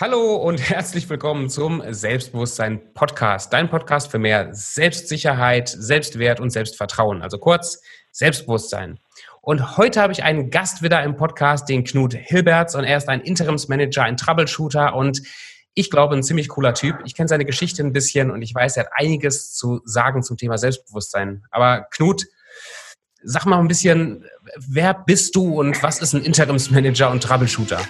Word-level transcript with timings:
Hallo 0.00 0.36
und 0.36 0.58
herzlich 0.70 1.10
willkommen 1.10 1.50
zum 1.50 1.82
Selbstbewusstsein 1.88 2.94
Podcast. 2.94 3.52
Dein 3.52 3.68
Podcast 3.68 4.12
für 4.12 4.20
mehr 4.20 4.54
Selbstsicherheit, 4.54 5.68
Selbstwert 5.68 6.38
und 6.38 6.50
Selbstvertrauen. 6.50 7.20
Also 7.20 7.38
kurz 7.38 7.82
Selbstbewusstsein. 8.12 9.00
Und 9.42 9.76
heute 9.76 10.00
habe 10.00 10.12
ich 10.12 10.22
einen 10.22 10.50
Gast 10.50 10.84
wieder 10.84 11.02
im 11.02 11.16
Podcast, 11.16 11.68
den 11.68 11.82
Knut 11.82 12.14
Hilberts. 12.14 12.76
Und 12.76 12.84
er 12.84 12.96
ist 12.96 13.08
ein 13.08 13.20
Interimsmanager, 13.20 14.04
ein 14.04 14.16
Troubleshooter 14.16 14.94
und 14.94 15.20
ich 15.74 15.90
glaube, 15.90 16.14
ein 16.14 16.22
ziemlich 16.22 16.46
cooler 16.46 16.74
Typ. 16.74 16.98
Ich 17.04 17.16
kenne 17.16 17.28
seine 17.28 17.44
Geschichte 17.44 17.82
ein 17.82 17.92
bisschen 17.92 18.30
und 18.30 18.40
ich 18.42 18.54
weiß, 18.54 18.76
er 18.76 18.84
hat 18.84 18.92
einiges 18.94 19.52
zu 19.52 19.80
sagen 19.84 20.22
zum 20.22 20.36
Thema 20.36 20.58
Selbstbewusstsein. 20.58 21.42
Aber 21.50 21.88
Knut, 21.90 22.24
sag 23.24 23.46
mal 23.46 23.58
ein 23.58 23.66
bisschen, 23.66 24.24
wer 24.56 24.94
bist 24.94 25.34
du 25.34 25.58
und 25.58 25.82
was 25.82 26.00
ist 26.00 26.14
ein 26.14 26.22
Interimsmanager 26.22 27.10
und 27.10 27.20
Troubleshooter? 27.20 27.80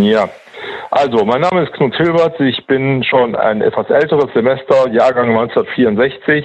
Ja, 0.00 0.28
also 0.90 1.24
mein 1.24 1.40
Name 1.40 1.64
ist 1.64 1.72
Knut 1.72 1.94
Hilbert. 1.96 2.38
Ich 2.40 2.66
bin 2.66 3.02
schon 3.04 3.34
ein 3.34 3.60
etwas 3.62 3.90
älteres 3.90 4.32
Semester, 4.34 4.88
Jahrgang 4.90 5.30
1964 5.30 6.44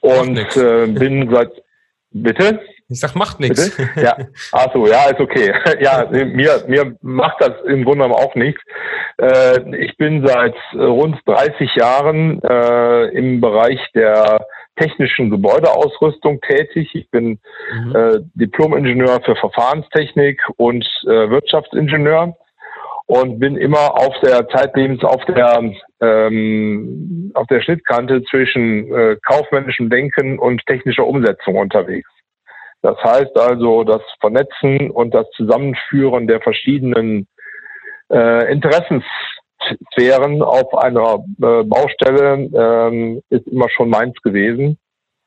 und 0.00 0.56
äh, 0.56 0.86
bin 0.86 1.28
seit 1.32 1.50
bitte. 2.10 2.60
Ich 2.88 3.00
sag, 3.00 3.14
macht 3.14 3.40
nichts. 3.40 3.76
Ja, 3.96 4.16
also 4.52 4.86
ja, 4.86 5.10
ist 5.10 5.20
okay. 5.20 5.52
Ja, 5.80 6.06
mir 6.10 6.62
mir 6.66 6.96
macht 7.02 7.40
das 7.40 7.52
im 7.66 7.84
Grunde 7.84 8.04
genommen 8.04 8.14
auch 8.14 8.34
nichts. 8.34 8.60
Äh, 9.18 9.76
ich 9.76 9.96
bin 9.96 10.26
seit 10.26 10.54
rund 10.74 11.18
30 11.26 11.74
Jahren 11.76 12.42
äh, 12.42 13.06
im 13.08 13.40
Bereich 13.40 13.80
der 13.94 14.46
technischen 14.76 15.30
Gebäudeausrüstung 15.30 16.40
tätig. 16.40 16.90
Ich 16.94 17.10
bin 17.10 17.38
mhm. 17.72 17.96
äh, 17.96 18.18
Diplom-Ingenieur 18.34 19.20
für 19.24 19.36
Verfahrenstechnik 19.36 20.40
und 20.56 20.84
Wirtschaftsingenieur 21.04 22.36
und 23.12 23.38
bin 23.38 23.58
immer 23.58 23.94
auf 23.98 24.14
der 24.22 24.48
zeitlebens 24.48 25.04
auf 25.04 25.22
der 25.26 25.70
ähm, 26.00 27.30
auf 27.34 27.46
der 27.48 27.60
Schnittkante 27.60 28.22
zwischen 28.24 28.90
äh, 28.90 29.16
kaufmännischem 29.26 29.90
Denken 29.90 30.38
und 30.38 30.64
technischer 30.64 31.06
Umsetzung 31.06 31.56
unterwegs. 31.56 32.08
Das 32.80 32.96
heißt 33.04 33.38
also, 33.38 33.84
das 33.84 34.00
Vernetzen 34.18 34.90
und 34.90 35.12
das 35.12 35.28
Zusammenführen 35.36 36.26
der 36.26 36.40
verschiedenen 36.40 37.26
äh, 38.10 38.50
Interessenssphären 38.50 40.40
auf 40.40 40.74
einer 40.74 41.16
äh, 41.16 41.64
Baustelle 41.64 42.48
ähm, 42.54 43.20
ist 43.28 43.46
immer 43.46 43.68
schon 43.68 43.90
meins 43.90 44.14
gewesen. 44.22 44.78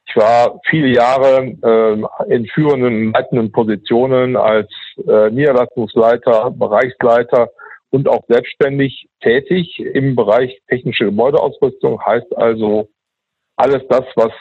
Ich 0.08 0.16
war 0.16 0.60
viele 0.68 0.88
Jahre 0.88 1.54
äh, 1.62 2.34
in 2.34 2.48
führenden, 2.48 3.14
leitenden 3.14 3.52
Positionen 3.52 4.36
als 4.38 4.72
äh, 5.08 5.30
Niederlassungsleiter, 5.30 6.50
Bereichsleiter 6.50 7.52
und 7.92 8.08
auch 8.08 8.24
selbstständig 8.28 9.08
tätig 9.22 9.80
im 9.80 10.16
Bereich 10.16 10.62
technische 10.68 11.06
Gebäudeausrüstung, 11.06 12.02
heißt 12.06 12.36
also 12.38 12.90
alles 13.56 13.84
das, 13.90 14.04
was 14.16 14.32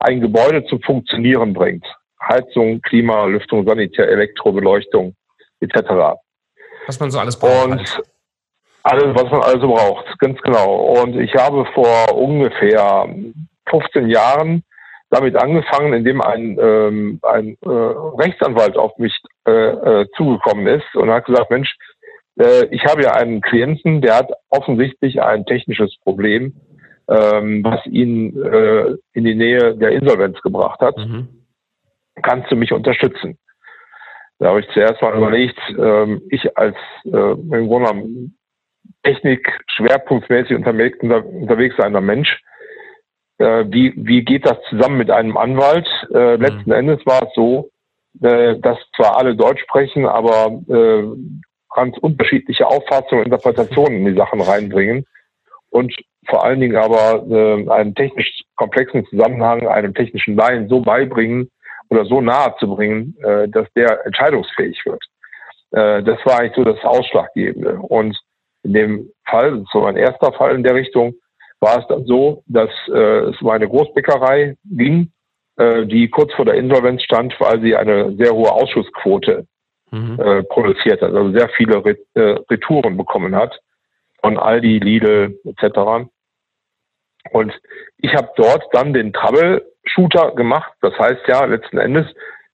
ein 0.00 0.20
Gebäude 0.20 0.64
zum 0.66 0.80
Funktionieren 0.82 1.52
bringt. 1.52 1.86
Heizung, 2.20 2.80
Klima, 2.82 3.26
Lüftung, 3.26 3.66
Sanitär, 3.66 4.08
Elektrobeleuchtung 4.08 5.14
etc. 5.60 6.16
Was 6.86 7.00
man 7.00 7.10
so 7.10 7.18
alles 7.18 7.38
braucht. 7.38 7.64
Und 7.66 7.78
halt. 7.78 8.02
alles, 8.82 9.14
was 9.14 9.30
man 9.30 9.42
also 9.42 9.68
braucht, 9.68 10.18
ganz 10.18 10.40
genau. 10.42 11.00
Und 11.02 11.16
ich 11.18 11.34
habe 11.34 11.66
vor 11.74 12.14
ungefähr 12.16 13.08
15 13.68 14.08
Jahren 14.08 14.62
damit 15.10 15.36
angefangen, 15.36 15.92
indem 15.92 16.20
ein, 16.20 16.58
ähm, 16.60 17.20
ein 17.22 17.56
äh, 17.62 17.68
Rechtsanwalt 17.68 18.76
auf 18.76 18.96
mich 18.98 19.16
äh, 19.46 19.52
äh, 19.52 20.06
zugekommen 20.16 20.66
ist 20.66 20.94
und 20.94 21.10
hat 21.10 21.26
gesagt, 21.26 21.50
Mensch, 21.50 21.76
äh, 22.38 22.66
ich 22.66 22.84
habe 22.84 23.02
ja 23.02 23.12
einen 23.12 23.40
Klienten, 23.40 24.00
der 24.00 24.16
hat 24.16 24.30
offensichtlich 24.48 25.22
ein 25.22 25.46
technisches 25.46 25.96
Problem, 26.02 26.54
ähm, 27.08 27.62
was 27.64 27.84
ihn 27.86 28.40
äh, 28.42 28.96
in 29.12 29.24
die 29.24 29.34
Nähe 29.34 29.76
der 29.76 29.90
Insolvenz 29.90 30.40
gebracht 30.42 30.80
hat. 30.80 30.96
Mhm. 30.96 31.28
Kannst 32.22 32.50
du 32.50 32.56
mich 32.56 32.72
unterstützen? 32.72 33.38
Da 34.38 34.48
habe 34.48 34.60
ich 34.60 34.68
zuerst 34.72 35.00
mal 35.02 35.16
überlegt, 35.16 35.58
ähm, 35.78 36.22
ich 36.30 36.56
als 36.56 36.76
äh, 37.04 37.08
im 37.10 37.68
Grunde 37.68 37.88
genommen 37.88 38.38
Technik 39.02 39.48
schwerpunktmäßig 39.68 40.56
unterwegs, 40.56 40.98
unterwegs 41.00 41.76
seiner 41.76 42.00
Mensch, 42.00 42.40
äh, 43.38 43.64
wie, 43.68 43.92
wie 43.96 44.24
geht 44.24 44.46
das 44.46 44.58
zusammen 44.70 44.98
mit 44.98 45.10
einem 45.10 45.36
Anwalt? 45.36 45.88
Äh, 46.12 46.36
mhm. 46.36 46.42
Letzten 46.42 46.72
Endes 46.72 47.06
war 47.06 47.22
es 47.22 47.34
so, 47.34 47.70
äh, 48.22 48.58
dass 48.60 48.78
zwar 48.96 49.18
alle 49.18 49.34
Deutsch 49.34 49.62
sprechen, 49.62 50.06
aber 50.06 50.60
äh, 50.68 51.04
ganz 51.74 51.96
unterschiedliche 51.98 52.66
Auffassungen, 52.66 53.24
Interpretationen 53.24 53.98
in 53.98 54.06
die 54.06 54.18
Sachen 54.18 54.40
reinbringen 54.40 55.04
und 55.70 55.94
vor 56.28 56.44
allen 56.44 56.60
Dingen 56.60 56.76
aber 56.76 57.26
äh, 57.28 57.68
einen 57.70 57.94
technisch 57.94 58.42
komplexen 58.56 59.04
Zusammenhang 59.06 59.66
einem 59.66 59.94
technischen 59.94 60.36
Laien 60.36 60.68
so 60.68 60.80
beibringen 60.80 61.50
oder 61.90 62.04
so 62.06 62.20
nahe 62.20 62.54
zu 62.58 62.74
bringen, 62.74 63.16
äh, 63.22 63.48
dass 63.48 63.66
der 63.74 64.06
entscheidungsfähig 64.06 64.80
wird. 64.86 65.04
Äh, 65.72 66.02
das 66.02 66.18
war 66.24 66.40
eigentlich 66.40 66.54
so 66.56 66.64
das 66.64 66.82
Ausschlaggebende. 66.82 67.78
Und 67.80 68.18
in 68.62 68.72
dem 68.72 69.10
Fall, 69.28 69.64
so 69.72 69.84
ein 69.84 69.96
erster 69.96 70.32
Fall 70.32 70.54
in 70.54 70.62
der 70.62 70.74
Richtung, 70.74 71.14
war 71.60 71.78
es 71.78 71.86
dann 71.88 72.04
so, 72.06 72.42
dass 72.46 72.70
äh, 72.88 73.30
es 73.30 73.40
um 73.42 73.48
eine 73.50 73.68
Großbäckerei 73.68 74.56
ging, 74.64 75.12
äh, 75.56 75.86
die 75.86 76.08
kurz 76.08 76.32
vor 76.34 76.44
der 76.44 76.54
Insolvenz 76.54 77.02
stand, 77.02 77.34
weil 77.40 77.60
sie 77.60 77.76
eine 77.76 78.14
sehr 78.16 78.32
hohe 78.32 78.50
Ausschussquote 78.50 79.46
mhm. 79.94 80.20
äh, 80.20 80.42
produziert 80.44 81.00
hat, 81.02 81.12
also 81.12 81.30
sehr 81.32 81.48
viele 81.50 81.76
äh, 82.14 82.20
Retouren 82.50 82.96
bekommen 82.96 83.34
hat 83.34 83.60
von 84.20 84.38
Aldi, 84.38 84.78
Lidl 84.78 85.38
etc. 85.44 86.08
Und 87.30 87.52
ich 87.98 88.14
habe 88.14 88.28
dort 88.36 88.64
dann 88.72 88.92
den 88.92 89.12
Troubleshooter 89.12 90.32
gemacht. 90.34 90.72
Das 90.80 90.98
heißt 90.98 91.22
ja 91.28 91.44
letzten 91.44 91.78
Endes, 91.78 92.06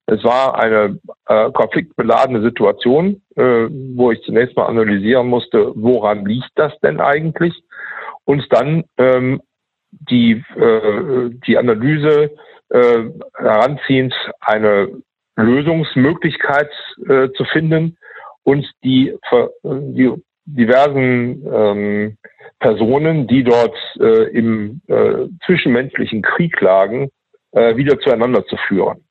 es 0.05 0.23
war 0.23 0.59
eine 0.59 0.99
äh, 1.27 1.51
konfliktbeladene 1.51 2.41
Situation, 2.41 3.21
äh, 3.35 3.67
wo 3.95 4.11
ich 4.11 4.21
zunächst 4.23 4.57
mal 4.57 4.65
analysieren 4.65 5.27
musste, 5.27 5.71
woran 5.75 6.25
liegt 6.25 6.51
das 6.55 6.77
denn 6.79 6.99
eigentlich? 6.99 7.53
Und 8.25 8.45
dann 8.51 8.83
ähm, 8.97 9.41
die, 9.91 10.43
äh, 10.55 11.29
die 11.47 11.57
Analyse 11.57 12.31
äh, 12.69 13.03
heranziehend 13.37 14.13
eine 14.39 14.89
Lösungsmöglichkeit 15.41 16.69
äh, 17.07 17.29
zu 17.31 17.45
finden 17.45 17.97
und 18.43 18.69
die, 18.83 19.15
die 19.63 20.11
diversen 20.45 21.45
ähm, 21.51 22.17
Personen, 22.59 23.27
die 23.27 23.43
dort 23.43 23.77
äh, 23.99 24.29
im 24.31 24.81
äh, 24.87 25.27
zwischenmenschlichen 25.45 26.21
Krieg 26.21 26.59
lagen, 26.61 27.09
äh, 27.51 27.75
wieder 27.75 27.99
zueinander 27.99 28.45
zu 28.45 28.57
führen. 28.67 29.03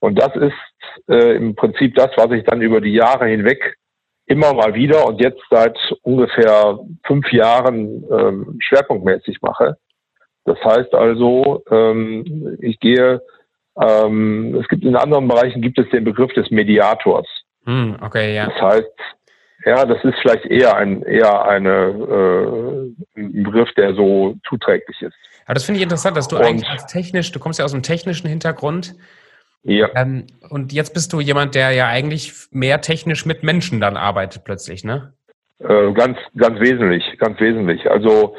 Und 0.00 0.20
das 0.20 0.34
ist 0.34 1.08
äh, 1.08 1.36
im 1.36 1.54
Prinzip 1.54 1.94
das, 1.94 2.10
was 2.16 2.32
ich 2.32 2.44
dann 2.44 2.60
über 2.60 2.80
die 2.80 2.92
Jahre 2.92 3.26
hinweg 3.26 3.76
immer 4.26 4.54
mal 4.54 4.74
wieder 4.74 5.06
und 5.06 5.20
jetzt 5.20 5.42
seit 5.50 5.78
ungefähr 6.02 6.78
fünf 7.06 7.30
Jahren 7.32 8.04
ähm, 8.10 8.58
schwerpunktmäßig 8.60 9.40
mache. 9.42 9.76
Das 10.44 10.58
heißt 10.64 10.94
also, 10.94 11.62
ähm, 11.70 12.56
ich 12.60 12.80
gehe 12.80 13.20
ähm, 13.80 14.56
es 14.60 14.68
gibt 14.68 14.84
in 14.84 14.96
anderen 14.96 15.28
Bereichen 15.28 15.62
gibt 15.62 15.78
es 15.78 15.88
den 15.90 16.04
Begriff 16.04 16.32
des 16.34 16.50
Mediators. 16.50 17.26
Hm, 17.64 17.96
okay, 18.00 18.34
ja. 18.34 18.46
Das 18.46 18.60
heißt, 18.60 18.92
ja, 19.64 19.86
das 19.86 20.02
ist 20.04 20.14
vielleicht 20.20 20.46
eher 20.46 20.76
ein 20.76 21.02
eher 21.02 21.46
eine 21.46 22.92
äh, 23.16 23.20
ein 23.20 23.42
Begriff, 23.44 23.72
der 23.76 23.94
so 23.94 24.36
zuträglich 24.48 25.00
ist. 25.00 25.14
Aber 25.46 25.54
das 25.54 25.64
finde 25.64 25.78
ich 25.78 25.84
interessant, 25.84 26.16
dass 26.16 26.28
du 26.28 26.36
und, 26.36 26.42
eigentlich 26.42 26.68
als 26.68 26.86
technisch, 26.86 27.32
du 27.32 27.38
kommst 27.38 27.58
ja 27.58 27.64
aus 27.64 27.72
einem 27.72 27.82
technischen 27.82 28.28
Hintergrund. 28.28 28.94
Ja. 29.62 29.88
Ähm, 29.94 30.26
und 30.50 30.72
jetzt 30.72 30.92
bist 30.92 31.12
du 31.12 31.20
jemand, 31.20 31.54
der 31.54 31.70
ja 31.70 31.86
eigentlich 31.86 32.32
mehr 32.50 32.80
technisch 32.80 33.26
mit 33.26 33.42
Menschen 33.42 33.80
dann 33.80 33.96
arbeitet 33.96 34.44
plötzlich, 34.44 34.82
ne? 34.82 35.12
Äh, 35.60 35.92
ganz, 35.92 36.18
ganz 36.36 36.58
wesentlich, 36.58 37.04
ganz 37.18 37.38
wesentlich. 37.38 37.88
Also 37.88 38.34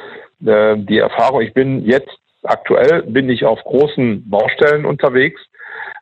äh, 0.45 0.75
die 0.77 0.97
Erfahrung, 0.97 1.41
ich 1.41 1.53
bin 1.53 1.85
jetzt 1.85 2.12
Aktuell 2.44 3.04
bin 3.04 3.30
ich 3.30 3.45
auf 3.45 3.60
großen 3.63 4.30
Baustellen 4.30 4.86
unterwegs, 4.86 5.42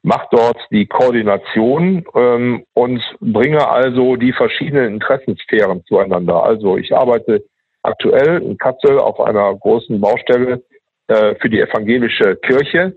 mache 0.03 0.27
dort 0.31 0.57
die 0.71 0.87
Koordination 0.87 2.03
ähm, 2.15 2.63
und 2.73 3.01
bringe 3.19 3.67
also 3.67 4.15
die 4.15 4.33
verschiedenen 4.33 4.95
Interessensphären 4.95 5.83
zueinander. 5.85 6.43
Also 6.43 6.77
ich 6.77 6.95
arbeite 6.95 7.43
aktuell 7.83 8.41
in 8.41 8.57
Kassel 8.57 8.99
auf 8.99 9.19
einer 9.19 9.55
großen 9.55 9.99
Baustelle 9.99 10.63
äh, 11.07 11.35
für 11.35 11.49
die 11.49 11.59
evangelische 11.59 12.35
Kirche, 12.37 12.95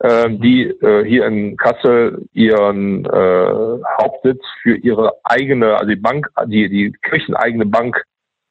äh, 0.00 0.30
die 0.30 0.64
äh, 0.64 1.04
hier 1.04 1.26
in 1.26 1.56
Kassel 1.56 2.26
ihren 2.32 3.04
äh, 3.04 3.82
Hauptsitz 4.00 4.40
für 4.62 4.76
ihre 4.76 5.12
eigene, 5.24 5.74
also 5.74 5.88
die 5.88 5.96
Bank, 5.96 6.28
die, 6.46 6.68
die 6.68 6.92
kircheneigene 7.02 7.66
Bank 7.66 8.02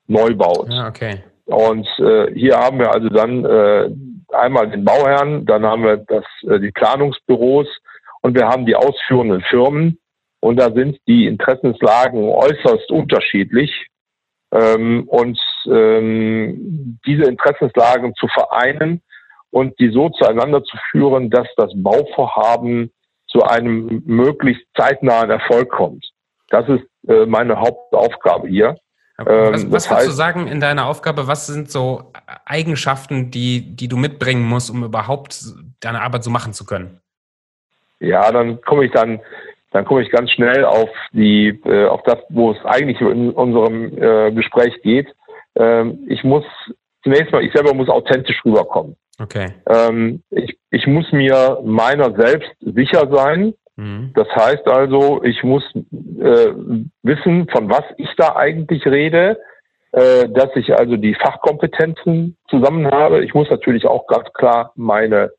neu 0.08 0.34
baut. 0.36 0.68
Ja, 0.70 0.88
okay. 0.88 1.24
Und 1.46 1.88
äh, 2.00 2.34
hier 2.34 2.58
haben 2.58 2.80
wir 2.80 2.94
also 2.94 3.08
dann 3.08 3.46
äh, 3.46 3.90
einmal 4.34 4.70
den 4.70 4.86
Bauherrn, 4.86 5.46
dann 5.46 5.66
haben 5.66 5.84
wir 5.84 5.98
das, 5.98 6.26
äh, 6.44 6.60
die 6.60 6.72
Planungsbüros 6.72 7.68
und 8.22 8.36
wir 8.36 8.48
haben 8.48 8.66
die 8.66 8.76
ausführenden 8.76 9.42
Firmen. 9.42 10.00
Und 10.40 10.58
da 10.58 10.72
sind 10.72 11.00
die 11.08 11.26
Interessenslagen 11.26 12.30
äußerst 12.30 12.92
unterschiedlich. 12.92 13.88
Ähm, 14.52 15.08
und 15.08 15.40
ähm, 15.66 17.00
diese 17.06 17.24
Interessenslagen 17.24 18.14
zu 18.16 18.28
vereinen 18.28 19.02
und 19.52 19.78
die 19.80 19.90
so 19.90 20.10
zueinander 20.10 20.64
zu 20.64 20.78
führen, 20.92 21.30
dass 21.30 21.48
das 21.58 21.72
Bauvorhaben 21.76 22.92
zu 23.28 23.44
einem 23.44 24.04
möglichst 24.06 24.64
zeitnahen 24.78 25.30
Erfolg 25.30 25.70
kommt. 25.70 26.06
Das 26.50 26.68
ist 26.70 26.86
äh, 27.08 27.26
meine 27.26 27.60
Hauptaufgabe 27.60 28.48
hier. 28.48 28.78
Was, 29.18 29.64
ähm, 29.64 29.72
was 29.72 29.90
würdest 29.90 30.08
du 30.08 30.12
sagen 30.12 30.48
in 30.48 30.60
deiner 30.60 30.86
Aufgabe? 30.86 31.28
Was 31.28 31.48
sind 31.48 31.72
so 31.72 32.12
Eigenschaften, 32.46 33.32
die, 33.32 33.76
die 33.76 33.88
du 33.88 33.98
mitbringen 33.98 34.44
musst, 34.44 34.70
um 34.70 34.84
überhaupt 34.84 35.44
deine 35.80 36.02
Arbeit 36.02 36.24
so 36.24 36.30
machen 36.30 36.54
zu 36.54 36.66
können? 36.66 37.02
Ja, 38.00 38.32
dann 38.32 38.62
komme 38.62 38.86
ich 38.86 38.92
dann, 38.92 39.20
dann 39.72 39.86
komme 39.86 40.04
ich 40.04 40.12
ganz 40.12 40.30
schnell 40.32 40.66
auf 40.66 40.90
die, 41.12 41.60
äh, 41.66 41.88
auf 41.88 42.04
das, 42.04 42.20
wo 42.30 42.52
es 42.52 42.64
eigentlich 42.64 43.02
in 43.02 43.32
unserem 43.32 43.98
äh, 43.98 44.32
Gespräch 44.32 44.80
geht. 44.84 45.08
Ähm, 45.56 46.06
ich 46.08 46.24
muss 46.24 46.46
zunächst 47.04 47.32
mal, 47.32 47.44
ich 47.44 47.54
selber 47.54 47.74
muss 47.74 47.90
authentisch 47.90 48.40
rüberkommen. 48.46 48.96
Okay. 49.20 49.54
Ähm, 49.68 50.22
ich, 50.30 50.58
ich 50.70 50.86
muss 50.86 51.12
mir 51.12 51.60
meiner 51.64 52.16
selbst 52.16 52.52
sicher 52.60 53.10
sein. 53.12 53.56
Mhm. 53.78 54.12
Das 54.16 54.28
heißt 54.36 54.68
also, 54.68 55.24
ich 55.24 55.44
muss 55.44 55.64
äh, 55.76 56.52
wissen, 57.04 57.48
von 57.50 57.70
was 57.70 57.84
ich 57.98 58.10
da 58.18 58.36
eigentlich 58.36 58.86
rede, 58.86 59.40
äh, 59.94 60.28
dass 60.30 60.50
ich 60.56 60.78
also 60.78 60.98
die 60.98 61.16
Fachkompetenzen 61.16 62.38
zusammen 62.50 62.92
habe. 62.92 63.24
Ich 63.24 63.34
muss 63.34 63.50
natürlich 63.50 63.86
auch 63.86 64.08
ganz 64.08 64.32
klar 64.34 64.74
meine 64.76 65.32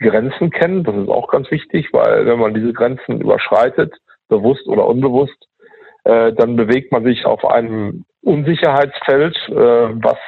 Grenzen 0.00 0.50
kennen. 0.50 0.84
Das 0.84 0.94
ist 0.94 1.08
auch 1.08 1.28
ganz 1.28 1.50
wichtig, 1.50 1.88
weil 1.92 2.26
wenn 2.26 2.38
man 2.38 2.54
diese 2.54 2.72
Grenzen 2.72 3.20
überschreitet, 3.20 3.94
bewusst 4.28 4.66
oder 4.66 4.86
unbewusst, 4.86 5.48
äh, 6.04 6.32
dann 6.34 6.56
bewegt 6.56 6.92
man 6.92 7.04
sich 7.04 7.24
auf 7.24 7.44
einem 7.44 8.04
Unsicherheitsfeld, 8.22 9.36
äh, 9.48 9.54
was 9.54 10.18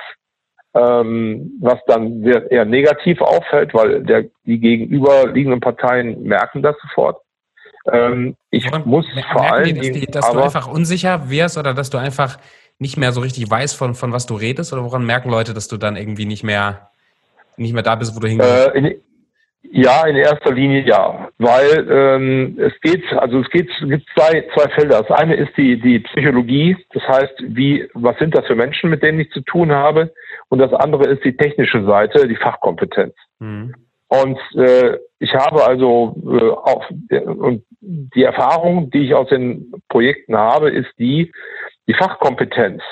ähm, 0.73 1.59
was 1.61 1.79
dann 1.87 2.23
sehr, 2.23 2.51
eher 2.51 2.65
negativ 2.65 3.21
auffällt, 3.21 3.75
weil 3.75 4.05
der, 4.05 4.27
die 4.45 4.61
gegenüberliegenden 4.61 5.61
Parteien 5.61 6.23
merken 6.23 6.63
das 6.63 6.77
sofort. 6.81 7.21
Ähm, 7.91 8.37
ich 8.51 8.67
Woran 8.67 8.83
muss 8.87 9.07
vor 9.33 9.53
allem, 9.53 9.75
dass, 9.77 9.91
die, 9.91 10.07
dass 10.07 10.31
du 10.31 10.39
einfach 10.41 10.69
unsicher 10.69 11.31
wirst 11.31 11.57
oder 11.57 11.75
dass 11.75 11.91
du 11.91 11.99
einfach 11.99 12.39
nicht 12.79 12.97
mehr 12.97 13.13
so 13.13 13.21
richtig 13.21 13.51
weißt, 13.51 13.77
von, 13.77 13.95
von 13.95 14.13
was 14.13 14.27
du 14.27 14.35
redest? 14.35 14.73
Oder 14.73 14.85
woran 14.85 15.05
merken 15.05 15.31
Leute, 15.31 15.55
dass 15.55 15.69
du 15.69 15.77
dann 15.77 15.97
irgendwie 15.97 16.25
nicht 16.25 16.43
mehr, 16.43 16.91
nicht 17.57 17.73
mehr 17.73 17.83
da 17.83 17.95
bist, 17.95 18.17
wo 18.17 18.21
du 18.21 18.29
hingehst? 18.29 18.75
Äh, 18.75 18.97
ja, 19.63 20.07
in 20.07 20.17
erster 20.17 20.53
Linie 20.53 20.85
ja, 20.87 21.29
weil 21.39 21.87
ähm, 21.91 22.59
es 22.59 22.73
geht, 22.81 23.05
also 23.13 23.41
es 23.41 23.51
geht, 23.51 23.69
es 23.71 23.89
gibt 23.89 24.09
zwei, 24.15 24.45
zwei 24.55 24.69
Felder. 24.71 25.03
Das 25.03 25.11
eine 25.19 25.35
ist 25.37 25.57
die, 25.57 25.79
die 25.79 26.01
Psychologie, 26.01 26.77
das 26.93 27.03
heißt, 27.07 27.35
wie, 27.41 27.87
was 27.95 28.19
sind 28.19 28.35
das 28.37 28.47
für 28.47 28.57
Menschen, 28.57 28.91
mit 28.91 29.03
denen 29.03 29.21
ich 29.21 29.31
zu 29.31 29.43
tun 29.43 29.71
habe? 29.71 30.13
Und 30.49 30.59
das 30.59 30.73
andere 30.73 31.09
ist 31.11 31.25
die 31.25 31.37
technische 31.37 31.85
Seite, 31.85 32.27
die 32.27 32.37
Fachkompetenz. 32.37 33.15
Mhm. 33.39 33.75
Und 34.11 34.39
äh, 34.57 34.99
ich 35.21 35.33
habe 35.35 35.65
also 35.65 36.17
äh, 36.27 36.51
auch 36.51 36.85
und 36.91 37.65
die 37.81 38.25
Erfahrung, 38.25 38.91
die 38.91 39.07
ich 39.07 39.15
aus 39.15 39.29
den 39.29 39.73
Projekten 39.89 40.37
habe, 40.37 40.71
ist 40.71 40.91
die, 40.99 41.33
die 41.87 41.95
Fachkompetenz, 41.95 42.83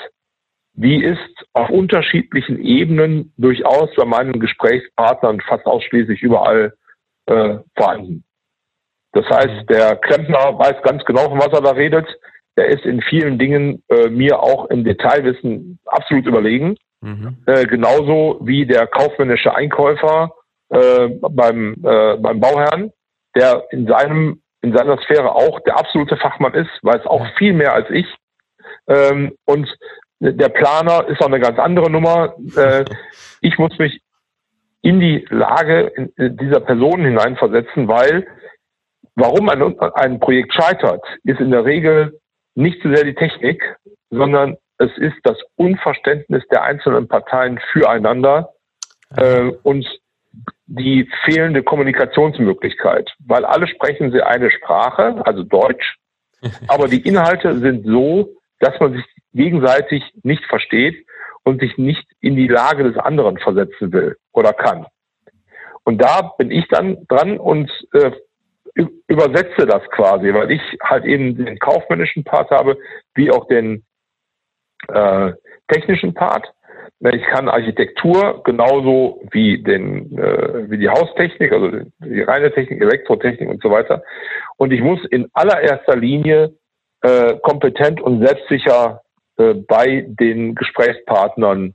die 0.73 1.03
ist 1.03 1.45
auf 1.51 1.69
unterschiedlichen 1.69 2.63
Ebenen 2.63 3.33
durchaus 3.37 3.89
bei 3.97 4.05
meinen 4.05 4.39
Gesprächspartnern 4.39 5.41
fast 5.41 5.65
ausschließlich 5.65 6.21
überall 6.21 6.73
äh, 7.25 7.57
vorhanden. 7.75 8.23
Das 9.11 9.25
heißt, 9.25 9.69
der 9.69 9.97
Klempner 9.97 10.57
weiß 10.57 10.81
ganz 10.83 11.03
genau, 11.03 11.27
von 11.29 11.39
was 11.39 11.51
er 11.51 11.61
da 11.61 11.71
redet. 11.71 12.07
Der 12.55 12.67
ist 12.67 12.85
in 12.85 13.01
vielen 13.01 13.37
Dingen 13.37 13.83
äh, 13.89 14.07
mir 14.07 14.39
auch 14.41 14.69
im 14.69 14.85
Detailwissen 14.85 15.79
absolut 15.85 16.25
überlegen. 16.25 16.77
Mhm. 17.01 17.37
Äh, 17.45 17.65
genauso 17.65 18.39
wie 18.41 18.65
der 18.65 18.87
kaufmännische 18.87 19.53
Einkäufer 19.53 20.33
äh, 20.69 21.09
beim, 21.21 21.73
äh, 21.83 22.17
beim 22.17 22.39
Bauherrn, 22.39 22.91
der 23.35 23.63
in 23.71 23.87
seinem 23.87 24.41
in 24.61 24.75
seiner 24.75 25.01
Sphäre 25.01 25.33
auch 25.33 25.61
der 25.61 25.79
absolute 25.79 26.17
Fachmann 26.17 26.53
ist, 26.53 26.69
weiß 26.81 27.05
auch 27.05 27.25
viel 27.37 27.53
mehr 27.53 27.73
als 27.73 27.89
ich. 27.89 28.05
Ähm, 28.87 29.33
und 29.45 29.73
der 30.19 30.49
Planer 30.49 31.07
ist 31.07 31.21
auch 31.21 31.27
eine 31.27 31.39
ganz 31.39 31.57
andere 31.59 31.89
Nummer. 31.89 32.35
Äh, 32.57 32.83
ich 33.41 33.57
muss 33.57 33.77
mich 33.79 34.01
in 34.81 34.99
die 34.99 35.25
Lage 35.29 36.09
dieser 36.17 36.59
Personen 36.61 37.05
hineinversetzen, 37.05 37.87
weil 37.87 38.27
warum 39.15 39.49
ein, 39.49 39.79
ein 39.95 40.19
Projekt 40.19 40.53
scheitert, 40.53 41.03
ist 41.23 41.39
in 41.39 41.51
der 41.51 41.65
Regel 41.65 42.19
nicht 42.55 42.81
so 42.81 42.93
sehr 42.93 43.03
die 43.03 43.15
Technik, 43.15 43.61
sondern 44.09 44.57
es 44.77 44.91
ist 44.97 45.17
das 45.23 45.37
Unverständnis 45.55 46.43
der 46.51 46.63
einzelnen 46.63 47.07
Parteien 47.07 47.59
füreinander 47.71 48.53
äh, 49.17 49.51
und 49.63 49.85
die 50.69 51.09
fehlende 51.25 51.63
Kommunikationsmöglichkeit, 51.63 53.11
weil 53.25 53.43
alle 53.43 53.67
sprechen 53.67 54.11
sie 54.11 54.21
eine 54.21 54.51
Sprache, 54.51 55.21
also 55.25 55.43
Deutsch, 55.43 55.97
aber 56.67 56.87
die 56.87 57.01
Inhalte 57.01 57.57
sind 57.59 57.85
so, 57.85 58.35
dass 58.59 58.79
man 58.79 58.93
sich 58.93 59.05
gegenseitig 59.33 60.03
nicht 60.23 60.45
versteht 60.45 61.05
und 61.43 61.59
sich 61.61 61.77
nicht 61.77 62.05
in 62.19 62.35
die 62.35 62.47
Lage 62.47 62.83
des 62.83 62.97
anderen 62.97 63.37
versetzen 63.39 63.91
will 63.91 64.15
oder 64.31 64.53
kann. 64.53 64.85
Und 65.83 66.01
da 66.01 66.33
bin 66.37 66.51
ich 66.51 66.67
dann 66.67 67.05
dran 67.07 67.39
und 67.39 67.71
äh, 67.93 68.11
übersetze 69.07 69.65
das 69.65 69.81
quasi, 69.89 70.33
weil 70.33 70.51
ich 70.51 70.61
halt 70.83 71.05
eben 71.05 71.35
den 71.35 71.57
kaufmännischen 71.57 72.23
Part 72.23 72.51
habe, 72.51 72.77
wie 73.15 73.31
auch 73.31 73.47
den 73.47 73.83
äh, 74.87 75.33
technischen 75.67 76.13
Part. 76.13 76.53
Ich 77.01 77.23
kann 77.23 77.47
Architektur 77.47 78.43
genauso 78.43 79.21
wie 79.31 79.63
den 79.63 80.17
äh, 80.17 80.69
wie 80.69 80.77
die 80.77 80.89
Haustechnik, 80.89 81.53
also 81.53 81.71
die 82.03 82.21
reine 82.21 82.51
Technik, 82.51 82.81
Elektrotechnik 82.81 83.47
und 83.47 83.61
so 83.61 83.71
weiter. 83.71 84.03
Und 84.57 84.71
ich 84.71 84.81
muss 84.81 84.99
in 85.05 85.29
allererster 85.31 85.95
Linie 85.95 86.55
äh, 87.01 87.35
kompetent 87.41 88.01
und 88.01 88.25
selbstsicher 88.25 89.01
äh, 89.37 89.53
bei 89.53 90.05
den 90.07 90.55
Gesprächspartnern 90.55 91.73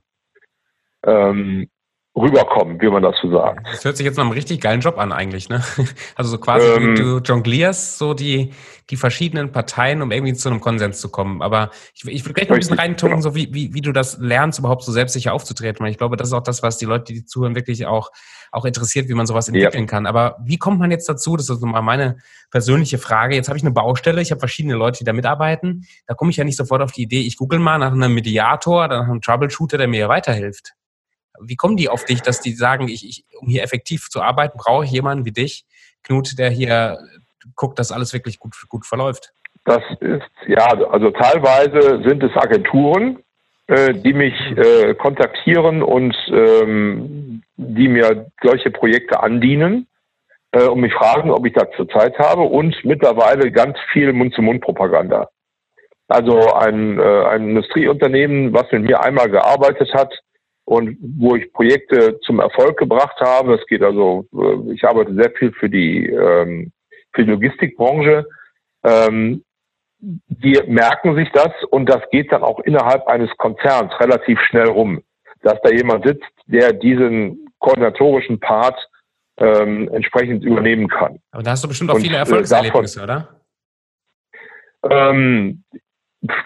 ähm, 1.03 1.69
rüberkommen, 2.15 2.79
wie 2.79 2.87
man 2.87 3.03
das 3.03 3.15
so 3.21 3.29
sagt. 3.29 3.67
Das 3.69 3.83
hört 3.83 3.97
sich 3.97 4.05
jetzt 4.05 4.15
nach 4.15 4.23
einem 4.23 4.31
richtig 4.31 4.61
geilen 4.61 4.79
Job 4.79 4.97
an 4.97 5.11
eigentlich, 5.11 5.49
ne? 5.49 5.61
Also 6.15 6.31
so 6.31 6.37
quasi 6.37 6.65
ähm, 6.65 6.95
du 6.95 7.17
jonglierst 7.17 7.97
so 7.97 8.13
die, 8.13 8.53
die 8.89 8.95
verschiedenen 8.95 9.51
Parteien, 9.51 10.01
um 10.01 10.11
irgendwie 10.11 10.33
zu 10.33 10.47
einem 10.47 10.61
Konsens 10.61 11.01
zu 11.01 11.09
kommen. 11.09 11.41
Aber 11.41 11.71
ich, 11.93 12.05
ich 12.07 12.23
würde 12.23 12.33
gleich 12.33 12.47
noch 12.47 12.55
ein 12.55 12.59
bisschen 12.59 12.79
reintunken, 12.79 13.19
genau. 13.19 13.29
so 13.29 13.35
wie, 13.35 13.53
wie, 13.53 13.73
wie 13.73 13.81
du 13.81 13.91
das 13.91 14.17
lernst, 14.17 14.59
überhaupt 14.59 14.83
so 14.83 14.93
selbstsicher 14.93 15.33
aufzutreten. 15.33 15.83
Weil 15.83 15.91
ich 15.91 15.97
glaube, 15.97 16.15
das 16.15 16.29
ist 16.29 16.33
auch 16.33 16.43
das, 16.43 16.63
was 16.63 16.77
die 16.77 16.85
Leute, 16.85 17.11
die 17.11 17.25
zuhören, 17.25 17.53
wirklich 17.53 17.85
auch, 17.85 18.11
auch 18.51 18.63
interessiert, 18.63 19.09
wie 19.09 19.13
man 19.13 19.25
sowas 19.25 19.49
entwickeln 19.49 19.83
ja. 19.83 19.89
kann. 19.89 20.05
Aber 20.05 20.37
wie 20.41 20.57
kommt 20.57 20.79
man 20.79 20.91
jetzt 20.91 21.09
dazu? 21.09 21.35
Das 21.35 21.49
ist 21.49 21.61
mal 21.61 21.81
meine 21.81 22.17
persönliche 22.49 22.97
Frage. 22.97 23.35
Jetzt 23.35 23.49
habe 23.49 23.57
ich 23.57 23.63
eine 23.63 23.73
Baustelle, 23.73 24.21
ich 24.21 24.31
habe 24.31 24.39
verschiedene 24.39 24.75
Leute, 24.75 24.99
die 24.99 25.03
da 25.03 25.11
mitarbeiten. 25.11 25.85
Da 26.07 26.13
komme 26.13 26.31
ich 26.31 26.37
ja 26.37 26.45
nicht 26.45 26.57
sofort 26.57 26.81
auf 26.81 26.93
die 26.93 27.03
Idee, 27.03 27.21
ich 27.21 27.35
google 27.35 27.59
mal 27.59 27.77
nach 27.77 27.91
einem 27.91 28.13
Mediator, 28.13 28.87
nach 28.87 29.03
einem 29.03 29.21
Troubleshooter, 29.21 29.77
der 29.77 29.89
mir 29.89 30.07
weiterhilft. 30.07 30.75
Wie 31.41 31.55
kommen 31.55 31.77
die 31.77 31.89
auf 31.89 32.05
dich, 32.05 32.21
dass 32.21 32.41
die 32.41 32.53
sagen, 32.53 32.87
ich, 32.87 33.07
ich, 33.07 33.25
um 33.39 33.47
hier 33.47 33.63
effektiv 33.63 34.09
zu 34.09 34.21
arbeiten, 34.21 34.57
brauche 34.57 34.85
ich 34.85 34.91
jemanden 34.91 35.25
wie 35.25 35.31
dich, 35.31 35.65
Knut, 36.03 36.37
der 36.37 36.49
hier 36.49 36.99
guckt, 37.55 37.79
dass 37.79 37.91
alles 37.91 38.13
wirklich 38.13 38.39
gut, 38.39 38.55
gut 38.69 38.85
verläuft? 38.85 39.31
Das 39.65 39.83
ist, 39.99 40.21
ja, 40.47 40.65
also 40.89 41.09
teilweise 41.11 42.03
sind 42.07 42.23
es 42.23 42.35
Agenturen, 42.35 43.19
äh, 43.67 43.93
die 43.93 44.13
mich 44.13 44.35
äh, 44.57 44.93
kontaktieren 44.93 45.81
und 45.81 46.15
ähm, 46.31 47.41
die 47.57 47.87
mir 47.87 48.27
solche 48.43 48.69
Projekte 48.69 49.21
andienen 49.23 49.87
äh, 50.51 50.65
und 50.65 50.81
mich 50.81 50.93
fragen, 50.93 51.31
ob 51.31 51.45
ich 51.47 51.53
dazu 51.53 51.85
Zeit 51.85 52.17
habe 52.19 52.43
und 52.43 52.75
mittlerweile 52.83 53.51
ganz 53.51 53.77
viel 53.91 54.13
Mund-zu-Mund-Propaganda. 54.13 55.29
Also 56.07 56.53
ein, 56.53 56.99
äh, 56.99 57.25
ein 57.25 57.49
Industrieunternehmen, 57.49 58.53
was 58.53 58.71
mit 58.71 58.83
mir 58.83 59.01
einmal 59.03 59.29
gearbeitet 59.29 59.91
hat, 59.95 60.13
und 60.65 60.97
wo 60.99 61.35
ich 61.35 61.51
Projekte 61.53 62.19
zum 62.21 62.39
Erfolg 62.39 62.77
gebracht 62.77 63.19
habe. 63.21 63.55
Es 63.55 63.65
geht 63.67 63.83
also, 63.83 64.27
äh, 64.33 64.73
ich 64.73 64.83
arbeite 64.83 65.13
sehr 65.13 65.31
viel 65.31 65.51
für 65.53 65.69
die, 65.69 66.07
ähm, 66.07 66.71
für 67.13 67.23
die 67.23 67.31
Logistikbranche. 67.31 68.25
Ähm, 68.83 69.43
die 69.99 70.59
merken 70.67 71.15
sich 71.15 71.29
das 71.31 71.51
und 71.69 71.87
das 71.87 72.01
geht 72.11 72.31
dann 72.31 72.43
auch 72.43 72.59
innerhalb 72.59 73.07
eines 73.07 73.29
Konzerns 73.37 73.91
relativ 73.99 74.39
schnell 74.41 74.67
rum, 74.67 75.01
dass 75.41 75.59
da 75.63 75.69
jemand 75.69 76.05
sitzt, 76.05 76.29
der 76.47 76.73
diesen 76.73 77.47
koordinatorischen 77.59 78.39
Part 78.39 78.77
ähm, 79.37 79.89
entsprechend 79.93 80.43
übernehmen 80.43 80.87
kann. 80.87 81.19
Aber 81.31 81.43
da 81.43 81.51
hast 81.51 81.63
du 81.63 81.67
bestimmt 81.67 81.91
auch 81.91 81.95
und 81.95 82.01
viele 82.01 82.17
äh, 82.17 82.19
Erfolgserlebnisse, 82.19 83.05
davon, 83.05 83.25
oder? 84.83 85.09
Ähm, 85.09 85.63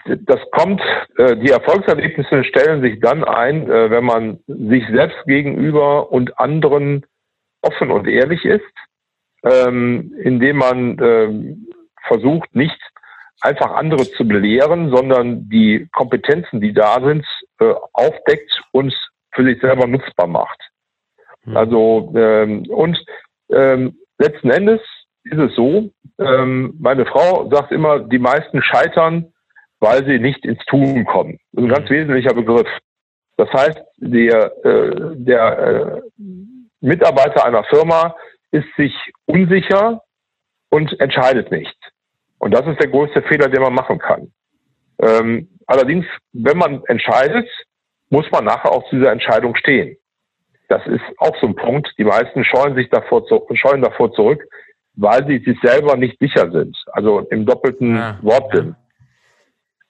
das 0.04 0.40
kommt, 0.52 0.80
äh, 1.16 1.36
die 1.36 1.50
Erfolgserlebnisse 1.50 2.44
stellen 2.44 2.82
sich 2.82 3.00
dann 3.00 3.24
ein, 3.24 3.70
äh, 3.70 3.90
wenn 3.90 4.04
man 4.04 4.40
sich 4.46 4.84
selbst 4.88 5.18
gegenüber 5.26 6.10
und 6.10 6.38
anderen 6.38 7.06
offen 7.62 7.90
und 7.90 8.06
ehrlich 8.06 8.44
ist, 8.44 8.64
ähm, 9.44 10.14
indem 10.22 10.56
man 10.56 10.98
ähm, 11.00 11.68
versucht, 12.06 12.54
nicht 12.54 12.78
einfach 13.42 13.72
andere 13.72 14.02
zu 14.10 14.26
belehren, 14.26 14.90
sondern 14.94 15.48
die 15.48 15.88
Kompetenzen, 15.92 16.60
die 16.60 16.74
da 16.74 17.00
sind, 17.02 17.26
äh, 17.58 17.74
aufdeckt 17.92 18.62
und 18.72 18.94
für 19.32 19.44
sich 19.44 19.60
selber 19.60 19.86
nutzbar 19.86 20.26
macht. 20.26 20.58
Mhm. 21.44 21.56
Also 21.56 22.12
ähm, 22.16 22.66
und 22.68 23.02
letzten 24.18 24.50
Endes 24.50 24.80
ist 25.24 25.38
es 25.38 25.54
so, 25.56 25.90
meine 26.18 27.04
Frau 27.04 27.50
sagt 27.50 27.72
immer, 27.72 27.98
die 27.98 28.20
meisten 28.20 28.62
scheitern, 28.62 29.32
weil 29.80 30.04
sie 30.04 30.18
nicht 30.18 30.44
ins 30.44 30.64
Tun 30.66 31.04
kommen. 31.04 31.38
Das 31.52 31.64
ist 31.64 31.70
ein 31.70 31.74
ganz 31.74 31.88
hm. 31.88 31.96
wesentlicher 31.96 32.34
Begriff. 32.34 32.68
Das 33.36 33.50
heißt, 33.52 33.80
der, 33.96 34.52
äh, 34.64 35.16
der 35.16 35.58
äh, 35.58 36.00
Mitarbeiter 36.80 37.44
einer 37.44 37.64
Firma 37.64 38.14
ist 38.50 38.68
sich 38.76 38.94
unsicher 39.26 40.02
und 40.68 40.98
entscheidet 41.00 41.50
nicht. 41.50 41.76
Und 42.38 42.52
das 42.52 42.66
ist 42.66 42.80
der 42.80 42.90
größte 42.90 43.22
Fehler, 43.22 43.48
den 43.48 43.62
man 43.62 43.74
machen 43.74 43.98
kann. 43.98 44.30
Ähm, 44.98 45.48
allerdings, 45.66 46.06
wenn 46.32 46.58
man 46.58 46.82
entscheidet, 46.86 47.48
muss 48.10 48.30
man 48.30 48.44
nachher 48.44 48.72
auch 48.72 48.88
zu 48.88 48.96
dieser 48.96 49.12
Entscheidung 49.12 49.56
stehen. 49.56 49.96
Das 50.68 50.86
ist 50.86 51.02
auch 51.18 51.36
so 51.40 51.46
ein 51.46 51.54
Punkt. 51.54 51.92
Die 51.98 52.04
meisten 52.04 52.44
scheuen 52.44 52.74
sich 52.74 52.88
davor, 52.90 53.24
zu, 53.26 53.46
scheuen 53.54 53.82
davor 53.82 54.12
zurück, 54.12 54.44
weil 54.94 55.26
sie 55.26 55.38
sich 55.38 55.58
selber 55.62 55.96
nicht 55.96 56.18
sicher 56.18 56.50
sind. 56.50 56.76
Also 56.92 57.20
im 57.30 57.46
doppelten 57.46 57.96
ja, 57.96 58.18
Wortsinn. 58.22 58.76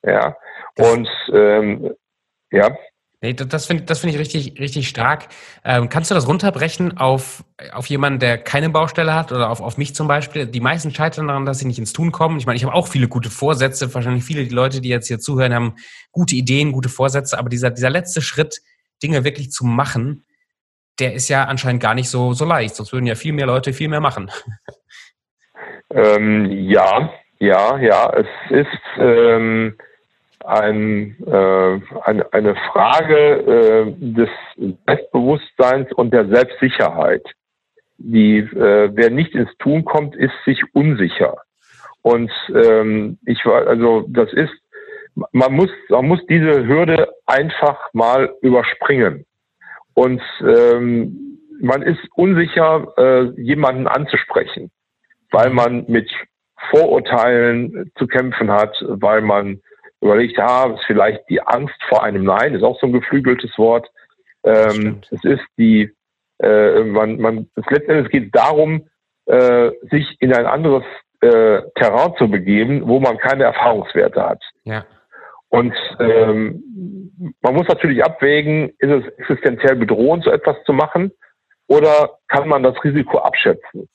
Ja. 0.03 0.37
Und 0.77 1.09
ähm, 1.33 1.95
ja. 2.51 2.77
Nee, 3.23 3.35
das 3.35 3.67
finde 3.67 3.83
das 3.83 3.99
finde 3.99 4.15
ich 4.15 4.21
richtig, 4.21 4.59
richtig 4.59 4.89
stark. 4.89 5.29
Ähm, 5.63 5.91
kannst 5.91 6.11
du 6.11 6.15
das 6.15 6.27
runterbrechen 6.27 6.97
auf, 6.97 7.45
auf 7.73 7.85
jemanden, 7.87 8.19
der 8.19 8.39
keine 8.39 8.71
Baustelle 8.71 9.15
hat 9.15 9.31
oder 9.31 9.51
auf, 9.51 9.61
auf 9.61 9.77
mich 9.77 9.95
zum 9.95 10.09
Beispiel? 10.09 10.47
Die 10.47 10.61
meisten 10.61 10.91
scheitern 10.95 11.29
daran, 11.29 11.45
dass 11.45 11.59
sie 11.59 11.67
nicht 11.67 11.79
ins 11.79 11.93
Tun 11.93 12.13
kommen. 12.13 12.39
Ich 12.39 12.47
meine, 12.47 12.57
ich 12.57 12.65
habe 12.65 12.75
auch 12.75 12.89
viele 12.89 13.09
gute 13.09 13.29
Vorsätze. 13.29 13.93
Wahrscheinlich 13.93 14.25
viele 14.25 14.45
die 14.45 14.55
Leute, 14.55 14.81
die 14.81 14.89
jetzt 14.89 15.09
hier 15.09 15.19
zuhören, 15.19 15.53
haben 15.53 15.77
gute 16.13 16.35
Ideen, 16.35 16.73
gute 16.73 16.89
Vorsätze. 16.89 17.39
Aber 17.39 17.51
dieser, 17.51 17.71
dieser 17.71 17.91
letzte 17.91 18.23
Schritt, 18.23 18.63
Dinge 19.03 19.23
wirklich 19.23 19.51
zu 19.51 19.67
machen, 19.67 20.25
der 20.99 21.13
ist 21.13 21.29
ja 21.29 21.45
anscheinend 21.45 21.83
gar 21.83 21.95
nicht 21.95 22.09
so, 22.09 22.33
so 22.33 22.47
leicht. 22.47 22.75
Sonst 22.75 22.93
würden 22.93 23.07
ja 23.07 23.17
viel 23.17 23.35
mehr 23.35 23.47
Leute 23.47 23.75
viel 23.75 23.89
mehr 23.89 24.01
machen. 24.01 24.31
Ähm, 25.93 26.47
ja, 26.69 27.13
ja, 27.39 27.77
ja. 27.79 28.13
Es 28.15 28.27
ist 28.51 28.81
ähm, 28.99 29.77
ein, 30.45 31.17
äh, 31.27 31.81
eine, 32.03 32.33
eine 32.33 32.55
Frage 32.73 33.17
äh, 33.17 33.95
des 33.99 34.29
Selbstbewusstseins 34.87 35.93
und 35.93 36.13
der 36.13 36.29
Selbstsicherheit. 36.29 37.25
Die, 37.99 38.39
äh, 38.39 38.91
wer 38.93 39.11
nicht 39.11 39.35
ins 39.35 39.55
Tun 39.59 39.85
kommt, 39.85 40.17
ist 40.17 40.33
sich 40.47 40.63
unsicher. 40.75 41.37
Und 42.03 42.33
ähm, 42.55 43.19
ich 43.27 43.45
war, 43.45 43.67
also 43.67 44.07
das 44.09 44.33
ist, 44.33 44.53
man 45.33 45.53
muss, 45.53 45.71
man 45.91 46.07
muss 46.07 46.21
diese 46.27 46.67
Hürde 46.67 47.09
einfach 47.27 47.93
mal 47.93 48.35
überspringen. 48.41 49.27
Und 49.93 50.23
ähm, 50.41 51.39
man 51.61 51.83
ist 51.83 52.01
unsicher, 52.15 52.87
äh, 52.97 53.41
jemanden 53.41 53.87
anzusprechen, 53.87 54.71
weil 55.31 55.51
man 55.51 55.85
mit 55.89 56.11
Vorurteilen 56.71 57.91
zu 57.97 58.07
kämpfen 58.07 58.51
hat, 58.51 58.75
weil 58.89 59.21
man 59.21 59.61
überlegt, 60.01 60.37
ja, 60.37 60.67
ist 60.67 60.85
vielleicht 60.87 61.29
die 61.29 61.43
Angst 61.43 61.77
vor 61.89 62.03
einem 62.03 62.25
Nein, 62.25 62.55
ist 62.55 62.63
auch 62.63 62.79
so 62.81 62.87
ein 62.87 62.93
geflügeltes 62.93 63.57
Wort. 63.59 63.91
Ähm, 64.45 65.03
es 65.11 65.23
ist 65.25 65.45
die, 65.59 65.91
äh, 66.39 66.81
man, 66.85 67.19
man, 67.21 67.51
es 67.57 67.65
letztendlich 67.69 68.11
geht 68.11 68.35
darum, 68.35 68.89
äh, 69.27 69.71
sich 69.91 70.17
in 70.21 70.33
ein 70.33 70.47
anderes 70.47 70.85
äh, 71.21 71.63
Terrain 71.75 72.15
zu 72.17 72.31
begeben, 72.31 72.89
wo 72.89 72.99
man 73.01 73.19
keine 73.19 73.45
Erfahrungswerte 73.45 74.23
hat. 74.23 74.43
Ja. 74.65 74.87
Und 75.49 75.75
ähm, 75.99 77.35
man 77.43 77.55
muss 77.55 77.69
natürlich 77.69 78.03
abwägen, 78.05 78.71
ist 78.79 78.91
es 78.91 79.05
existenziell 79.19 79.77
bedrohend, 79.77 80.25
so 80.25 80.31
etwas 80.31 80.57
zu 80.65 80.73
machen, 80.73 81.13
oder 81.67 82.19
kann 82.29 82.49
man 82.49 82.63
das 82.63 82.83
Risiko 82.83 83.19
abschätzen? 83.19 83.89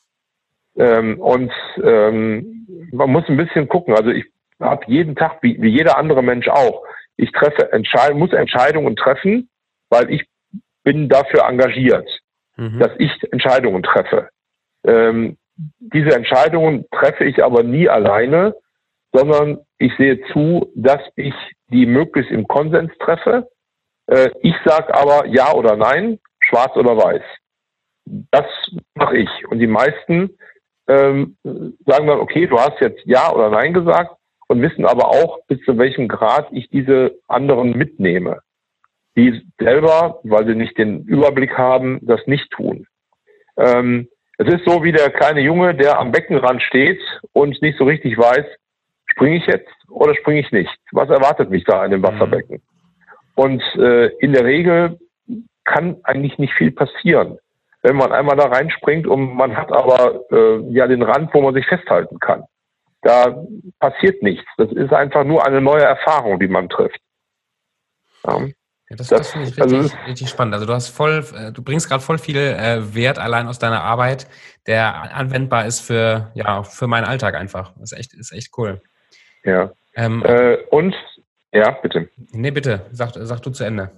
Ähm, 0.77 1.19
und 1.19 1.51
ähm, 1.81 2.89
man 2.91 3.09
muss 3.09 3.27
ein 3.27 3.37
bisschen 3.37 3.67
gucken. 3.67 3.95
Also 3.95 4.11
ich 4.11 4.25
habe 4.65 4.85
jeden 4.87 5.15
Tag, 5.15 5.41
wie, 5.41 5.61
wie 5.61 5.69
jeder 5.69 5.97
andere 5.97 6.23
Mensch 6.23 6.47
auch, 6.47 6.83
ich 7.17 7.31
treffe 7.31 7.71
Entscheid 7.71 8.15
muss 8.15 8.33
Entscheidungen 8.33 8.95
treffen, 8.95 9.49
weil 9.89 10.11
ich 10.11 10.25
bin 10.83 11.09
dafür 11.09 11.45
engagiert, 11.47 12.07
mhm. 12.57 12.79
dass 12.79 12.91
ich 12.97 13.11
Entscheidungen 13.31 13.83
treffe. 13.83 14.29
Ähm, 14.85 15.37
diese 15.79 16.15
Entscheidungen 16.15 16.85
treffe 16.91 17.23
ich 17.23 17.43
aber 17.43 17.63
nie 17.63 17.87
alleine, 17.87 18.55
sondern 19.13 19.59
ich 19.77 19.93
sehe 19.97 20.19
zu, 20.33 20.71
dass 20.75 21.01
ich 21.15 21.33
die 21.69 21.85
möglichst 21.85 22.31
im 22.31 22.47
Konsens 22.47 22.91
treffe. 22.99 23.47
Äh, 24.07 24.29
ich 24.41 24.55
sage 24.65 24.93
aber 24.93 25.25
ja 25.27 25.53
oder 25.53 25.75
nein, 25.75 26.19
schwarz 26.39 26.75
oder 26.75 26.97
weiß. 26.97 27.23
Das 28.31 28.45
mache 28.93 29.17
ich. 29.17 29.29
Und 29.47 29.59
die 29.59 29.67
meisten 29.67 30.37
ähm, 30.87 31.37
sagen 31.43 32.07
dann, 32.07 32.19
okay, 32.19 32.45
du 32.45 32.59
hast 32.59 32.79
jetzt 32.81 33.01
ja 33.05 33.31
oder 33.31 33.49
nein 33.49 33.73
gesagt 33.73 34.15
und 34.47 34.61
wissen 34.61 34.85
aber 34.85 35.07
auch, 35.07 35.39
bis 35.47 35.59
zu 35.61 35.77
welchem 35.77 36.07
Grad 36.07 36.47
ich 36.51 36.69
diese 36.69 37.19
anderen 37.27 37.71
mitnehme. 37.71 38.41
Die 39.17 39.41
selber, 39.59 40.19
weil 40.23 40.45
sie 40.45 40.55
nicht 40.55 40.77
den 40.77 41.03
Überblick 41.03 41.57
haben, 41.57 41.99
das 42.01 42.19
nicht 42.27 42.49
tun. 42.51 42.85
Ähm, 43.57 44.07
es 44.37 44.53
ist 44.53 44.65
so 44.65 44.83
wie 44.83 44.91
der 44.91 45.09
kleine 45.11 45.39
Junge, 45.39 45.73
der 45.73 45.97
am 45.97 46.11
Beckenrand 46.11 46.61
steht 46.61 46.99
und 47.31 47.61
nicht 47.61 47.77
so 47.77 47.85
richtig 47.85 48.17
weiß, 48.17 48.45
springe 49.05 49.37
ich 49.37 49.45
jetzt 49.45 49.71
oder 49.89 50.13
springe 50.15 50.41
ich 50.41 50.51
nicht? 50.51 50.77
Was 50.91 51.09
erwartet 51.09 51.49
mich 51.49 51.63
da 51.63 51.85
in 51.85 51.91
dem 51.91 52.03
Wasserbecken? 52.03 52.57
Mhm. 52.57 52.61
Und 53.35 53.63
äh, 53.77 54.07
in 54.19 54.33
der 54.33 54.45
Regel 54.45 54.99
kann 55.63 55.97
eigentlich 56.03 56.37
nicht 56.37 56.53
viel 56.53 56.71
passieren, 56.71 57.37
wenn 57.81 57.95
man 57.95 58.11
einmal 58.11 58.35
da 58.35 58.45
reinspringt 58.45 59.07
und 59.07 59.35
man 59.35 59.55
hat 59.55 59.71
aber 59.71 60.21
äh, 60.31 60.59
ja 60.71 60.87
den 60.87 61.01
Rand, 61.01 61.33
wo 61.33 61.41
man 61.41 61.53
sich 61.53 61.65
festhalten 61.65 62.19
kann. 62.19 62.43
Da 63.05 63.37
passiert 63.79 64.23
nichts. 64.23 64.43
Das 64.57 64.71
ist 64.71 64.91
einfach 64.91 65.23
nur 65.23 65.45
eine 65.45 65.61
neue 65.61 65.83
Erfahrung, 65.83 66.39
die 66.39 66.47
man 66.47 66.69
trifft. 66.69 66.99
Ja. 68.25 68.47
Ja, 68.89 68.95
das, 68.97 69.07
das, 69.09 69.19
das 69.19 69.31
finde 69.31 69.47
ich 69.47 69.57
richtig, 69.57 69.79
also 69.79 69.95
richtig, 70.07 70.29
spannend. 70.29 70.53
Also 70.55 70.65
du 70.65 70.73
hast 70.73 70.89
voll, 70.89 71.23
äh, 71.35 71.51
du 71.51 71.63
bringst 71.63 71.87
gerade 71.87 72.03
voll 72.03 72.17
viel 72.17 72.37
äh, 72.37 72.95
Wert 72.95 73.19
allein 73.19 73.47
aus 73.47 73.59
deiner 73.59 73.83
Arbeit, 73.83 74.27
der 74.65 75.15
anwendbar 75.15 75.65
ist 75.65 75.81
für, 75.81 76.31
ja, 76.33 76.63
für 76.63 76.87
meinen 76.87 77.05
Alltag 77.05 77.35
einfach. 77.35 77.73
Das 77.79 77.91
ist 77.91 77.99
echt, 77.99 78.13
ist 78.13 78.31
echt 78.31 78.51
cool. 78.57 78.81
Ja. 79.43 79.71
Ähm, 79.95 80.23
äh, 80.25 80.57
und, 80.71 80.95
ja, 81.51 81.71
bitte. 81.71 82.09
Nee, 82.31 82.51
bitte, 82.51 82.87
sag, 82.91 83.11
sag 83.13 83.39
du 83.41 83.51
zu 83.51 83.63
Ende. 83.63 83.89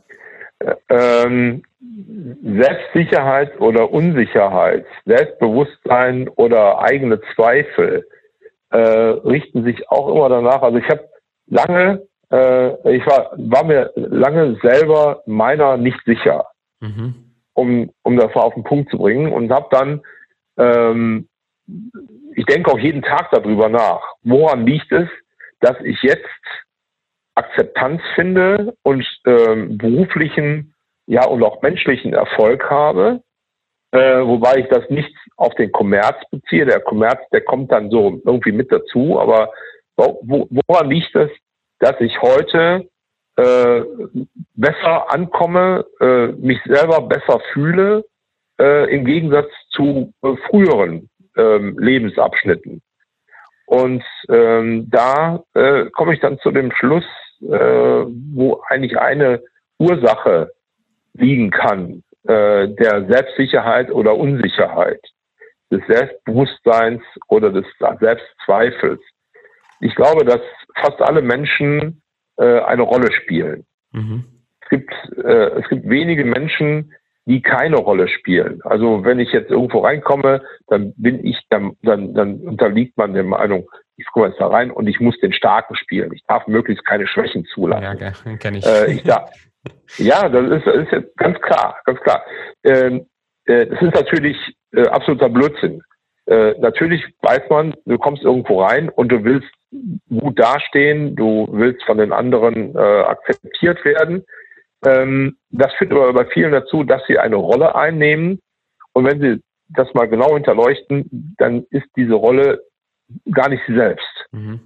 Äh, 0.59 0.75
ähm, 0.89 1.63
Selbstsicherheit 2.43 3.59
oder 3.59 3.91
Unsicherheit, 3.91 4.85
Selbstbewusstsein 5.05 6.27
oder 6.29 6.81
eigene 6.81 7.21
Zweifel 7.35 8.05
äh, 8.69 8.77
richten 8.77 9.63
sich 9.63 9.89
auch 9.89 10.09
immer 10.09 10.29
danach. 10.29 10.62
Also 10.62 10.77
ich 10.77 10.89
habe 10.89 11.07
lange, 11.47 12.07
äh, 12.31 12.95
ich 12.95 13.05
war, 13.05 13.31
war 13.38 13.63
mir 13.63 13.91
lange 13.95 14.57
selber 14.62 15.24
meiner 15.25 15.77
nicht 15.77 16.00
sicher, 16.05 16.45
mhm. 16.79 17.15
um, 17.53 17.91
um 18.03 18.17
das 18.17 18.33
mal 18.36 18.41
auf 18.41 18.53
den 18.53 18.63
Punkt 18.63 18.89
zu 18.91 18.97
bringen 18.97 19.31
und 19.31 19.51
habe 19.51 19.67
dann 19.71 20.01
ähm, 20.57 21.27
ich 22.36 22.45
denke 22.45 22.71
auch 22.71 22.79
jeden 22.79 23.01
Tag 23.01 23.29
darüber 23.31 23.69
nach. 23.69 24.01
Woran 24.24 24.65
liegt 24.65 24.91
es, 24.91 25.09
dass 25.59 25.75
ich 25.83 26.01
jetzt 26.01 26.25
Akzeptanz 27.36 28.01
finde 28.15 28.75
und 28.83 29.05
ähm, 29.25 29.77
beruflichen, 29.77 30.74
ja 31.07 31.25
und 31.25 31.43
auch 31.43 31.62
menschlichen 31.62 32.13
Erfolg 32.13 32.69
habe, 32.69 33.21
äh, 33.91 34.22
wobei 34.22 34.58
ich 34.58 34.67
das 34.67 34.89
nicht 34.89 35.13
auf 35.38 35.53
den 35.56 35.72
Kommerz 35.72 36.17
beziehe. 36.32 36.65
Der 36.65 36.82
Kommerz, 36.82 37.22
der 37.32 37.41
kommt 37.41 37.72
dann 37.72 37.89
so 37.89 38.22
irgendwie 38.25 38.51
mit 38.51 38.72
dazu, 38.72 39.20
aber 39.20 39.51
wo, 39.96 40.48
woran 40.67 40.89
liegt 40.89 41.15
es, 41.15 41.32
dass 41.79 42.00
ich 42.00 42.22
heute 42.22 42.88
äh, 43.38 43.82
besser 44.56 45.12
ankomme, 45.12 45.86
äh, 46.00 46.27
mich 46.27 46.60
selber 46.65 47.01
besser 47.01 47.39
fühle, 47.53 48.03
äh, 48.60 48.94
im 48.94 49.06
Gegensatz 49.06 49.50
zu 49.70 50.13
äh, 50.24 50.36
früheren 50.50 51.10
ähm, 51.38 51.77
Lebensabschnitten? 51.79 52.82
Und 53.67 54.03
ähm, 54.29 54.89
da 54.89 55.44
äh, 55.53 55.89
komme 55.91 56.13
ich 56.13 56.22
dann 56.22 56.39
zu 56.39 56.51
dem 56.51 56.72
Schluss, 56.72 57.06
äh, 57.41 57.50
wo 57.50 58.62
eigentlich 58.70 58.98
eine 58.98 59.44
Ursache 59.77 60.51
liegen 61.13 61.51
kann, 61.51 62.03
äh, 62.24 62.67
der 62.67 63.05
Selbstsicherheit 63.07 63.91
oder 63.91 64.15
Unsicherheit, 64.15 65.01
des 65.71 65.81
Selbstbewusstseins 65.88 67.01
oder 67.27 67.51
des 67.51 67.65
Selbstzweifels. 68.00 69.01
ich 69.81 69.93
glaube, 69.95 70.25
dass 70.25 70.41
fast 70.75 71.01
alle 71.01 71.21
Menschen 71.21 72.01
äh, 72.38 72.62
eine 72.62 72.83
Rolle 72.83 73.12
spielen. 73.12 73.65
Mhm. 73.91 74.25
Es 74.62 74.69
gibt, 74.69 74.93
äh, 75.24 75.59
es 75.59 75.67
gibt 75.69 75.89
wenige 75.89 76.25
Menschen, 76.25 76.93
die 77.25 77.41
keine 77.41 77.75
Rolle 77.75 78.07
spielen. 78.07 78.62
Also 78.63 79.03
wenn 79.03 79.19
ich 79.19 79.33
jetzt 79.33 79.51
irgendwo 79.51 79.79
reinkomme, 79.79 80.41
dann 80.67 80.93
bin 80.95 81.25
ich, 81.25 81.38
dann, 81.50 81.75
dann, 81.81 82.13
dann 82.13 82.39
unterliegt 82.39 82.97
man 82.97 83.13
der 83.13 83.25
Meinung, 83.25 83.69
ich 83.97 84.05
komme 84.13 84.27
jetzt 84.27 84.39
da 84.39 84.47
rein 84.47 84.71
und 84.71 84.88
ich 84.88 85.00
muss 85.01 85.19
den 85.19 85.33
Starken 85.33 85.75
spielen. 85.75 86.13
Ich 86.13 86.24
darf 86.27 86.47
möglichst 86.47 86.86
keine 86.86 87.05
Schwächen 87.05 87.45
zulassen. 87.45 87.83
Ja, 87.83 88.36
kenne 88.38 88.59
ich. 88.59 88.65
Äh, 88.65 88.93
ich 88.93 89.03
darf, 89.03 89.29
ja, 89.97 90.29
das 90.29 90.51
ist, 90.51 90.67
das 90.67 90.75
ist 90.75 90.91
jetzt 90.91 91.17
ganz 91.17 91.39
klar, 91.41 91.77
ganz 91.86 92.00
klar. 92.01 92.24
Ähm, 92.63 93.07
äh, 93.45 93.65
das 93.67 93.81
ist 93.81 93.95
natürlich 93.95 94.38
äh, 94.74 94.88
absoluter 94.88 95.29
Blödsinn. 95.29 95.81
Äh, 96.25 96.55
natürlich 96.59 97.03
weiß 97.21 97.43
man, 97.50 97.74
du 97.86 97.97
kommst 97.97 98.24
irgendwo 98.24 98.62
rein 98.62 98.89
und 98.89 99.12
du 99.12 99.24
willst 99.24 99.50
gut 100.09 100.38
dastehen, 100.39 101.15
du 101.15 101.47
willst 101.51 101.83
von 101.83 101.97
den 101.97 102.12
anderen 102.12 102.75
äh, 102.75 102.79
akzeptiert 102.79 103.83
werden. 103.86 104.25
Ähm, 104.86 105.38
das 105.50 105.74
führt 105.75 105.91
aber 105.91 106.13
bei 106.13 106.25
vielen 106.25 106.51
dazu, 106.51 106.83
dass 106.83 107.01
sie 107.07 107.17
eine 107.17 107.38
Rolle 107.38 107.75
einnehmen. 107.75 108.39
Und 108.93 109.05
wenn 109.05 109.21
sie 109.21 109.41
das 109.69 109.93
mal 109.93 110.07
genau 110.07 110.33
hinterleuchten, 110.33 111.36
dann 111.38 111.65
ist 111.71 111.88
diese 111.95 112.13
Rolle 112.13 112.63
gar 113.31 113.50
nicht 113.50 113.63
sie 113.67 113.75
selbst. 113.75 114.25
Mhm. 114.31 114.59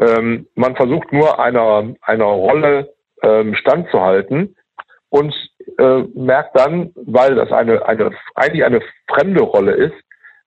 Ähm, 0.00 0.48
man 0.54 0.74
versucht 0.74 1.12
nur 1.12 1.38
einer, 1.38 1.94
einer 2.02 2.24
Rolle 2.24 2.92
ähm, 3.24 3.54
standzuhalten 3.54 4.56
und 5.08 5.34
äh, 5.78 6.02
merkt 6.14 6.58
dann, 6.58 6.92
weil 6.94 7.34
das 7.34 7.50
eine, 7.52 7.86
eine, 7.86 8.10
eigentlich 8.34 8.64
eine 8.64 8.80
fremde 9.08 9.42
Rolle 9.42 9.72
ist, 9.72 9.94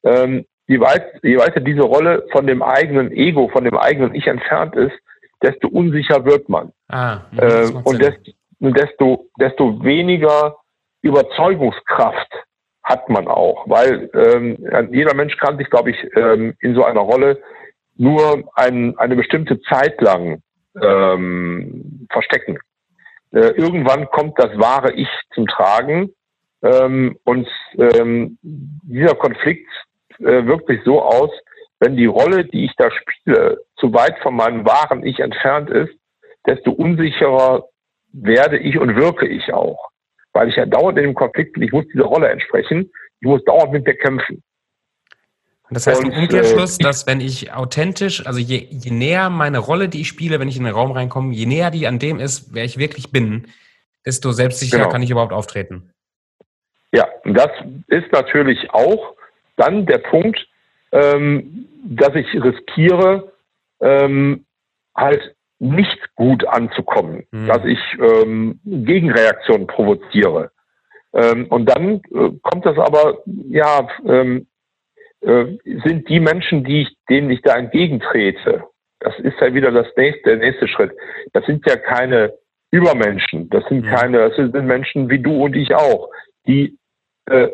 ähm, 0.03 0.45
je, 0.67 0.79
weit, 0.79 1.05
je 1.23 1.37
weiter 1.37 1.59
diese 1.59 1.81
Rolle 1.81 2.25
von 2.31 2.47
dem 2.47 2.61
eigenen 2.61 3.11
Ego, 3.11 3.49
von 3.49 3.63
dem 3.63 3.77
eigenen 3.77 4.13
Ich 4.13 4.27
entfernt 4.27 4.75
ist, 4.75 4.95
desto 5.41 5.67
unsicher 5.67 6.25
wird 6.25 6.49
man. 6.49 6.71
Ah, 6.89 7.21
äh, 7.37 7.69
und 7.83 8.01
desto, 8.01 8.31
desto, 8.59 9.29
desto 9.39 9.83
weniger 9.83 10.57
Überzeugungskraft 11.01 12.31
hat 12.83 13.09
man 13.09 13.27
auch, 13.27 13.67
weil 13.67 14.09
ähm, 14.13 14.57
jeder 14.91 15.13
Mensch 15.13 15.37
kann 15.37 15.57
sich, 15.57 15.69
glaube 15.69 15.91
ich, 15.91 15.97
ähm, 16.15 16.55
in 16.59 16.73
so 16.73 16.85
einer 16.85 17.01
Rolle 17.01 17.41
nur 17.97 18.43
ein, 18.55 18.97
eine 18.97 19.15
bestimmte 19.15 19.59
Zeit 19.61 19.99
lang 20.01 20.41
ähm, 20.81 22.07
verstecken. 22.11 22.59
Äh, 23.31 23.51
irgendwann 23.55 24.07
kommt 24.07 24.39
das 24.39 24.57
wahre 24.57 24.93
Ich 24.93 25.09
zum 25.33 25.47
Tragen 25.47 26.11
ähm, 26.61 27.17
und 27.23 27.47
ähm, 27.77 28.37
dieser 28.41 29.15
Konflikt 29.15 29.69
äh, 30.19 30.45
wirkt 30.45 30.67
sich 30.67 30.79
so 30.83 31.01
aus, 31.01 31.31
wenn 31.79 31.95
die 31.95 32.05
Rolle, 32.05 32.45
die 32.45 32.65
ich 32.65 32.75
da 32.77 32.89
spiele, 32.89 33.63
zu 33.75 33.93
weit 33.93 34.17
von 34.19 34.35
meinem 34.35 34.65
wahren 34.65 35.05
Ich 35.05 35.19
entfernt 35.19 35.69
ist, 35.69 35.93
desto 36.47 36.71
unsicherer 36.71 37.65
werde 38.13 38.57
ich 38.57 38.79
und 38.79 38.95
wirke 38.95 39.27
ich 39.27 39.53
auch. 39.53 39.89
Weil 40.33 40.49
ich 40.49 40.55
ja 40.55 40.65
dauernd 40.65 40.97
in 40.97 41.05
dem 41.05 41.13
Konflikt 41.13 41.53
bin, 41.53 41.63
ich 41.63 41.71
muss 41.71 41.85
dieser 41.93 42.05
Rolle 42.05 42.29
entsprechen, 42.29 42.91
ich 43.21 43.27
muss 43.27 43.43
dauernd 43.43 43.71
mit 43.73 43.85
mir 43.85 43.95
kämpfen. 43.95 44.43
Das 45.69 45.85
heißt 45.85 46.03
und, 46.03 46.11
im 46.11 46.21
Umkehrschluss, 46.23 46.79
äh, 46.79 46.83
dass 46.83 47.07
wenn 47.07 47.19
ich 47.19 47.53
authentisch, 47.53 48.25
also 48.25 48.39
je, 48.39 48.67
je 48.69 48.91
näher 48.91 49.29
meine 49.29 49.59
Rolle, 49.59 49.89
die 49.89 50.01
ich 50.01 50.07
spiele, 50.07 50.39
wenn 50.39 50.47
ich 50.47 50.57
in 50.57 50.63
den 50.63 50.73
Raum 50.73 50.91
reinkomme, 50.91 51.33
je 51.33 51.45
näher 51.45 51.71
die 51.71 51.87
an 51.87 51.99
dem 51.99 52.19
ist, 52.19 52.53
wer 52.53 52.63
ich 52.63 52.77
wirklich 52.77 53.11
bin, 53.11 53.47
desto 54.05 54.31
selbstsicherer 54.31 54.83
genau. 54.83 54.91
kann 54.91 55.03
ich 55.03 55.09
überhaupt 55.09 55.33
auftreten. 55.33 55.91
Ja, 56.93 57.07
das 57.25 57.49
ist 57.87 58.11
natürlich 58.13 58.69
auch 58.71 59.15
dann 59.57 59.85
der 59.85 59.97
Punkt, 59.97 60.47
ähm, 60.91 61.67
dass 61.83 62.15
ich 62.15 62.27
riskiere, 62.33 63.33
ähm, 63.81 64.45
halt 64.95 65.35
nicht 65.59 66.15
gut 66.15 66.45
anzukommen, 66.45 67.25
mhm. 67.31 67.47
dass 67.47 67.65
ich 67.65 67.79
ähm, 67.99 68.59
Gegenreaktionen 68.63 69.67
provoziere. 69.67 70.51
Ähm, 71.13 71.47
und 71.47 71.65
dann 71.65 72.01
äh, 72.13 72.31
kommt 72.41 72.65
das 72.65 72.77
aber, 72.77 73.19
ja, 73.25 73.87
ähm, 74.05 74.47
äh, 75.21 75.45
sind 75.85 76.09
die 76.09 76.19
Menschen, 76.19 76.63
die 76.63 76.83
ich, 76.83 76.95
denen 77.09 77.29
ich 77.29 77.41
da 77.41 77.55
entgegentrete, 77.55 78.63
das 78.99 79.17
ist 79.19 79.39
ja 79.39 79.53
wieder 79.53 79.71
das 79.71 79.87
nächste, 79.95 80.23
der 80.23 80.37
nächste 80.37 80.67
Schritt. 80.67 80.91
Das 81.33 81.45
sind 81.45 81.65
ja 81.67 81.75
keine 81.75 82.33
Übermenschen, 82.71 83.49
das 83.49 83.63
sind 83.69 83.85
keine, 83.85 84.29
das 84.29 84.35
sind 84.35 84.53
Menschen 84.65 85.09
wie 85.09 85.19
du 85.19 85.43
und 85.43 85.55
ich 85.55 85.73
auch, 85.73 86.09
die 86.47 86.77
äh, 87.25 87.49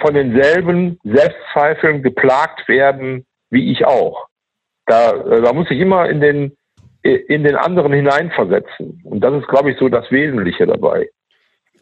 von 0.00 0.14
denselben 0.14 0.98
Selbstzweifeln 1.04 2.02
geplagt 2.02 2.68
werden 2.68 3.26
wie 3.50 3.72
ich 3.72 3.84
auch. 3.84 4.26
Da, 4.86 5.12
äh, 5.12 5.42
da 5.42 5.52
muss 5.52 5.70
ich 5.70 5.78
immer 5.78 6.08
in 6.08 6.20
den 6.20 6.56
in 7.04 7.44
den 7.44 7.54
anderen 7.54 7.92
hineinversetzen. 7.92 9.02
Und 9.04 9.20
das 9.20 9.34
ist, 9.34 9.48
glaube 9.48 9.70
ich, 9.70 9.78
so 9.78 9.90
das 9.90 10.10
Wesentliche 10.10 10.66
dabei. 10.66 11.10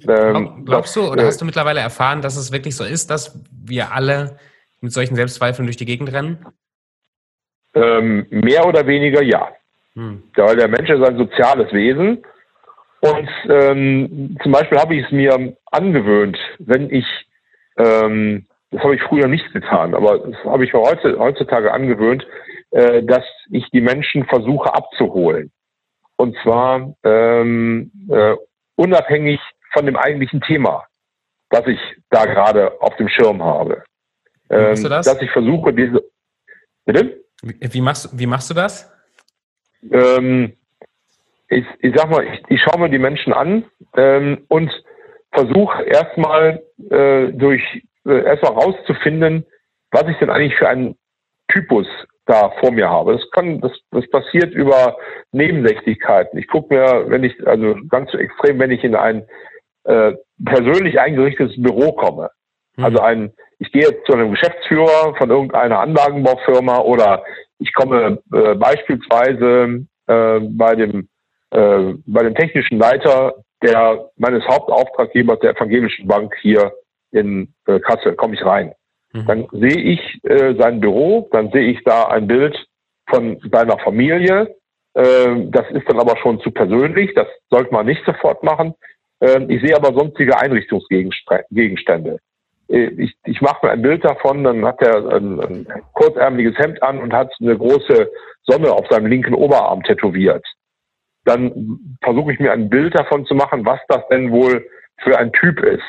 Ähm, 0.09 0.65
Glaubst 0.65 0.97
du 0.97 1.03
oder 1.13 1.23
äh, 1.23 1.27
hast 1.27 1.41
du 1.41 1.45
mittlerweile 1.45 1.79
erfahren, 1.79 2.23
dass 2.23 2.37
es 2.37 2.51
wirklich 2.51 2.75
so 2.75 2.83
ist, 2.83 3.09
dass 3.09 3.41
wir 3.53 3.93
alle 3.93 4.37
mit 4.83 4.93
solchen 4.93 5.17
Selbstzweifeln 5.17 5.67
durch 5.67 5.77
die 5.77 5.87
Gegend 5.87 6.13
rennen? 6.13 6.45
Ähm, 7.75 8.27
mehr 8.31 8.67
oder 8.67 8.87
weniger 8.87 9.23
ja. 9.23 9.49
Hm. 9.95 10.23
Ja, 10.37 10.47
weil 10.47 10.57
der 10.57 10.69
Mensch 10.69 10.91
ist 10.91 11.03
ein 11.03 11.17
soziales 11.17 11.73
Wesen. 11.73 12.23
Und 13.01 13.29
ähm, 13.49 14.37
zum 14.43 14.53
Beispiel 14.53 14.79
habe 14.79 14.95
ich 14.95 15.05
es 15.07 15.13
mir 15.13 15.57
angewöhnt, 15.71 16.39
wenn 16.59 16.89
ich, 16.91 17.07
ähm, 17.77 18.47
das 18.71 18.83
habe 18.83 18.95
ich 18.95 19.03
früher 19.03 19.27
nicht 19.27 19.53
getan, 19.53 19.95
aber 19.95 20.19
das 20.19 20.37
habe 20.45 20.65
ich 20.65 20.73
mir 20.73 20.81
heute, 20.81 21.19
heutzutage 21.19 21.73
angewöhnt, 21.73 22.25
äh, 22.71 23.03
dass 23.03 23.25
ich 23.51 23.69
die 23.71 23.81
Menschen 23.81 24.25
versuche 24.27 24.73
abzuholen. 24.73 25.51
Und 26.17 26.37
zwar 26.45 26.95
ähm, 27.03 27.91
äh, 28.09 28.37
unabhängig 28.77 29.41
von 29.73 29.87
dem 29.87 29.97
eigentlichen 29.97 30.41
Thema, 30.41 30.85
was 31.51 31.67
ich 31.67 31.81
da 32.11 32.25
gerade 32.27 32.81
auf 32.81 32.97
dem 32.97 33.09
Schirm 33.09 33.43
habe. 33.43 33.83
Ähm, 34.53 34.83
das? 34.85 35.07
Dass 35.07 35.21
ich 35.23 35.31
versuche, 35.31 35.73
diese. 35.73 36.03
Bitte? 36.85 37.25
Wie 37.43 37.81
machst, 37.81 38.17
wie 38.19 38.27
machst 38.27 38.51
du 38.51 38.55
das? 38.55 38.93
Ähm, 39.91 40.53
ich, 41.49 41.65
ich 41.81 41.95
sag 41.97 42.11
mal, 42.11 42.25
ich, 42.25 42.41
ich 42.49 42.61
schaue 42.63 42.81
mir 42.81 42.91
die 42.91 42.99
Menschen 42.99 43.33
an 43.33 43.65
ähm, 43.97 44.45
und 44.49 44.71
versuche 45.33 45.83
erstmal 45.83 46.63
äh, 46.91 47.33
durch 47.33 47.63
äh, 48.07 48.25
erstmal 48.25 48.53
rauszufinden, 48.53 49.45
was 49.91 50.09
ich 50.09 50.17
denn 50.19 50.31
eigentlich 50.31 50.57
für 50.57 50.69
einen 50.69 50.97
Typus 51.49 51.87
da 52.27 52.51
vor 52.61 52.71
mir 52.71 52.89
habe. 52.89 53.15
Das 53.15 53.31
kann, 53.33 53.61
das, 53.61 53.73
das 53.91 54.09
passiert 54.11 54.55
über 54.55 54.97
Nebensächlichkeiten. 55.33 56.39
Ich 56.39 56.49
gucke 56.49 56.75
mir, 56.75 57.05
wenn 57.09 57.25
ich, 57.25 57.47
also 57.47 57.77
ganz 57.89 58.15
extrem, 58.15 58.59
wenn 58.59 58.71
ich 58.71 58.85
in 58.85 58.95
ein 58.95 59.25
äh, 59.85 60.13
persönlich 60.45 61.01
eingerichtetes 61.01 61.61
Büro 61.61 61.93
komme. 61.93 62.31
Mhm. 62.77 62.85
Also 62.85 63.01
ein, 63.01 63.33
ich 63.63 63.71
gehe 63.71 63.83
jetzt 63.83 64.05
zu 64.07 64.13
einem 64.15 64.33
Geschäftsführer 64.33 65.15
von 65.17 65.31
irgendeiner 65.31 65.79
Anlagenbaufirma 65.79 66.81
oder 66.81 67.23
ich 67.59 67.73
komme 67.73 68.19
äh, 68.33 68.55
beispielsweise 68.57 69.87
äh, 70.09 70.41
bei 70.41 70.75
dem 70.75 71.09
äh, 71.51 71.95
bei 72.07 72.23
dem 72.25 72.35
technischen 72.35 72.79
Leiter 72.79 73.35
der 73.63 74.11
meines 74.17 74.45
Hauptauftraggebers 74.49 75.39
der 75.41 75.51
Evangelischen 75.51 76.09
Bank 76.09 76.35
hier 76.41 76.73
in 77.13 77.55
äh, 77.67 77.79
Kassel 77.79 78.17
komme 78.17 78.35
ich 78.35 78.45
rein. 78.45 78.73
Mhm. 79.13 79.27
Dann 79.27 79.49
sehe 79.53 79.81
ich 79.81 80.01
äh, 80.25 80.55
sein 80.59 80.81
Büro, 80.81 81.29
dann 81.31 81.53
sehe 81.53 81.71
ich 81.71 81.85
da 81.85 82.09
ein 82.09 82.27
Bild 82.27 82.57
von 83.09 83.39
seiner 83.53 83.79
Familie. 83.79 84.57
Äh, 84.95 85.47
das 85.51 85.71
ist 85.71 85.89
dann 85.89 86.01
aber 86.01 86.17
schon 86.17 86.41
zu 86.41 86.51
persönlich, 86.51 87.15
das 87.15 87.29
sollte 87.49 87.73
man 87.73 87.87
nicht 87.87 88.05
sofort 88.05 88.43
machen. 88.43 88.75
Äh, 89.21 89.45
ich 89.49 89.63
sehe 89.63 89.77
aber 89.77 89.97
sonstige 89.97 90.37
Einrichtungsgegenstände. 90.37 92.19
Äh, 92.73 92.91
ich, 92.99 93.15
ich 93.25 93.41
mache 93.41 93.67
mir 93.67 93.73
ein 93.73 93.83
Bild 93.83 94.05
davon, 94.05 94.43
dann 94.43 94.65
hat 94.65 94.83
er 94.83 94.97
ein, 95.15 95.41
ein 95.41 95.67
kurzärmeliges 95.93 96.59
Hemd 96.59 96.83
an 96.83 96.99
und 96.99 97.13
hat 97.13 97.33
eine 97.41 97.57
große 97.57 98.11
Sonne 98.45 98.73
auf 98.73 98.87
seinem 98.91 99.07
linken 99.07 99.35
Oberarm 99.35 99.83
tätowiert. 99.85 100.45
Dann 101.25 101.79
versuche 102.03 102.33
ich 102.33 102.41
mir 102.41 102.53
ein 102.53 102.69
Bild 102.69 102.99
davon 102.99 103.25
zu 103.27 103.35
machen, 103.35 103.65
was 103.65 103.79
das 103.89 104.03
denn 104.09 104.33
wohl 104.33 104.67
für 105.03 105.17
ein 105.19 105.33
Typ 105.33 105.61
ist 105.61 105.85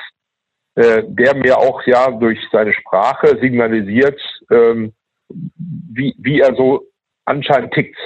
äh, 0.76 1.04
der 1.06 1.36
mir 1.36 1.58
auch 1.58 1.84
ja 1.86 2.10
durch 2.10 2.40
seine 2.52 2.74
Sprache 2.74 3.38
signalisiert, 3.40 4.20
ähm, 4.52 4.94
wie, 5.30 6.16
wie 6.18 6.40
er 6.40 6.56
so 6.56 6.88
anscheinend 7.26 7.74
tickt. 7.74 7.98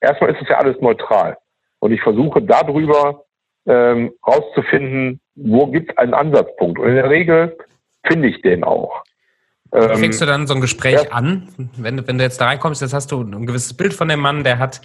Erstmal 0.00 0.30
ist 0.30 0.42
es 0.42 0.48
ja 0.48 0.58
alles 0.58 0.80
neutral. 0.80 1.36
Und 1.80 1.92
ich 1.92 2.00
versuche 2.00 2.40
darüber 2.42 3.24
ähm, 3.66 4.12
rauszufinden, 4.26 5.20
wo 5.34 5.66
gibt 5.66 5.90
es 5.90 5.98
einen 5.98 6.14
Ansatzpunkt. 6.14 6.78
Und 6.78 6.88
in 6.88 6.94
der 6.94 7.10
Regel 7.10 7.56
finde 8.06 8.28
ich 8.28 8.42
den 8.42 8.64
auch. 8.64 9.02
Wie 9.72 9.78
ähm, 9.78 9.96
fängst 9.96 10.20
du 10.20 10.26
dann 10.26 10.46
so 10.46 10.54
ein 10.54 10.60
Gespräch 10.60 11.02
ja. 11.02 11.10
an? 11.10 11.48
Wenn, 11.76 12.06
wenn 12.06 12.18
du 12.18 12.24
jetzt 12.24 12.40
da 12.40 12.46
reinkommst, 12.46 12.80
jetzt 12.80 12.94
hast 12.94 13.10
du 13.10 13.22
ein 13.22 13.46
gewisses 13.46 13.74
Bild 13.74 13.92
von 13.92 14.08
dem 14.08 14.20
Mann, 14.20 14.44
der 14.44 14.58
hat, 14.58 14.80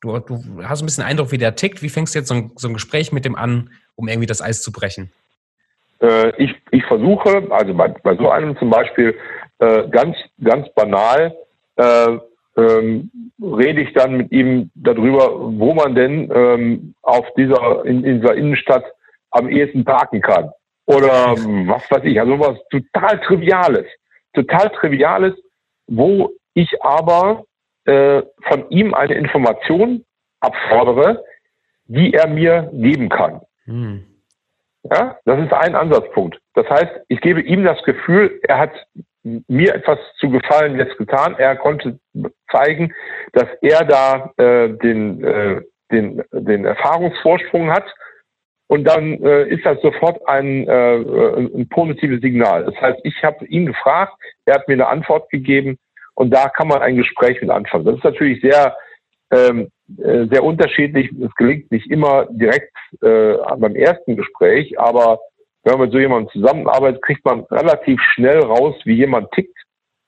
du, 0.00 0.18
du 0.20 0.62
hast 0.62 0.80
ein 0.80 0.86
bisschen 0.86 1.04
Eindruck, 1.04 1.32
wie 1.32 1.38
der 1.38 1.56
tickt. 1.56 1.82
Wie 1.82 1.88
fängst 1.88 2.14
du 2.14 2.20
jetzt 2.20 2.28
so 2.28 2.34
ein, 2.34 2.52
so 2.56 2.68
ein 2.68 2.74
Gespräch 2.74 3.10
mit 3.12 3.24
dem 3.24 3.34
an, 3.34 3.70
um 3.96 4.06
irgendwie 4.06 4.26
das 4.26 4.40
Eis 4.40 4.62
zu 4.62 4.70
brechen? 4.70 5.10
Äh, 6.00 6.30
ich, 6.36 6.54
ich 6.70 6.84
versuche, 6.84 7.48
also 7.50 7.74
bei, 7.74 7.88
bei 7.88 8.16
so 8.16 8.30
einem 8.30 8.56
zum 8.58 8.70
Beispiel, 8.70 9.16
äh, 9.58 9.88
ganz, 9.88 10.16
ganz 10.42 10.72
banal, 10.74 11.36
äh, 11.76 12.18
ähm, 12.56 13.10
rede 13.40 13.82
ich 13.82 13.92
dann 13.94 14.16
mit 14.16 14.30
ihm 14.32 14.70
darüber, 14.74 15.30
wo 15.58 15.74
man 15.74 15.94
denn 15.94 16.30
ähm, 16.32 16.94
auf 17.02 17.26
dieser, 17.36 17.84
in, 17.84 18.04
in 18.04 18.20
dieser 18.20 18.34
Innenstadt 18.34 18.84
am 19.30 19.48
ehesten 19.48 19.84
parken 19.84 20.20
kann. 20.20 20.50
Oder 20.88 21.36
was 21.66 21.90
weiß 21.90 22.04
ich, 22.04 22.18
also 22.18 22.40
was 22.40 22.58
total 22.70 23.20
Triviales. 23.20 23.86
Total 24.32 24.70
Triviales, 24.70 25.34
wo 25.86 26.30
ich 26.54 26.82
aber 26.82 27.44
äh, 27.84 28.22
von 28.42 28.70
ihm 28.70 28.94
eine 28.94 29.14
Information 29.14 30.04
abfordere, 30.40 31.22
die 31.86 32.14
er 32.14 32.26
mir 32.28 32.70
geben 32.72 33.10
kann. 33.10 33.42
Hm. 33.64 34.04
Ja, 34.84 35.18
das 35.26 35.40
ist 35.44 35.52
ein 35.52 35.74
Ansatzpunkt. 35.74 36.38
Das 36.54 36.68
heißt, 36.70 37.00
ich 37.08 37.20
gebe 37.20 37.42
ihm 37.42 37.64
das 37.64 37.82
Gefühl, 37.82 38.40
er 38.48 38.58
hat 38.58 38.72
mir 39.22 39.74
etwas 39.74 39.98
zu 40.18 40.30
gefallen 40.30 40.78
jetzt 40.78 40.96
getan. 40.96 41.34
Er 41.36 41.56
konnte 41.56 41.98
zeigen, 42.50 42.94
dass 43.34 43.48
er 43.60 43.84
da 43.84 44.32
äh, 44.38 44.70
den, 44.70 45.22
äh, 45.22 45.60
den, 45.92 46.22
den 46.32 46.64
Erfahrungsvorsprung 46.64 47.70
hat. 47.70 47.84
Und 48.68 48.84
dann 48.84 49.22
äh, 49.22 49.48
ist 49.48 49.64
das 49.64 49.80
sofort 49.80 50.26
ein, 50.28 50.68
äh, 50.68 50.96
ein 50.96 51.68
positives 51.70 52.20
Signal. 52.20 52.64
Das 52.66 52.74
heißt, 52.80 53.00
ich 53.02 53.22
habe 53.24 53.44
ihn 53.46 53.66
gefragt, 53.66 54.12
er 54.44 54.56
hat 54.56 54.68
mir 54.68 54.74
eine 54.74 54.88
Antwort 54.88 55.30
gegeben 55.30 55.78
und 56.14 56.30
da 56.30 56.48
kann 56.50 56.68
man 56.68 56.82
ein 56.82 56.96
Gespräch 56.96 57.40
mit 57.40 57.50
anfangen. 57.50 57.86
Das 57.86 57.96
ist 57.96 58.04
natürlich 58.04 58.42
sehr, 58.42 58.76
ähm, 59.32 59.68
äh, 59.98 60.26
sehr 60.26 60.44
unterschiedlich. 60.44 61.10
Es 61.18 61.34
gelingt 61.36 61.70
nicht 61.72 61.90
immer 61.90 62.26
direkt 62.30 62.76
äh, 63.00 63.36
beim 63.56 63.74
ersten 63.74 64.16
Gespräch, 64.16 64.78
aber 64.78 65.18
wenn 65.64 65.78
man 65.78 65.82
mit 65.82 65.92
so 65.92 65.98
jemandem 65.98 66.30
zusammenarbeitet, 66.30 67.02
kriegt 67.02 67.24
man 67.24 67.44
relativ 67.50 68.00
schnell 68.14 68.40
raus, 68.40 68.74
wie 68.84 68.96
jemand 68.96 69.32
tickt. 69.32 69.56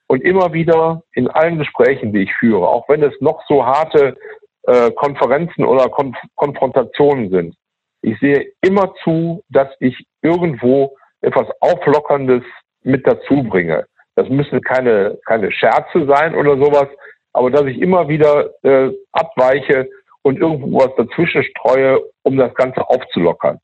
Und 0.06 0.22
immer 0.22 0.52
wieder 0.52 1.02
in 1.14 1.28
allen 1.28 1.58
Gesprächen, 1.58 2.12
die 2.12 2.24
ich 2.24 2.34
führe, 2.34 2.68
auch 2.68 2.88
wenn 2.88 3.02
es 3.02 3.14
noch 3.20 3.42
so 3.48 3.64
harte 3.64 4.16
äh, 4.64 4.90
Konferenzen 4.90 5.64
oder 5.64 5.88
Konf 5.88 6.16
Konfrontationen 6.34 7.30
sind, 7.30 7.54
ich 8.02 8.18
sehe 8.20 8.52
immer 8.62 8.94
zu, 9.04 9.42
dass 9.48 9.68
ich 9.80 10.06
irgendwo 10.22 10.96
etwas 11.20 11.46
Auflockerndes 11.60 12.42
mit 12.82 13.06
dazu 13.06 13.42
bringe. 13.42 13.86
Das 14.16 14.28
müssen 14.28 14.60
keine, 14.62 15.18
keine 15.26 15.52
Scherze 15.52 16.06
sein 16.06 16.34
oder 16.34 16.56
sowas, 16.56 16.88
aber 17.32 17.50
dass 17.50 17.64
ich 17.66 17.80
immer 17.80 18.08
wieder 18.08 18.50
äh, 18.62 18.90
abweiche 19.12 19.88
und 20.22 20.38
irgendwo 20.38 20.78
was 20.78 20.94
dazwischen 20.96 21.44
streue, 21.44 22.00
um 22.22 22.36
das 22.36 22.54
Ganze 22.54 22.86
aufzulockern. 22.88 23.58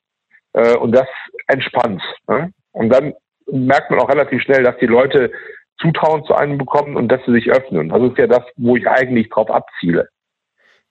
Äh, 0.53 0.77
und 0.77 0.93
das 0.93 1.09
entspannt. 1.49 2.03
Ne? 2.29 2.53
Und 2.73 2.91
dann 2.91 3.15
merkt 3.51 3.91
man 3.91 4.01
auch 4.01 4.09
relativ 4.09 4.43
schnell, 4.43 4.63
dass 4.63 4.77
die 4.79 4.87
Leute 4.87 5.31
Zutrauen 5.81 6.25
zu 6.25 6.35
einem 6.35 6.59
bekommen 6.59 6.97
und 6.97 7.09
dass 7.09 7.21
sie 7.27 7.33
sich 7.33 7.51
öffnen. 7.51 7.91
Das 7.91 8.03
ist 8.03 8.17
ja 8.17 8.27
das, 8.27 8.43
wo 8.57 8.77
ich 8.77 8.89
eigentlich 8.89 9.29
drauf 9.29 9.51
abziele. 9.51 10.09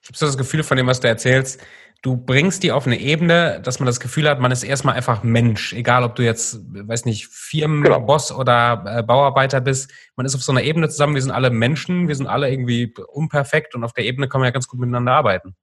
Ich 0.02 0.10
habe 0.10 0.18
so 0.18 0.26
das 0.28 0.38
Gefühl 0.38 0.62
von 0.62 0.78
dem, 0.78 0.86
was 0.86 1.00
du 1.00 1.08
erzählst, 1.08 1.66
du 2.06 2.16
bringst 2.16 2.62
die 2.62 2.72
auf 2.72 2.86
eine 2.86 3.00
Ebene, 3.00 3.60
dass 3.64 3.80
man 3.80 3.88
das 3.88 4.00
Gefühl 4.00 4.30
hat, 4.30 4.40
man 4.40 4.52
ist 4.52 4.64
erstmal 4.64 4.96
einfach 4.96 5.24
Mensch. 5.24 5.74
Egal, 5.74 6.04
ob 6.04 6.16
du 6.16 6.22
jetzt, 6.22 6.62
weiß 6.88 7.06
nicht, 7.06 7.28
Firmenboss 7.28 8.30
genau. 8.30 8.42
oder 8.42 8.84
äh, 8.86 9.04
Bauarbeiter 9.04 9.60
bist. 9.60 9.92
Man 10.16 10.28
ist 10.28 10.36
auf 10.36 10.42
so 10.42 10.52
einer 10.52 10.62
Ebene 10.62 10.88
zusammen. 10.88 11.16
Wir 11.16 11.24
sind 11.24 11.32
alle 11.32 11.50
Menschen. 11.50 12.08
Wir 12.08 12.14
sind 12.14 12.28
alle 12.28 12.52
irgendwie 12.52 12.94
unperfekt 13.12 13.74
und 13.74 13.84
auf 13.84 13.94
der 13.94 14.06
Ebene 14.06 14.28
kann 14.28 14.40
man 14.40 14.48
ja 14.48 14.52
ganz 14.52 14.68
gut 14.68 14.80
miteinander 14.80 15.14
arbeiten. 15.14 15.56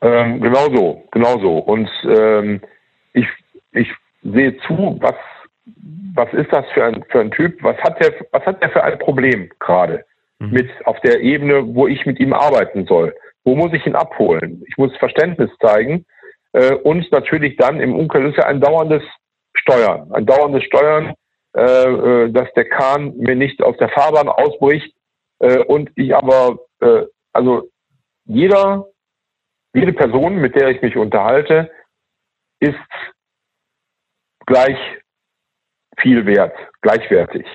Ähm, 0.00 0.40
genau 0.40 0.72
so, 0.72 1.02
genau 1.10 1.40
so. 1.40 1.58
Und 1.58 1.90
ähm, 2.04 2.60
ich, 3.12 3.26
ich 3.72 3.88
sehe 4.22 4.56
zu, 4.68 4.96
was, 5.00 5.16
was 6.14 6.32
ist 6.34 6.52
das 6.52 6.64
für 6.72 6.84
ein, 6.84 7.04
für 7.08 7.20
ein 7.20 7.32
Typ? 7.32 7.60
Was 7.64 7.76
hat 7.78 8.00
der, 8.00 8.14
was 8.30 8.46
hat 8.46 8.62
der 8.62 8.70
für 8.70 8.84
ein 8.84 8.98
Problem 9.00 9.50
gerade 9.58 10.04
mhm. 10.38 10.50
mit 10.52 10.70
auf 10.86 11.00
der 11.00 11.20
Ebene, 11.20 11.74
wo 11.74 11.88
ich 11.88 12.06
mit 12.06 12.20
ihm 12.20 12.32
arbeiten 12.32 12.86
soll? 12.86 13.12
Wo 13.46 13.54
muss 13.54 13.72
ich 13.72 13.86
ihn 13.86 13.94
abholen? 13.94 14.64
Ich 14.66 14.76
muss 14.76 14.94
Verständnis 14.96 15.50
zeigen 15.60 16.04
äh, 16.52 16.74
und 16.74 17.10
natürlich 17.12 17.56
dann 17.56 17.80
im 17.80 17.94
Umkehrschluss 17.94 18.44
ein 18.44 18.60
dauerndes 18.60 19.04
Steuern, 19.54 20.12
ein 20.12 20.26
dauerndes 20.26 20.64
Steuern, 20.64 21.14
äh, 21.56 21.62
äh, 21.62 22.32
dass 22.32 22.52
der 22.54 22.68
Kahn 22.68 23.16
mir 23.16 23.36
nicht 23.36 23.62
aus 23.62 23.76
der 23.76 23.88
Fahrbahn 23.90 24.28
ausbricht 24.28 24.92
äh, 25.38 25.58
und 25.58 25.92
ich 25.94 26.12
aber, 26.12 26.58
äh, 26.80 27.04
also 27.32 27.70
jeder, 28.24 28.88
jede 29.72 29.92
Person, 29.92 30.38
mit 30.38 30.56
der 30.56 30.70
ich 30.70 30.82
mich 30.82 30.96
unterhalte, 30.96 31.70
ist 32.58 32.74
gleich 34.44 34.78
viel 35.98 36.26
wert, 36.26 36.56
gleichwertig. 36.80 37.46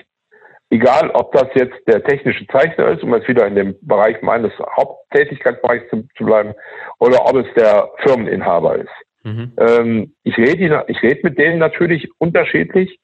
Egal, 0.72 1.12
ob 1.12 1.34
das 1.34 1.48
jetzt 1.54 1.76
der 1.86 2.02
technische 2.02 2.48
Zeichner 2.48 2.88
ist, 2.92 3.04
um 3.04 3.14
jetzt 3.14 3.28
wieder 3.28 3.46
in 3.46 3.56
dem 3.56 3.76
Bereich 3.82 4.22
meines 4.22 4.54
Haupttätigkeitsbereichs 4.78 5.90
zu, 5.90 6.08
zu 6.16 6.24
bleiben, 6.24 6.54
oder 6.98 7.26
ob 7.26 7.36
es 7.36 7.54
der 7.56 7.90
Firmeninhaber 7.98 8.78
ist. 8.78 8.90
Mhm. 9.24 9.52
Ähm, 9.58 10.16
ich 10.24 10.38
rede 10.38 10.86
ich 10.88 11.04
red 11.04 11.26
mit 11.26 11.38
denen 11.38 11.60
natürlich 11.60 12.10
unterschiedlich. 12.20 13.00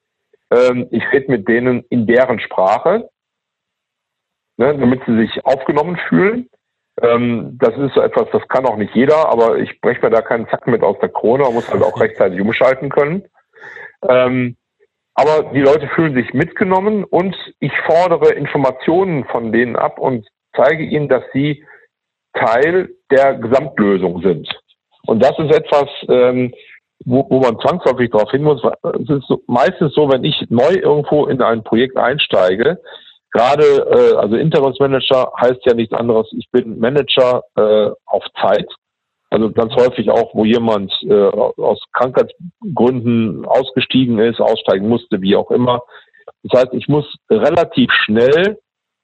Ähm, 0.50 0.88
ich 0.92 1.04
rede 1.12 1.30
mit 1.30 1.50
denen 1.50 1.84
in 1.90 2.08
deren 2.08 2.40
Sprache, 2.40 3.10
ne, 4.56 4.78
damit 4.78 5.02
sie 5.06 5.18
sich 5.18 5.46
aufgenommen 5.46 6.00
fühlen. 6.08 6.50
Ähm, 7.02 7.58
das 7.60 7.78
ist 7.78 7.96
so 7.96 8.02
etwas, 8.02 8.28
das 8.32 8.48
kann 8.48 8.66
auch 8.66 8.78
nicht 8.78 8.96
jeder, 8.96 9.28
aber 9.28 9.58
ich 9.58 9.82
breche 9.82 10.02
mir 10.02 10.10
da 10.10 10.22
keinen 10.22 10.48
Zacken 10.48 10.72
mit 10.72 10.84
aus 10.84 10.98
der 11.00 11.10
Krone, 11.10 11.44
man 11.44 11.54
muss 11.54 11.70
halt 11.70 11.84
auch 11.84 12.00
rechtzeitig 12.00 12.40
umschalten 12.40 12.88
können. 12.88 13.26
Ähm, 14.08 14.56
aber 15.18 15.52
die 15.52 15.62
Leute 15.62 15.88
fühlen 15.96 16.14
sich 16.14 16.32
mitgenommen 16.34 17.04
und 17.04 17.36
ich 17.60 17.72
fordere 17.88 18.34
Informationen 18.34 19.26
von 19.26 19.52
denen 19.52 19.76
ab 19.76 19.98
und 19.98 20.28
zeige 20.56 20.84
ihnen, 20.84 21.10
dass 21.10 21.24
sie 21.34 21.66
Teil 22.34 22.90
der 23.10 23.34
Gesamtlösung 23.34 24.22
sind. 24.22 24.48
Und 25.08 25.24
das 25.24 25.32
ist 25.40 25.56
etwas, 25.56 25.90
ähm, 26.08 26.54
wo, 27.06 27.26
wo 27.32 27.40
man 27.40 27.60
zwangsläufig 27.60 28.12
darauf 28.12 28.30
hin 28.30 28.44
muss. 28.44 28.62
Es 28.84 29.10
ist 29.10 29.28
so, 29.28 29.42
meistens 29.48 29.96
so, 29.96 30.08
wenn 30.12 30.24
ich 30.24 30.36
neu 30.50 30.74
irgendwo 30.74 31.26
in 31.26 31.42
ein 31.42 31.64
Projekt 31.64 31.98
einsteige, 31.98 32.80
gerade, 33.32 33.64
äh, 33.64 34.18
also 34.18 34.36
Interimsmanager 34.36 35.32
heißt 35.42 35.66
ja 35.66 35.74
nichts 35.74 35.96
anderes, 35.96 36.28
ich 36.38 36.48
bin 36.52 36.78
Manager 36.78 37.42
äh, 37.56 37.90
auf 38.06 38.24
Zeit. 38.40 38.68
Also 39.30 39.52
ganz 39.52 39.74
häufig 39.76 40.10
auch, 40.10 40.34
wo 40.34 40.46
jemand 40.46 40.92
äh, 41.04 41.14
aus 41.14 41.84
Krankheitsgründen 41.92 43.46
ausgestiegen 43.46 44.20
ist, 44.20 44.40
aussteigen 44.40 44.88
musste, 44.88 45.22
wie 45.22 45.36
auch 45.36 45.52
immer. 45.52 45.82
Das 46.44 46.62
heißt, 46.62 46.74
ich 46.74 46.88
muss 46.88 47.06
relativ 47.30 47.92
schnell 47.92 48.60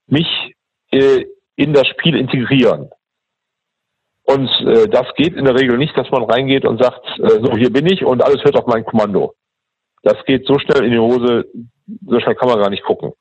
mich 0.07 0.53
äh, 0.91 1.25
in 1.55 1.73
das 1.73 1.88
Spiel 1.88 2.15
integrieren. 2.15 2.89
Und 4.25 4.49
äh, 4.62 4.88
das 4.88 5.13
geht 5.15 5.36
in 5.36 5.45
der 5.45 5.55
Regel 5.55 5.77
nicht, 5.77 5.97
dass 5.97 6.09
man 6.09 6.23
reingeht 6.23 6.65
und 6.65 6.81
sagt, 6.81 7.05
äh, 7.19 7.43
so 7.43 7.57
hier 7.57 7.71
bin 7.71 7.86
ich 7.86 8.05
und 8.05 8.23
alles 8.23 8.43
hört 8.43 8.57
auf 8.57 8.67
mein 8.67 8.86
Kommando. 8.86 9.33
Das 10.03 10.23
geht 10.25 10.47
so 10.47 10.57
schnell 10.59 10.86
in 10.86 10.91
die 10.91 10.99
Hose, 10.99 11.45
so 12.05 12.19
schnell 12.19 12.36
kann 12.36 12.49
man 12.49 12.59
gar 12.59 12.69
nicht 12.69 12.83
gucken. 12.83 13.12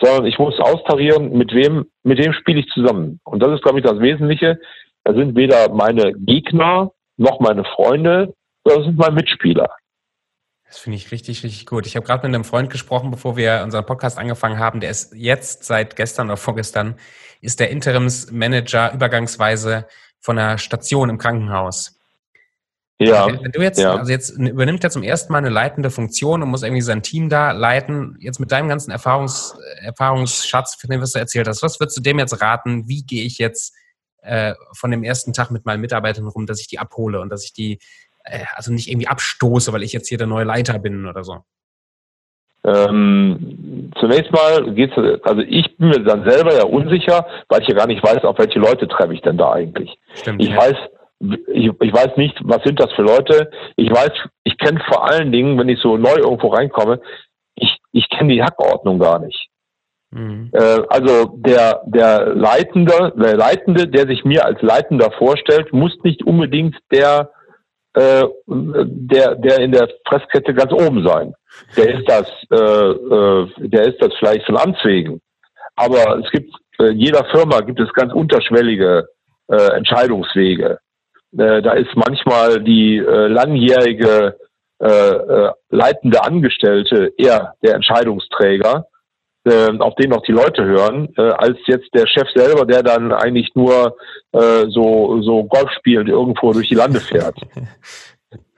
Sondern 0.00 0.26
ich 0.26 0.38
muss 0.38 0.58
austarieren, 0.60 1.36
mit 1.36 1.52
wem, 1.52 1.86
mit 2.02 2.18
wem 2.18 2.32
spiele 2.32 2.60
ich 2.60 2.68
zusammen. 2.68 3.20
Und 3.24 3.42
das 3.42 3.52
ist, 3.52 3.62
glaube 3.62 3.78
ich, 3.78 3.84
das 3.84 4.00
Wesentliche. 4.00 4.58
Da 5.04 5.14
sind 5.14 5.36
weder 5.36 5.72
meine 5.72 6.12
Gegner 6.12 6.92
noch 7.16 7.40
meine 7.40 7.64
Freunde, 7.64 8.34
sondern 8.64 8.84
sind 8.84 8.98
meine 8.98 9.14
Mitspieler. 9.14 9.68
Das 10.66 10.78
finde 10.78 10.96
ich 10.96 11.10
richtig, 11.10 11.42
richtig 11.42 11.66
gut. 11.66 11.86
Ich 11.86 11.96
habe 11.96 12.06
gerade 12.06 12.26
mit 12.26 12.34
einem 12.34 12.44
Freund 12.44 12.68
gesprochen, 12.68 13.10
bevor 13.10 13.36
wir 13.36 13.62
unseren 13.64 13.86
Podcast 13.86 14.18
angefangen 14.18 14.58
haben. 14.58 14.80
Der 14.80 14.90
ist 14.90 15.14
jetzt 15.14 15.64
seit 15.64 15.96
gestern 15.96 16.26
oder 16.28 16.36
vorgestern 16.36 16.96
ist 17.40 17.58
der 17.58 17.70
Interimsmanager 17.70 18.92
übergangsweise 18.92 19.86
von 20.20 20.38
einer 20.38 20.58
Station 20.58 21.08
im 21.08 21.18
Krankenhaus. 21.18 21.98
Ja. 23.00 23.28
Wenn 23.28 23.52
du 23.52 23.62
jetzt, 23.62 23.78
ja. 23.78 23.94
also 23.94 24.10
jetzt 24.10 24.30
übernimmt 24.30 24.82
er 24.82 24.90
zum 24.90 25.04
ersten 25.04 25.32
Mal 25.32 25.38
eine 25.38 25.50
leitende 25.50 25.90
Funktion 25.90 26.42
und 26.42 26.48
muss 26.48 26.64
irgendwie 26.64 26.82
sein 26.82 27.02
Team 27.02 27.28
da 27.28 27.52
leiten. 27.52 28.16
Jetzt 28.20 28.40
mit 28.40 28.50
deinem 28.50 28.68
ganzen 28.68 28.90
Erfahrungs, 28.90 29.56
Erfahrungsschatz, 29.80 30.74
von 30.74 30.90
dem 30.90 31.00
was 31.00 31.12
du 31.12 31.20
erzählt 31.20 31.46
hast, 31.46 31.62
was 31.62 31.78
würdest 31.80 31.96
du 31.96 32.02
dem 32.02 32.18
jetzt 32.18 32.42
raten? 32.42 32.88
Wie 32.88 33.04
gehe 33.04 33.24
ich 33.24 33.38
jetzt 33.38 33.74
äh, 34.22 34.54
von 34.72 34.90
dem 34.90 35.04
ersten 35.04 35.32
Tag 35.32 35.50
mit 35.50 35.66
meinen 35.66 35.80
Mitarbeitern 35.80 36.26
rum, 36.26 36.46
dass 36.46 36.60
ich 36.60 36.68
die 36.68 36.78
abhole 36.78 37.20
und 37.20 37.30
dass 37.30 37.44
ich 37.44 37.52
die 37.52 37.78
äh, 38.24 38.44
also 38.54 38.72
nicht 38.72 38.88
irgendwie 38.88 39.08
abstoße, 39.08 39.72
weil 39.72 39.82
ich 39.82 39.92
jetzt 39.92 40.08
hier 40.08 40.18
der 40.18 40.26
neue 40.26 40.44
Leiter 40.44 40.78
bin 40.78 41.06
oder 41.06 41.24
so? 41.24 41.38
Ähm, 42.64 43.92
zunächst 43.98 44.32
mal 44.32 44.74
geht's, 44.74 44.94
also 44.96 45.40
ich 45.42 45.76
bin 45.76 45.88
mir 45.88 46.00
dann 46.02 46.28
selber 46.28 46.54
ja 46.54 46.64
unsicher, 46.64 47.26
weil 47.48 47.62
ich 47.62 47.68
ja 47.68 47.74
gar 47.74 47.86
nicht 47.86 48.02
weiß, 48.02 48.24
auf 48.24 48.38
welche 48.38 48.58
Leute 48.58 48.88
treffe 48.88 49.14
ich 49.14 49.22
denn 49.22 49.38
da 49.38 49.52
eigentlich. 49.52 49.96
Stimmt, 50.14 50.42
ich 50.42 50.50
ja. 50.50 50.56
weiß, 50.56 50.76
ich, 51.20 51.70
ich 51.80 51.92
weiß 51.92 52.16
nicht, 52.16 52.36
was 52.42 52.62
sind 52.64 52.80
das 52.80 52.92
für 52.92 53.02
Leute. 53.02 53.50
Ich 53.76 53.90
weiß, 53.90 54.10
ich 54.44 54.58
kenne 54.58 54.80
vor 54.88 55.08
allen 55.08 55.32
Dingen, 55.32 55.58
wenn 55.58 55.68
ich 55.68 55.80
so 55.80 55.96
neu 55.96 56.14
irgendwo 56.16 56.48
reinkomme, 56.48 57.00
ich, 57.54 57.78
ich 57.92 58.08
kenne 58.10 58.34
die 58.34 58.42
Hackordnung 58.42 58.98
gar 58.98 59.18
nicht. 59.18 59.47
Mhm. 60.10 60.50
Äh, 60.52 60.80
also 60.88 61.36
der, 61.36 61.82
der 61.86 62.34
Leitende, 62.34 63.12
der 63.16 63.36
Leitende, 63.36 63.88
der 63.88 64.06
sich 64.06 64.24
mir 64.24 64.44
als 64.44 64.60
Leitender 64.62 65.10
vorstellt, 65.12 65.72
muss 65.72 65.92
nicht 66.02 66.22
unbedingt 66.22 66.76
der, 66.90 67.30
äh, 67.94 68.24
der, 68.46 69.34
der 69.34 69.58
in 69.60 69.72
der 69.72 69.88
Fresskette 70.06 70.54
ganz 70.54 70.72
oben 70.72 71.06
sein. 71.06 71.34
Der 71.76 71.98
ist 71.98 72.08
das, 72.08 72.26
äh, 72.50 72.56
äh, 72.56 73.68
der 73.68 73.88
ist 73.88 74.00
das 74.00 74.14
vielleicht 74.18 74.46
von 74.46 74.56
Amts 74.56 74.84
wegen. 74.84 75.20
Aber 75.76 76.18
es 76.18 76.30
gibt 76.30 76.54
äh, 76.78 76.90
jeder 76.90 77.24
Firma 77.26 77.60
gibt 77.60 77.80
es 77.80 77.92
ganz 77.92 78.12
unterschwellige 78.12 79.08
äh, 79.48 79.76
Entscheidungswege. 79.76 80.78
Äh, 81.36 81.62
da 81.62 81.72
ist 81.72 81.94
manchmal 81.94 82.62
die 82.62 82.96
äh, 82.96 83.26
langjährige 83.26 84.36
äh, 84.80 84.86
äh, 84.86 85.50
leitende 85.70 86.22
Angestellte 86.22 87.12
eher 87.18 87.54
der 87.62 87.74
Entscheidungsträger, 87.74 88.86
äh, 89.48 89.78
auf 89.78 89.94
den 89.96 90.12
auch 90.12 90.22
die 90.22 90.32
Leute 90.32 90.64
hören, 90.64 91.08
äh, 91.16 91.22
als 91.22 91.58
jetzt 91.66 91.88
der 91.94 92.06
Chef 92.06 92.28
selber, 92.34 92.66
der 92.66 92.82
dann 92.82 93.12
eigentlich 93.12 93.50
nur 93.54 93.96
äh, 94.32 94.66
so, 94.68 95.20
so 95.22 95.44
Golf 95.44 95.70
spielend 95.78 96.08
irgendwo 96.08 96.52
durch 96.52 96.68
die 96.68 96.74
Lande 96.74 97.00
fährt. 97.00 97.36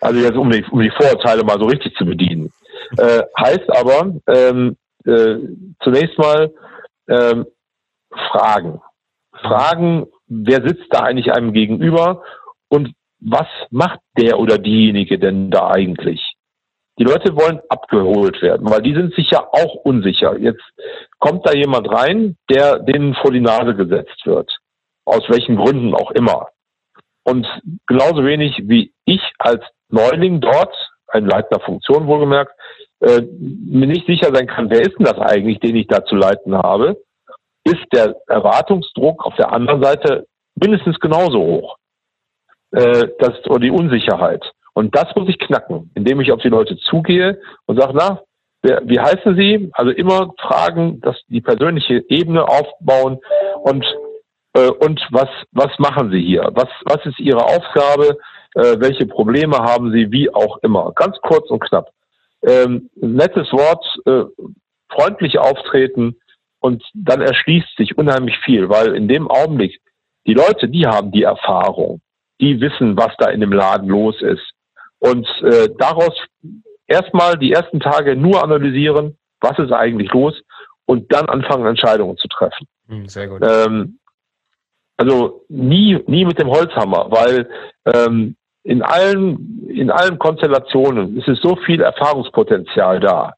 Also 0.03 0.19
jetzt 0.19 0.37
um 0.37 0.51
die, 0.51 0.65
um 0.71 0.81
die 0.81 0.91
Vorurteile 0.91 1.45
mal 1.45 1.59
so 1.59 1.67
richtig 1.67 1.95
zu 1.95 2.07
bedienen. 2.07 2.51
Äh, 2.97 3.23
heißt 3.39 3.69
aber 3.69 4.15
ähm, 4.27 4.77
äh, 5.05 5.37
zunächst 5.83 6.19
mal 6.19 6.51
ähm, 7.09 7.47
Fragen. 8.31 8.81
Fragen, 9.43 10.07
wer 10.27 10.67
sitzt 10.67 10.87
da 10.91 11.01
eigentlich 11.01 11.33
einem 11.33 11.53
gegenüber 11.53 12.23
und 12.69 12.93
was 13.21 13.47
macht 13.71 14.01
der 14.19 14.39
oder 14.39 14.59
diejenige 14.59 15.19
denn 15.19 15.51
da 15.51 15.71
eigentlich? 15.71 16.21
Die 16.99 17.05
Leute 17.05 17.35
wollen 17.35 17.61
abgeholt 17.69 18.43
werden, 18.43 18.69
weil 18.69 18.83
die 18.83 18.95
sind 18.95 19.15
sich 19.15 19.31
ja 19.31 19.47
auch 19.53 19.75
unsicher. 19.85 20.37
Jetzt 20.39 20.63
kommt 21.19 21.47
da 21.47 21.53
jemand 21.53 21.91
rein, 21.91 22.37
der 22.51 22.79
denen 22.79 23.15
vor 23.15 23.31
die 23.31 23.41
Nase 23.41 23.75
gesetzt 23.75 24.27
wird. 24.27 24.51
Aus 25.05 25.23
welchen 25.29 25.57
Gründen 25.57 25.95
auch 25.95 26.11
immer. 26.11 26.49
Und 27.25 27.47
genauso 27.87 28.25
wenig 28.25 28.63
wie 28.65 28.93
ich 29.05 29.23
als 29.39 29.63
Neuling 29.89 30.41
dort, 30.41 30.75
ein 31.09 31.27
leitender 31.27 31.65
Funktion 31.65 32.07
wohlgemerkt, 32.07 32.53
äh, 33.01 33.23
mir 33.23 33.87
nicht 33.87 34.07
sicher 34.07 34.35
sein 34.35 34.47
kann, 34.47 34.71
wer 34.71 34.81
ist 34.81 34.99
denn 34.99 35.07
das 35.07 35.19
eigentlich, 35.19 35.59
den 35.61 35.77
ich 35.77 35.87
da 35.87 36.05
zu 36.05 36.17
leiten 36.17 36.57
habe, 36.57 37.01
ist 37.65 37.87
der 37.93 38.15
Erwartungsdruck 38.27 39.25
auf 39.25 39.35
der 39.37 39.53
anderen 39.53 39.83
Seite 39.83 40.27
mindestens 40.55 40.99
genauso 41.01 41.41
hoch. 41.41 41.77
Äh, 42.73 43.09
das, 43.19 43.45
oder 43.47 43.61
die 43.61 43.71
Unsicherheit. 43.71 44.45
Und 44.81 44.97
das 44.97 45.15
muss 45.15 45.29
ich 45.29 45.39
knacken, 45.39 45.91
indem 45.95 46.23
ich 46.23 46.33
auf 46.33 46.41
die 46.41 46.49
Leute 46.49 46.75
zugehe 46.79 47.39
und 47.67 47.79
sage, 47.79 47.93
na, 47.95 48.23
wer, 48.63 48.81
wie 48.87 48.99
heißen 48.99 49.37
Sie? 49.37 49.69
Also 49.75 49.91
immer 49.91 50.33
fragen, 50.41 51.03
dass 51.03 51.21
die 51.29 51.43
persönliche 51.43 52.03
Ebene 52.09 52.49
aufbauen 52.49 53.19
und 53.63 53.85
äh, 54.55 54.71
und 54.71 55.07
was 55.11 55.29
was 55.53 55.79
machen 55.79 56.11
Sie 56.11 56.23
hier? 56.23 56.49
Was 56.55 56.71
was 56.87 57.05
ist 57.05 57.21
Ihre 57.21 57.45
Aufgabe? 57.45 58.17
Äh, 58.55 58.77
welche 58.79 59.05
Probleme 59.05 59.59
haben 59.59 59.93
Sie? 59.93 60.11
Wie 60.11 60.33
auch 60.33 60.57
immer. 60.63 60.93
Ganz 60.95 61.19
kurz 61.21 61.51
und 61.51 61.61
knapp. 61.61 61.91
Ähm, 62.43 62.89
nettes 62.95 63.53
Wort, 63.53 63.85
äh, 64.07 64.25
freundlich 64.89 65.39
auftreten 65.39 66.17
und 66.61 66.83
dann 66.95 67.21
erschließt 67.21 67.77
sich 67.77 67.99
unheimlich 67.99 68.39
viel, 68.47 68.71
weil 68.71 68.95
in 68.95 69.09
dem 69.09 69.31
Augenblick 69.31 69.79
die 70.27 70.33
Leute, 70.33 70.71
die 70.71 70.87
haben 70.87 71.13
die 71.13 71.25
Erfahrung, 71.25 72.01
die 72.41 72.63
wissen, 72.63 72.97
was 72.97 73.15
da 73.19 73.29
in 73.29 73.43
dem 73.43 73.53
Laden 73.53 73.87
los 73.87 74.23
ist 74.23 74.55
und 75.01 75.27
äh, 75.43 75.69
daraus 75.79 76.15
erstmal 76.87 77.37
die 77.37 77.53
ersten 77.53 77.81
Tage 77.81 78.17
nur 78.17 78.43
analysieren, 78.43 79.19
was 79.41 79.59
ist 79.59 79.73
eigentlich 79.73 80.13
los 80.13 80.41
und 80.87 81.13
dann 81.13 81.29
anfangen 81.29 81.67
Entscheidungen 81.67 82.17
zu 82.17 82.29
treffen. 82.29 82.67
Hm, 82.89 83.09
sehr 83.09 83.29
gut. 83.29 83.43
Ähm, 83.43 83.99
also 84.97 85.45
nie, 85.49 85.99
nie 86.07 86.25
mit 86.25 86.39
dem 86.39 86.49
Holzhammer, 86.49 87.11
weil 87.11 87.49
ähm, 87.87 88.37
in 88.63 88.83
allen, 88.83 89.67
in 89.69 89.91
allen 89.91 90.19
Konstellationen 90.19 91.17
ist 91.17 91.29
es 91.29 91.41
so 91.41 91.57
viel 91.57 91.81
Erfahrungspotenzial 91.81 93.01
da, 93.01 93.33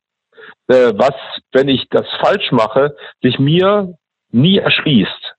äh, 0.66 0.92
was, 0.96 1.14
wenn 1.52 1.68
ich 1.68 1.86
das 1.90 2.06
falsch 2.20 2.50
mache, 2.50 2.96
sich 3.22 3.38
mir 3.38 3.94
nie 4.32 4.58
erschließt. 4.58 5.34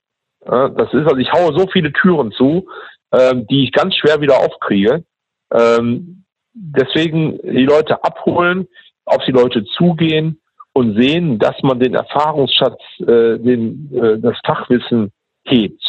Ja, 0.46 0.68
das 0.68 0.92
ist 0.94 1.06
also, 1.06 1.16
ich 1.16 1.32
haue 1.32 1.58
so 1.58 1.66
viele 1.70 1.92
Türen 1.92 2.32
zu, 2.32 2.68
äh, 3.10 3.34
die 3.50 3.64
ich 3.64 3.72
ganz 3.72 3.94
schwer 3.96 4.20
wieder 4.20 4.38
aufkriege. 4.38 5.04
Ähm, 5.52 6.24
deswegen 6.52 7.38
die 7.42 7.64
Leute 7.64 8.02
abholen, 8.02 8.66
auf 9.04 9.22
die 9.24 9.32
Leute 9.32 9.64
zugehen 9.64 10.40
und 10.72 11.00
sehen, 11.00 11.38
dass 11.38 11.54
man 11.62 11.78
den 11.78 11.94
Erfahrungsschatz, 11.94 12.80
äh, 13.00 13.38
den, 13.38 13.90
äh, 13.94 14.18
das 14.18 14.36
Fachwissen 14.44 15.12
hebt. 15.44 15.82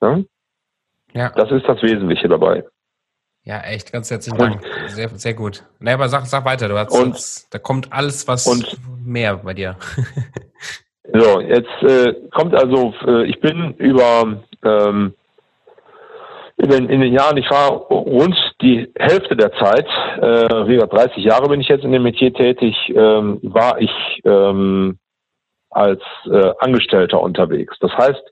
Ja? 0.00 0.20
ja. 1.14 1.30
Das 1.30 1.50
ist 1.50 1.66
das 1.66 1.82
Wesentliche 1.82 2.28
dabei. 2.28 2.64
Ja, 3.44 3.60
echt, 3.60 3.92
ganz 3.92 4.10
herzlichen 4.10 4.38
Dank. 4.38 4.60
Sehr, 4.88 5.08
sehr 5.10 5.34
gut. 5.34 5.62
Naja, 5.78 5.96
aber 5.96 6.08
sag, 6.08 6.26
sag 6.26 6.44
weiter, 6.44 6.68
du 6.68 6.76
hast 6.76 6.90
und, 6.90 7.14
jetzt, 7.14 7.54
da 7.54 7.60
kommt 7.60 7.92
alles 7.92 8.26
was 8.26 8.46
und, 8.46 8.76
mehr 9.04 9.36
bei 9.36 9.54
dir. 9.54 9.76
so, 11.14 11.40
jetzt 11.40 11.82
äh, 11.82 12.12
kommt 12.32 12.56
also, 12.56 12.92
äh, 13.06 13.24
ich 13.26 13.38
bin 13.40 13.72
über 13.74 14.42
ähm, 14.64 15.14
in 16.56 16.70
den, 16.70 16.88
in 16.88 17.00
den 17.00 17.12
Jahren, 17.12 17.36
ich 17.36 17.48
war 17.48 17.70
rund 17.70 18.36
die 18.62 18.90
Hälfte 18.96 19.36
der 19.36 19.52
Zeit, 19.52 19.86
äh, 20.18 20.66
wie 20.66 20.78
30 20.78 21.22
Jahre 21.24 21.48
bin 21.48 21.60
ich 21.60 21.68
jetzt 21.68 21.84
in 21.84 21.92
dem 21.92 22.04
Metier 22.04 22.32
tätig, 22.32 22.74
ähm, 22.94 23.38
war 23.42 23.80
ich 23.80 23.90
ähm, 24.24 24.98
als 25.70 26.00
äh, 26.30 26.52
Angestellter 26.58 27.20
unterwegs. 27.20 27.76
Das 27.80 27.92
heißt, 27.92 28.22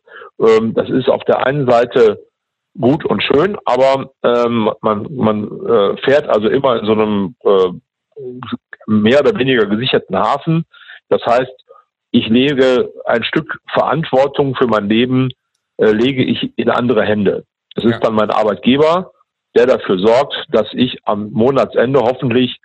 ähm, 0.41 0.73
das 0.75 0.89
ist 0.89 1.09
auf 1.09 1.25
der 1.25 1.47
einen 1.47 1.69
Seite 1.69 2.25
gut 2.81 3.05
und 3.05 3.23
schön, 3.23 3.57
aber 3.67 4.13
ähm, 4.23 4.71
man, 4.81 5.07
man 5.15 5.45
äh, 5.45 5.97
fährt 6.03 6.29
also 6.29 6.49
immer 6.49 6.81
in 6.81 6.87
so 6.87 6.93
einem 6.93 7.37
äh, 7.45 7.71
mehr 8.87 9.21
oder 9.21 9.39
weniger 9.39 9.67
gesicherten 9.67 10.17
Hafen. 10.17 10.65
Das 11.09 11.23
heißt, 11.25 11.53
ich 12.11 12.29
lege 12.29 12.91
ein 13.05 13.25
Stück 13.25 13.61
Verantwortung 13.73 14.55
für 14.55 14.67
mein 14.67 14.89
Leben, 14.89 15.31
äh, 15.77 15.91
lege 15.91 16.25
ich 16.25 16.57
in 16.57 16.71
andere 16.71 17.03
Hände. 17.03 17.45
Es 17.77 17.85
ist 17.85 18.01
dann 18.01 18.15
mein 18.15 18.31
Arbeitgeber, 18.31 19.13
der 19.57 19.67
dafür 19.67 19.99
sorgt, 19.99 20.35
dass 20.51 20.67
ich 20.73 20.99
am 21.05 21.31
Monatsende 21.31 22.01
hoffentlich 22.01 22.59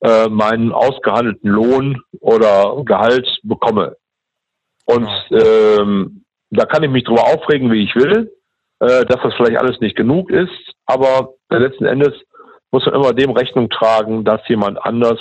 äh, 0.00 0.28
meinen 0.28 0.72
ausgehandelten 0.72 1.50
Lohn 1.50 2.02
oder 2.20 2.82
Gehalt 2.84 3.28
bekomme. 3.42 3.96
Und 4.84 5.08
ähm, 5.30 6.24
da 6.50 6.64
kann 6.64 6.82
ich 6.82 6.90
mich 6.90 7.04
drüber 7.04 7.24
aufregen, 7.24 7.70
wie 7.70 7.84
ich 7.84 7.94
will 7.94 8.30
äh, 8.82 9.06
dass 9.06 9.22
das 9.22 9.34
vielleicht 9.34 9.58
alles 9.58 9.78
nicht 9.80 9.96
genug 9.96 10.28
ist, 10.30 10.74
aber 10.86 11.34
letzten 11.50 11.84
Endes 11.84 12.14
muss 12.72 12.84
man 12.84 12.96
immer 12.96 13.12
dem 13.12 13.30
Rechnung 13.30 13.70
tragen, 13.70 14.24
dass 14.24 14.40
jemand 14.48 14.84
anders 14.84 15.20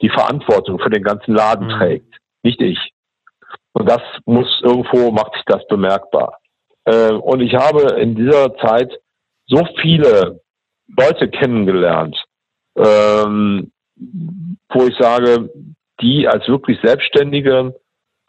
die 0.00 0.10
Verantwortung 0.10 0.78
für 0.78 0.90
den 0.90 1.02
ganzen 1.02 1.34
Laden 1.34 1.66
mhm. 1.66 1.70
trägt, 1.72 2.14
nicht 2.44 2.60
ich. 2.60 2.78
Und 3.72 3.88
das 3.88 4.02
muss 4.26 4.60
irgendwo, 4.62 5.10
macht 5.10 5.32
sich 5.32 5.42
das 5.46 5.66
bemerkbar. 5.66 6.38
Äh, 6.84 7.12
und 7.12 7.40
ich 7.40 7.54
habe 7.54 8.00
in 8.00 8.14
dieser 8.14 8.54
Zeit 8.58 8.96
so 9.46 9.66
viele 9.80 10.40
Leute 10.96 11.28
kennengelernt, 11.28 12.16
ähm, 12.76 13.72
wo 13.96 14.86
ich 14.86 14.96
sage, 14.98 15.50
die 16.00 16.26
als 16.26 16.46
wirklich 16.48 16.78
Selbstständige, 16.82 17.74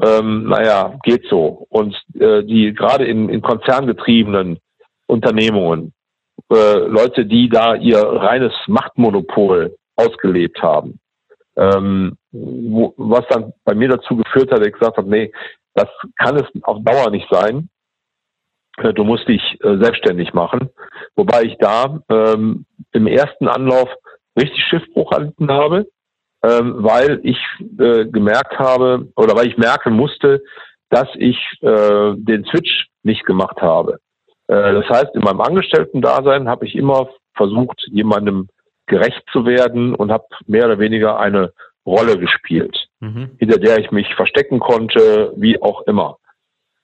ähm, 0.01 0.49
naja, 0.49 0.99
geht 1.03 1.25
so. 1.29 1.65
Und 1.69 1.95
äh, 2.19 2.43
die 2.43 2.73
gerade 2.73 3.05
in, 3.05 3.29
in 3.29 3.41
konzerngetriebenen 3.41 4.59
Unternehmungen, 5.07 5.93
äh, 6.51 6.79
Leute, 6.79 7.25
die 7.25 7.49
da 7.49 7.75
ihr 7.75 8.01
reines 8.01 8.53
Machtmonopol 8.67 9.75
ausgelebt 9.95 10.61
haben. 10.61 10.99
Ähm, 11.55 12.17
wo, 12.31 12.93
was 12.97 13.25
dann 13.29 13.53
bei 13.65 13.75
mir 13.75 13.89
dazu 13.89 14.15
geführt 14.15 14.51
hat, 14.51 14.59
dass 14.59 14.67
ich 14.67 14.73
gesagt 14.73 14.97
habe, 14.97 15.09
nee, 15.09 15.31
das 15.73 15.87
kann 16.17 16.37
es 16.37 16.45
auf 16.63 16.83
Dauer 16.83 17.09
nicht 17.11 17.27
sein. 17.29 17.69
Äh, 18.77 18.93
du 18.93 19.03
musst 19.03 19.27
dich 19.27 19.41
äh, 19.61 19.77
selbstständig 19.77 20.33
machen. 20.33 20.69
Wobei 21.15 21.43
ich 21.43 21.57
da 21.59 21.99
ähm, 22.09 22.65
im 22.93 23.07
ersten 23.07 23.47
Anlauf 23.47 23.89
richtig 24.39 24.63
Schiffbruch 24.65 25.11
erlitten 25.11 25.51
habe, 25.51 25.87
ähm, 26.43 26.75
weil 26.77 27.19
ich 27.23 27.37
äh, 27.79 28.05
gemerkt 28.05 28.57
habe 28.57 29.07
oder 29.15 29.35
weil 29.35 29.47
ich 29.47 29.57
merken 29.57 29.93
musste, 29.93 30.41
dass 30.89 31.07
ich 31.15 31.37
äh, 31.61 32.13
den 32.15 32.45
Switch 32.45 32.87
nicht 33.03 33.25
gemacht 33.25 33.61
habe. 33.61 33.99
Äh, 34.47 34.73
das 34.73 34.89
heißt, 34.89 35.15
in 35.15 35.21
meinem 35.21 35.41
Angestellten-Dasein 35.41 36.47
habe 36.47 36.65
ich 36.65 36.75
immer 36.75 37.09
versucht, 37.35 37.81
jemandem 37.91 38.47
gerecht 38.87 39.23
zu 39.31 39.45
werden 39.45 39.95
und 39.95 40.11
habe 40.11 40.25
mehr 40.47 40.65
oder 40.65 40.79
weniger 40.79 41.19
eine 41.19 41.53
Rolle 41.85 42.17
gespielt, 42.17 42.87
mhm. 42.99 43.31
hinter 43.39 43.57
der 43.57 43.79
ich 43.79 43.91
mich 43.91 44.13
verstecken 44.15 44.59
konnte, 44.59 45.33
wie 45.37 45.61
auch 45.61 45.81
immer. 45.87 46.17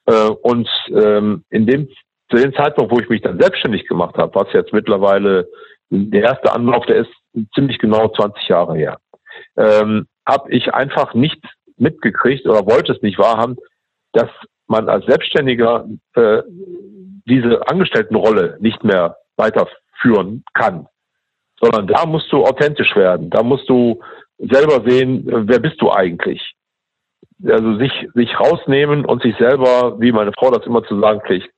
Äh, 0.07 0.29
und 0.41 0.67
ähm, 0.89 1.43
in 1.49 1.67
dem 1.67 1.87
zu 2.29 2.37
dem 2.37 2.53
Zeitpunkt, 2.53 2.91
wo 2.91 2.99
ich 2.99 3.09
mich 3.09 3.21
dann 3.21 3.39
selbstständig 3.39 3.87
gemacht 3.87 4.17
habe, 4.17 4.35
was 4.35 4.51
jetzt 4.51 4.73
mittlerweile 4.73 5.47
der 5.89 6.23
erste 6.23 6.51
Anlauf, 6.51 6.85
der 6.85 6.97
ist 6.97 7.11
ziemlich 7.55 7.79
genau 7.79 8.09
20 8.09 8.49
Jahre 8.49 8.75
her, 8.75 8.97
ähm, 9.55 10.07
habe 10.27 10.51
ich 10.51 10.73
einfach 10.73 11.13
nicht 11.13 11.41
mitgekriegt 11.77 12.45
oder 12.45 12.65
wollte 12.65 12.91
es 12.91 13.01
nicht 13.01 13.17
wahrhaben, 13.17 13.55
dass 14.11 14.29
man 14.67 14.89
als 14.89 15.05
Selbstständiger 15.05 15.87
äh, 16.15 16.41
diese 17.25 17.65
Angestelltenrolle 17.69 18.57
nicht 18.59 18.83
mehr 18.83 19.17
weiterführen 19.37 20.43
kann, 20.53 20.87
sondern 21.61 21.87
da 21.87 22.05
musst 22.05 22.31
du 22.31 22.43
authentisch 22.43 22.95
werden. 22.95 23.29
Da 23.29 23.43
musst 23.43 23.69
du 23.69 24.01
selber 24.37 24.83
sehen, 24.89 25.23
wer 25.25 25.59
bist 25.59 25.81
du 25.81 25.91
eigentlich? 25.91 26.56
Also 27.45 27.77
sich, 27.77 27.91
sich 28.13 28.39
rausnehmen 28.39 29.05
und 29.05 29.21
sich 29.21 29.35
selber, 29.37 29.99
wie 29.99 30.11
meine 30.11 30.31
Frau 30.37 30.51
das 30.51 30.65
immer 30.65 30.83
zu 30.83 30.99
sagen 30.99 31.21
pflegt, 31.21 31.49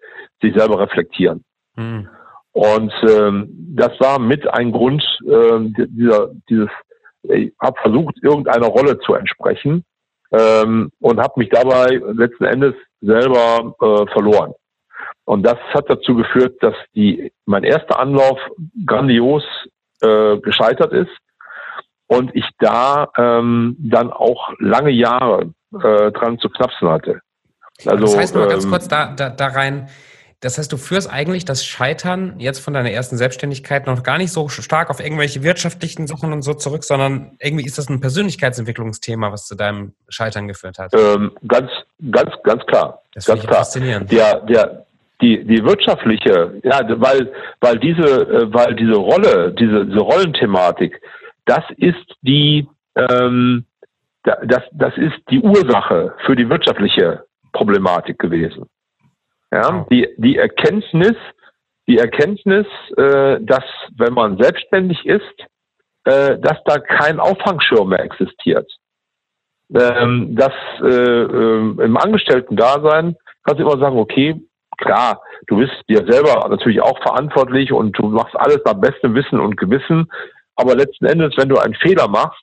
sich 0.41 0.53
selber 0.55 0.79
reflektieren. 0.79 1.43
Mhm. 1.75 2.09
Und 2.51 2.93
ähm, 3.07 3.49
das 3.75 3.99
war 3.99 4.19
mit 4.19 4.47
ein 4.53 4.71
Grund 4.71 5.03
äh, 5.25 5.59
dieser, 5.87 6.31
dieses, 6.49 6.69
ich 7.23 7.53
habe 7.61 7.79
versucht, 7.81 8.15
irgendeiner 8.21 8.67
Rolle 8.67 8.99
zu 8.99 9.13
entsprechen 9.13 9.83
ähm, 10.31 10.91
und 10.99 11.19
habe 11.19 11.33
mich 11.37 11.49
dabei 11.49 12.01
letzten 12.13 12.45
Endes 12.45 12.75
selber 13.01 13.75
äh, 13.79 14.11
verloren. 14.11 14.53
Und 15.25 15.43
das 15.43 15.57
hat 15.73 15.85
dazu 15.89 16.15
geführt, 16.15 16.57
dass 16.61 16.75
die, 16.95 17.31
mein 17.45 17.63
erster 17.63 17.99
Anlauf 17.99 18.39
grandios 18.85 19.43
äh, 20.01 20.37
gescheitert 20.39 20.91
ist 20.91 21.15
und 22.07 22.35
ich 22.35 22.49
da 22.57 23.09
ähm, 23.15 23.75
dann 23.79 24.11
auch 24.11 24.51
lange 24.57 24.89
Jahre 24.89 25.53
äh, 25.73 26.11
dran 26.11 26.39
zu 26.39 26.49
knapsen 26.49 26.89
hatte. 26.89 27.21
Also, 27.85 27.97
das 27.97 28.17
heißt 28.17 28.35
nur 28.35 28.43
ähm, 28.43 28.49
ganz 28.49 28.67
kurz 28.67 28.87
da, 28.87 29.13
da, 29.13 29.29
da 29.29 29.47
rein, 29.47 29.89
das 30.41 30.57
heißt, 30.57 30.71
du 30.71 30.77
führst 30.77 31.11
eigentlich 31.11 31.43
das 31.43 31.65
Scheitern 31.65 32.35
jetzt 32.39 32.59
von 32.59 32.73
deiner 32.73 32.91
ersten 32.91 33.17
Selbstständigkeit 33.17 33.87
noch 33.87 34.03
gar 34.03 34.17
nicht 34.17 34.31
so 34.31 34.47
stark 34.47 34.89
auf 34.89 35.01
irgendwelche 35.01 35.43
wirtschaftlichen 35.43 36.07
Sachen 36.07 36.31
und 36.31 36.43
so 36.43 36.53
zurück, 36.53 36.85
sondern 36.85 37.31
irgendwie 37.41 37.65
ist 37.65 37.77
das 37.77 37.89
ein 37.89 37.99
Persönlichkeitsentwicklungsthema, 37.99 39.33
was 39.33 39.47
zu 39.47 39.55
deinem 39.55 39.93
Scheitern 40.07 40.47
geführt 40.47 40.79
hat. 40.79 40.93
Ähm, 40.93 41.31
ganz, 41.45 41.69
ganz, 42.09 42.31
ganz 42.43 42.65
klar. 42.67 43.01
Das 43.13 43.25
ganz 43.25 43.41
klar. 43.41 43.55
faszinierend. 43.55 44.09
Der, 44.13 44.39
der, 44.41 44.85
die, 45.21 45.43
die 45.43 45.61
wirtschaftliche, 45.65 46.53
ja, 46.63 46.79
weil, 47.01 47.33
weil 47.59 47.77
diese, 47.77 47.99
äh, 47.99 48.53
weil 48.53 48.75
diese 48.75 48.95
Rolle, 48.95 49.53
diese, 49.59 49.85
diese 49.85 49.99
Rollenthematik, 49.99 51.01
das 51.43 51.65
ist 51.75 52.15
die, 52.21 52.65
ähm, 52.95 53.65
das, 54.23 54.63
das 54.71 54.97
ist 54.97 55.17
die 55.29 55.39
Ursache 55.39 56.13
für 56.25 56.35
die 56.35 56.49
wirtschaftliche 56.49 57.23
Problematik 57.53 58.19
gewesen. 58.19 58.65
Ja, 59.51 59.85
die, 59.89 60.07
die 60.17 60.37
Erkenntnis, 60.37 61.15
die 61.87 61.97
Erkenntnis, 61.97 62.67
äh, 62.97 63.39
dass 63.41 63.63
wenn 63.97 64.13
man 64.13 64.37
selbstständig 64.37 65.05
ist, 65.05 65.23
äh, 66.03 66.37
dass 66.39 66.57
da 66.65 66.77
kein 66.79 67.19
Auffangschirm 67.19 67.89
mehr 67.89 68.03
existiert. 68.03 68.71
Ähm, 69.73 70.35
dass 70.35 70.53
äh, 70.81 70.87
äh, 70.87 71.83
im 71.83 71.97
Angestellten-Dasein 71.97 73.15
kannst 73.43 73.59
du 73.59 73.63
immer 73.63 73.79
sagen, 73.79 73.97
okay, 73.99 74.41
klar, 74.77 75.21
du 75.47 75.57
bist 75.57 75.73
dir 75.87 76.05
selber 76.09 76.47
natürlich 76.49 76.81
auch 76.81 76.99
verantwortlich 77.03 77.71
und 77.71 77.97
du 77.97 78.07
machst 78.07 78.35
alles 78.35 78.61
nach 78.65 78.73
bestem 78.73 79.13
Wissen 79.13 79.39
und 79.39 79.57
Gewissen, 79.57 80.09
aber 80.55 80.75
letzten 80.75 81.05
Endes, 81.05 81.35
wenn 81.37 81.49
du 81.49 81.57
einen 81.57 81.75
Fehler 81.75 82.07
machst, 82.07 82.41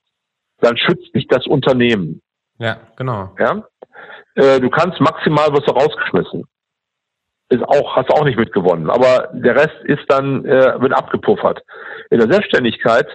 dann 0.60 0.76
schützt 0.76 1.14
dich 1.14 1.26
das 1.28 1.46
Unternehmen. 1.46 2.22
Ja, 2.58 2.78
genau. 2.96 3.34
Ja? 3.38 3.64
Äh, 4.34 4.60
du 4.60 4.70
kannst 4.70 5.00
maximal 5.00 5.48
was 5.52 5.66
rausgeschmissen 5.68 6.44
ist 7.48 7.62
auch, 7.62 7.96
hast 7.96 8.10
auch 8.10 8.24
nicht 8.24 8.38
mitgewonnen. 8.38 8.90
Aber 8.90 9.30
der 9.32 9.54
Rest 9.54 9.76
ist 9.84 10.04
dann, 10.08 10.44
äh, 10.44 10.80
wird 10.80 10.92
abgepuffert. 10.92 11.62
In 12.10 12.18
der 12.18 12.30
Selbstständigkeit 12.30 13.06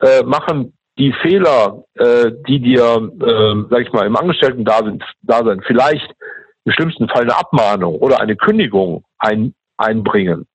äh, 0.00 0.22
machen 0.22 0.76
die 0.98 1.12
Fehler, 1.20 1.84
äh, 1.94 2.32
die 2.48 2.60
dir, 2.60 3.10
äh, 3.20 3.64
sag 3.70 3.80
ich 3.82 3.92
mal, 3.92 4.06
im 4.06 4.16
Angestellten-Dasein 4.16 5.02
da 5.22 5.44
sind, 5.44 5.64
vielleicht 5.66 6.10
im 6.64 6.72
schlimmsten 6.72 7.08
Fall 7.08 7.22
eine 7.22 7.36
Abmahnung 7.36 7.96
oder 7.96 8.20
eine 8.20 8.36
Kündigung 8.36 9.04
ein, 9.18 9.54
einbringen, 9.76 10.46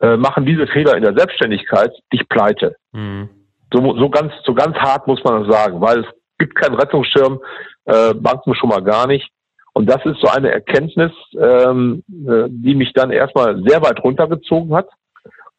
äh, 0.00 0.16
machen 0.16 0.44
diese 0.44 0.66
Fehler 0.66 0.96
in 0.96 1.02
der 1.02 1.14
Selbstständigkeit 1.16 1.92
dich 2.12 2.28
pleite. 2.28 2.76
Mhm. 2.92 3.30
So, 3.72 3.96
so 3.96 4.10
ganz, 4.10 4.32
so 4.44 4.54
ganz 4.54 4.76
hart 4.76 5.06
muss 5.06 5.22
man 5.24 5.44
das 5.44 5.52
sagen, 5.52 5.80
weil 5.80 6.00
es 6.00 6.06
gibt 6.38 6.54
keinen 6.54 6.74
Rettungsschirm, 6.74 7.40
äh, 7.84 8.14
Banken 8.14 8.54
schon 8.54 8.70
mal 8.70 8.82
gar 8.82 9.06
nicht. 9.06 9.30
Und 9.72 9.88
das 9.88 10.04
ist 10.04 10.20
so 10.20 10.28
eine 10.28 10.50
Erkenntnis, 10.50 11.12
ähm, 11.38 12.02
äh, 12.08 12.48
die 12.48 12.74
mich 12.74 12.92
dann 12.92 13.10
erstmal 13.10 13.62
sehr 13.66 13.80
weit 13.82 14.02
runtergezogen 14.02 14.74
hat. 14.74 14.88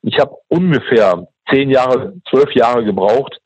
Ich 0.02 0.20
habe 0.20 0.36
ungefähr 0.50 1.28
zehn 1.50 1.70
Jahre, 1.70 2.14
zwölf 2.30 2.54
Jahre 2.54 2.84
gebraucht, 2.84 3.38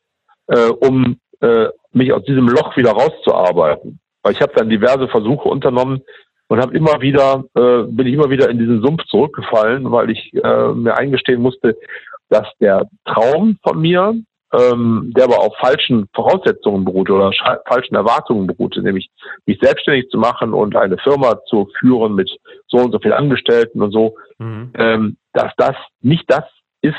äh, 0.48 0.68
um 0.68 1.18
äh, 1.40 1.68
mich 1.92 2.12
aus 2.12 2.24
diesem 2.24 2.48
Loch 2.48 2.76
wieder 2.76 2.92
rauszuarbeiten. 2.92 4.00
Weil 4.22 4.32
ich 4.32 4.40
habe 4.40 4.52
dann 4.56 4.70
diverse 4.70 5.08
Versuche 5.08 5.48
unternommen 5.48 6.02
und 6.48 6.60
habe 6.60 6.76
immer 6.76 7.00
wieder, 7.00 7.44
äh, 7.54 7.82
bin 7.84 8.06
ich 8.06 8.14
immer 8.14 8.30
wieder 8.30 8.48
in 8.50 8.58
diesen 8.58 8.82
Sumpf 8.82 9.04
zurückgefallen, 9.04 9.90
weil 9.90 10.10
ich 10.10 10.32
äh, 10.34 10.68
mir 10.72 10.96
eingestehen 10.96 11.42
musste, 11.42 11.76
dass 12.28 12.46
der 12.60 12.88
Traum 13.04 13.58
von 13.62 13.80
mir, 13.80 14.14
ähm, 14.56 15.12
der 15.16 15.24
aber 15.24 15.40
auf 15.40 15.56
falschen 15.58 16.08
Voraussetzungen 16.14 16.84
beruhte 16.84 17.12
oder 17.12 17.32
falschen 17.66 17.94
Erwartungen 17.94 18.46
beruhte, 18.46 18.80
nämlich 18.82 19.10
mich 19.44 19.58
selbstständig 19.60 20.08
zu 20.10 20.18
machen 20.18 20.52
und 20.52 20.76
eine 20.76 20.98
Firma 20.98 21.38
zu 21.46 21.68
führen 21.78 22.14
mit 22.14 22.30
so 22.68 22.78
und 22.78 22.92
so 22.92 22.98
vielen 22.98 23.14
Angestellten 23.14 23.82
und 23.82 23.92
so, 23.92 24.16
mhm. 24.38 24.72
ähm, 24.74 25.16
dass 25.32 25.52
das 25.56 25.76
nicht 26.00 26.24
das 26.28 26.44
ist, 26.80 26.96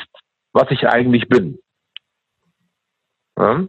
was 0.52 0.70
ich 0.70 0.86
eigentlich 0.86 1.28
bin. 1.28 1.58
Ja? 3.38 3.64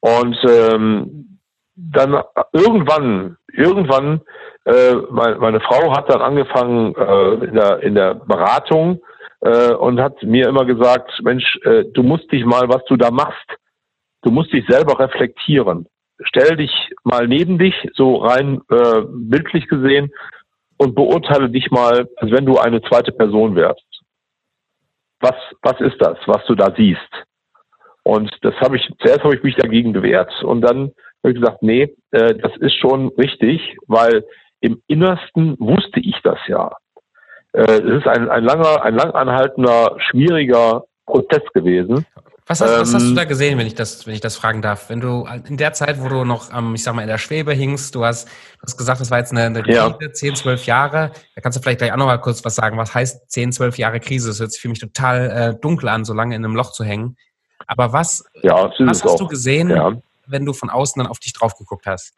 Und 0.00 0.38
ähm, 0.48 1.38
dann 1.76 2.22
irgendwann, 2.52 3.36
irgendwann, 3.52 4.20
äh, 4.64 4.94
meine, 5.10 5.36
meine 5.36 5.60
Frau 5.60 5.96
hat 5.96 6.10
dann 6.10 6.20
angefangen 6.20 6.94
äh, 6.94 7.44
in, 7.44 7.54
der, 7.54 7.82
in 7.82 7.94
der 7.94 8.14
Beratung 8.14 9.00
äh, 9.40 9.72
und 9.72 10.00
hat 10.00 10.22
mir 10.22 10.48
immer 10.48 10.64
gesagt, 10.64 11.10
Mensch, 11.22 11.58
äh, 11.64 11.84
du 11.92 12.02
musst 12.02 12.30
dich 12.32 12.44
mal, 12.44 12.68
was 12.68 12.84
du 12.86 12.96
da 12.96 13.10
machst, 13.10 13.46
du 14.22 14.30
musst 14.30 14.52
dich 14.52 14.64
selber 14.68 14.98
reflektieren. 14.98 15.86
Stell 16.22 16.56
dich 16.56 16.72
mal 17.02 17.26
neben 17.26 17.58
dich, 17.58 17.74
so 17.94 18.16
rein 18.16 18.60
äh, 18.70 19.02
bildlich 19.06 19.68
gesehen, 19.68 20.12
und 20.80 20.94
beurteile 20.94 21.50
dich 21.50 21.70
mal, 21.70 22.08
als 22.16 22.30
wenn 22.30 22.46
du 22.46 22.56
eine 22.56 22.80
zweite 22.80 23.12
Person 23.12 23.54
wärst. 23.54 23.84
Was, 25.20 25.34
was 25.60 25.78
ist 25.80 26.00
das, 26.00 26.16
was 26.24 26.42
du 26.46 26.54
da 26.54 26.72
siehst? 26.74 27.26
Und 28.02 28.34
das 28.40 28.54
habe 28.62 28.76
ich, 28.76 28.88
zuerst 28.98 29.22
habe 29.22 29.34
ich 29.34 29.42
mich 29.42 29.56
dagegen 29.56 29.92
gewehrt 29.92 30.32
und 30.42 30.62
dann 30.62 30.92
habe 31.22 31.32
ich 31.32 31.34
gesagt, 31.34 31.62
nee, 31.62 31.94
äh, 32.12 32.34
das 32.34 32.56
ist 32.60 32.76
schon 32.76 33.08
richtig, 33.08 33.76
weil 33.88 34.24
im 34.60 34.80
Innersten 34.86 35.56
wusste 35.58 36.00
ich 36.00 36.16
das 36.22 36.38
ja. 36.46 36.72
Äh, 37.52 37.62
es 37.62 38.00
ist 38.00 38.06
ein, 38.06 38.28
ein 38.28 38.44
langer, 38.44 38.82
ein 38.82 38.94
lang 38.94 39.10
anhaltender, 39.12 39.96
schwieriger 39.98 40.84
Prozess 41.06 41.42
gewesen. 41.52 42.06
Was 42.46 42.60
hast, 42.60 42.72
ähm, 42.72 42.80
was 42.80 42.94
hast, 42.94 43.04
du 43.04 43.08
ähm, 43.10 43.14
da 43.14 43.24
gesehen, 43.24 43.58
wenn 43.58 43.66
ich 43.68 43.76
das, 43.76 44.06
wenn 44.08 44.14
ich 44.14 44.20
das 44.20 44.36
fragen 44.36 44.60
darf? 44.60 44.90
Wenn 44.90 45.00
du 45.00 45.24
in 45.48 45.56
der 45.56 45.72
Zeit, 45.72 46.00
wo 46.00 46.08
du 46.08 46.24
noch, 46.24 46.52
ähm, 46.52 46.74
ich 46.74 46.82
sag 46.82 46.94
mal, 46.94 47.02
in 47.02 47.08
der 47.08 47.18
Schwebe 47.18 47.52
hingst, 47.52 47.94
du 47.94 48.04
hast, 48.04 48.26
du 48.26 48.62
hast 48.62 48.76
gesagt, 48.76 49.00
das 49.00 49.10
war 49.10 49.18
jetzt 49.18 49.30
eine, 49.30 49.44
eine 49.44 49.62
Krise, 49.62 49.96
ja. 50.00 50.12
10, 50.12 50.34
12 50.34 50.66
Jahre. 50.66 51.12
Da 51.36 51.42
kannst 51.42 51.56
du 51.56 51.62
vielleicht 51.62 51.78
gleich 51.78 51.92
auch 51.92 51.96
noch 51.96 52.06
mal 52.06 52.18
kurz 52.18 52.44
was 52.44 52.56
sagen. 52.56 52.76
Was 52.76 52.92
heißt 52.92 53.30
10, 53.30 53.52
12 53.52 53.78
Jahre 53.78 54.00
Krise? 54.00 54.28
Das 54.30 54.40
hört 54.40 54.50
sich 54.50 54.60
für 54.60 54.68
mich 54.68 54.80
total 54.80 55.30
äh, 55.30 55.60
dunkel 55.60 55.88
an, 55.88 56.04
so 56.04 56.12
lange 56.12 56.34
in 56.34 56.44
einem 56.44 56.56
Loch 56.56 56.72
zu 56.72 56.82
hängen. 56.82 57.16
Aber 57.68 57.92
was, 57.92 58.24
ja, 58.42 58.68
was 58.80 59.04
hast 59.04 59.06
auch. 59.06 59.16
du 59.16 59.28
gesehen, 59.28 59.70
ja. 59.70 59.92
wenn 60.26 60.44
du 60.44 60.52
von 60.52 60.70
außen 60.70 61.00
dann 61.00 61.08
auf 61.08 61.20
dich 61.20 61.32
drauf 61.32 61.54
geguckt 61.54 61.86
hast? 61.86 62.14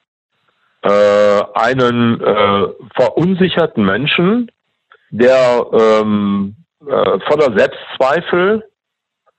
Äh, 0.80 1.42
einen 1.52 2.22
äh, 2.22 2.68
verunsicherten 2.94 3.84
Menschen, 3.84 4.50
der 5.12 5.66
ähm, 5.72 6.56
äh, 6.80 7.20
voller 7.20 7.56
Selbstzweifel 7.56 8.64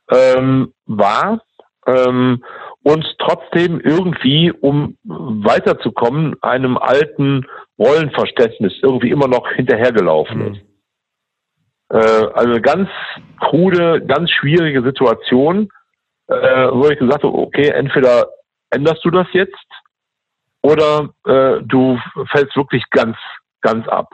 ähm, 0.09 0.73
war 0.85 1.41
ähm, 1.87 2.43
und 2.83 3.05
trotzdem 3.19 3.81
irgendwie, 3.81 4.51
um 4.51 4.97
weiterzukommen, 5.03 6.35
einem 6.41 6.77
alten 6.77 7.45
Rollenverständnis 7.79 8.73
irgendwie 8.81 9.09
immer 9.09 9.27
noch 9.27 9.49
hinterhergelaufen 9.49 10.37
mhm. 10.37 10.53
ist. 10.53 10.61
Äh, 11.89 12.27
also 12.33 12.61
ganz 12.61 12.89
krude, 13.39 14.05
ganz 14.05 14.29
schwierige 14.31 14.83
Situation, 14.83 15.69
äh, 16.27 16.35
wo 16.71 16.87
ich 16.87 16.99
gesagt 16.99 17.23
habe, 17.23 17.37
okay, 17.37 17.69
entweder 17.69 18.27
änderst 18.69 19.03
du 19.03 19.09
das 19.09 19.27
jetzt 19.33 19.55
oder 20.61 21.09
äh, 21.25 21.61
du 21.63 21.99
fällst 22.31 22.55
wirklich 22.55 22.83
ganz, 22.91 23.17
ganz 23.61 23.87
ab. 23.87 24.09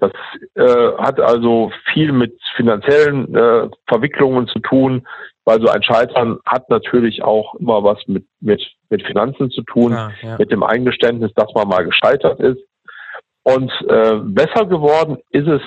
Das 0.00 0.12
äh, 0.54 0.96
hat 0.98 1.20
also 1.20 1.70
viel 1.92 2.12
mit 2.12 2.38
finanziellen 2.56 3.34
äh, 3.34 3.68
Verwicklungen 3.86 4.48
zu 4.48 4.58
tun, 4.60 5.06
weil 5.44 5.60
so 5.60 5.68
ein 5.68 5.82
Scheitern 5.82 6.38
hat 6.46 6.68
natürlich 6.70 7.22
auch 7.22 7.54
immer 7.56 7.84
was 7.84 7.98
mit, 8.06 8.26
mit, 8.40 8.62
mit 8.88 9.06
Finanzen 9.06 9.50
zu 9.50 9.62
tun, 9.62 9.92
ja, 9.92 10.10
ja. 10.22 10.36
mit 10.38 10.50
dem 10.50 10.62
Eingeständnis, 10.62 11.32
dass 11.34 11.52
man 11.54 11.68
mal 11.68 11.84
gescheitert 11.84 12.40
ist. 12.40 12.60
Und 13.42 13.70
äh, 13.88 14.16
besser 14.22 14.66
geworden 14.66 15.18
ist 15.30 15.48
es 15.48 15.62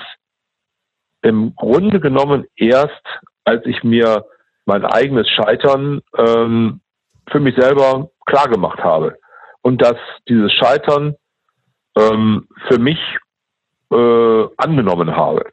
im 1.22 1.54
Grunde 1.54 2.00
genommen 2.00 2.44
erst, 2.56 3.02
als 3.44 3.64
ich 3.66 3.82
mir 3.82 4.24
mein 4.66 4.84
eigenes 4.84 5.28
Scheitern 5.28 6.00
ähm, 6.16 6.80
für 7.30 7.40
mich 7.40 7.56
selber 7.56 8.10
klar 8.26 8.48
gemacht 8.48 8.80
habe. 8.82 9.16
Und 9.62 9.80
dass 9.82 9.96
dieses 10.28 10.52
Scheitern 10.52 11.16
ähm, 11.96 12.48
für 12.68 12.78
mich 12.78 12.98
äh, 13.94 14.48
angenommen 14.56 15.14
habe. 15.16 15.44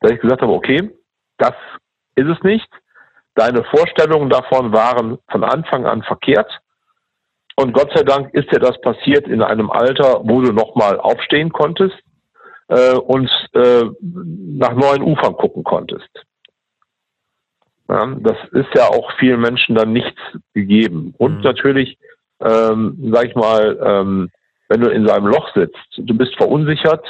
Dass 0.00 0.12
ich 0.12 0.20
gesagt 0.20 0.42
habe, 0.42 0.52
okay, 0.52 0.90
das 1.38 1.54
ist 2.14 2.28
es 2.28 2.42
nicht. 2.42 2.68
Deine 3.34 3.64
Vorstellungen 3.64 4.30
davon 4.30 4.72
waren 4.72 5.18
von 5.30 5.44
Anfang 5.44 5.86
an 5.86 6.02
verkehrt. 6.02 6.50
Und 7.56 7.72
Gott 7.72 7.90
sei 7.94 8.02
Dank 8.02 8.32
ist 8.34 8.52
dir 8.52 8.60
das 8.60 8.80
passiert 8.80 9.26
in 9.26 9.42
einem 9.42 9.70
Alter, 9.70 10.20
wo 10.24 10.40
du 10.40 10.52
nochmal 10.52 10.98
aufstehen 10.98 11.50
konntest 11.50 11.96
äh, 12.68 12.94
und 12.94 13.30
äh, 13.54 13.84
nach 14.00 14.74
neuen 14.74 15.02
Ufern 15.02 15.34
gucken 15.34 15.64
konntest. 15.64 16.08
Ja, 17.88 18.06
das 18.20 18.36
ist 18.52 18.68
ja 18.74 18.88
auch 18.88 19.10
vielen 19.18 19.40
Menschen 19.40 19.74
dann 19.74 19.92
nichts 19.92 20.20
gegeben. 20.52 21.14
Und 21.16 21.38
mhm. 21.38 21.42
natürlich, 21.42 21.98
ähm, 22.40 23.10
sag 23.12 23.26
ich 23.26 23.34
mal, 23.34 23.78
ähm, 23.82 24.30
wenn 24.68 24.80
du 24.80 24.90
in 24.90 25.06
so 25.06 25.12
einem 25.12 25.26
Loch 25.26 25.52
sitzt, 25.54 25.76
du 25.96 26.16
bist 26.16 26.34
verunsichert, 26.36 27.04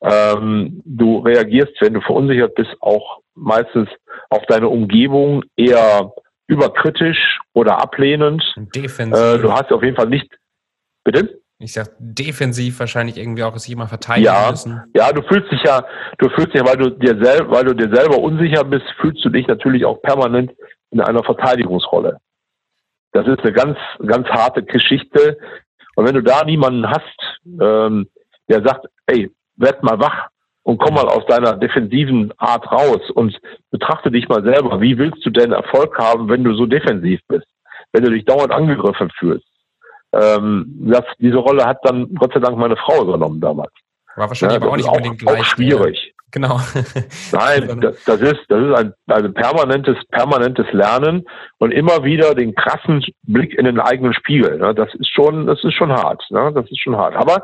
ähm, 0.00 0.82
du 0.84 1.18
reagierst, 1.18 1.72
wenn 1.80 1.94
du 1.94 2.00
verunsichert 2.00 2.54
bist, 2.54 2.70
auch 2.80 3.20
meistens 3.34 3.88
auf 4.30 4.44
deine 4.46 4.68
Umgebung 4.68 5.44
eher 5.56 6.12
überkritisch 6.46 7.40
oder 7.52 7.80
ablehnend. 7.80 8.42
Defensiv. 8.74 9.22
Äh, 9.22 9.38
du 9.38 9.52
hast 9.52 9.72
auf 9.72 9.82
jeden 9.82 9.96
Fall 9.96 10.08
nicht. 10.08 10.28
Bitte? 11.04 11.40
Ich 11.60 11.72
sag 11.72 11.88
defensiv 11.98 12.78
wahrscheinlich 12.78 13.18
irgendwie 13.18 13.42
auch 13.42 13.56
sich 13.56 13.72
immer 13.72 13.88
verteidigen 13.88 14.26
ja, 14.26 14.50
müssen. 14.50 14.80
Ja, 14.94 15.12
du 15.12 15.22
fühlst 15.22 15.50
dich 15.50 15.62
ja, 15.64 15.84
du 16.18 16.28
fühlst 16.30 16.54
dich, 16.54 16.64
weil 16.64 16.76
du 16.76 16.90
dir 16.90 17.22
selber, 17.22 17.50
weil 17.50 17.64
du 17.64 17.74
dir 17.74 17.92
selber 17.92 18.18
unsicher 18.18 18.62
bist, 18.62 18.84
fühlst 19.00 19.24
du 19.24 19.28
dich 19.28 19.46
natürlich 19.48 19.84
auch 19.84 20.00
permanent 20.00 20.52
in 20.90 21.00
einer 21.00 21.24
Verteidigungsrolle. 21.24 22.18
Das 23.12 23.26
ist 23.26 23.40
eine 23.40 23.52
ganz, 23.52 23.76
ganz 24.06 24.28
harte 24.28 24.62
Geschichte. 24.62 25.38
Und 25.98 26.06
wenn 26.06 26.14
du 26.14 26.22
da 26.22 26.44
niemanden 26.44 26.88
hast, 26.88 27.40
ähm, 27.60 28.06
der 28.48 28.62
sagt, 28.62 28.86
ey, 29.06 29.32
werd 29.56 29.82
mal 29.82 29.98
wach 29.98 30.28
und 30.62 30.78
komm 30.78 30.94
mal 30.94 31.08
aus 31.08 31.26
deiner 31.26 31.54
defensiven 31.56 32.32
Art 32.38 32.70
raus 32.70 33.00
und 33.14 33.36
betrachte 33.72 34.08
dich 34.12 34.28
mal 34.28 34.44
selber. 34.44 34.80
Wie 34.80 34.96
willst 34.96 35.26
du 35.26 35.30
denn 35.30 35.50
Erfolg 35.50 35.98
haben, 35.98 36.28
wenn 36.28 36.44
du 36.44 36.54
so 36.54 36.66
defensiv 36.66 37.18
bist? 37.26 37.48
Wenn 37.90 38.04
du 38.04 38.12
dich 38.12 38.24
dauernd 38.24 38.52
angegriffen 38.52 39.10
fühlst? 39.18 39.48
Ähm, 40.12 40.66
das, 40.88 41.02
diese 41.18 41.38
Rolle 41.38 41.66
hat 41.66 41.78
dann 41.82 42.14
Gott 42.14 42.32
sei 42.32 42.38
Dank 42.38 42.56
meine 42.56 42.76
Frau 42.76 43.02
übernommen 43.02 43.40
damals. 43.40 43.72
War 44.14 44.28
wahrscheinlich 44.28 44.60
ja, 44.60 44.64
aber 44.64 44.70
auch 44.70 44.76
nicht 44.76 44.88
unbedingt 44.88 45.20
auch, 45.26 45.32
gleich. 45.32 45.40
Auch 45.40 45.44
schwierig. 45.46 46.14
Genau. 46.30 46.60
Nein, 47.32 47.80
das, 47.80 48.04
das, 48.04 48.20
ist, 48.20 48.40
das 48.48 48.62
ist 48.62 48.74
ein, 48.76 48.92
ein 49.06 49.32
permanentes, 49.32 49.96
permanentes 50.10 50.66
Lernen 50.72 51.24
und 51.58 51.72
immer 51.72 52.04
wieder 52.04 52.34
den 52.34 52.54
krassen 52.54 53.02
Blick 53.22 53.54
in 53.54 53.64
den 53.64 53.80
eigenen 53.80 54.12
Spiegel. 54.12 54.58
Ne? 54.58 54.74
Das 54.74 54.92
ist 54.94 55.08
schon, 55.08 55.46
das 55.46 55.62
ist 55.64 55.74
schon 55.74 55.90
hart. 55.90 56.22
Ne? 56.30 56.52
Das 56.54 56.70
ist 56.70 56.80
schon 56.80 56.96
hart. 56.96 57.16
Aber 57.16 57.42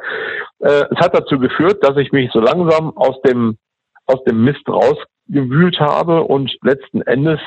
äh, 0.59 0.85
es 0.91 0.99
hat 0.99 1.16
dazu 1.16 1.39
geführt, 1.39 1.82
dass 1.82 1.97
ich 1.97 2.12
mich 2.12 2.30
so 2.32 2.41
langsam 2.41 2.95
aus 2.97 3.20
dem, 3.22 3.57
aus 4.07 4.22
dem 4.24 4.45
Mist 4.45 4.68
rausgewühlt 4.68 5.80
habe 5.80 6.22
und 6.22 6.55
letzten 6.62 7.01
Endes, 7.03 7.41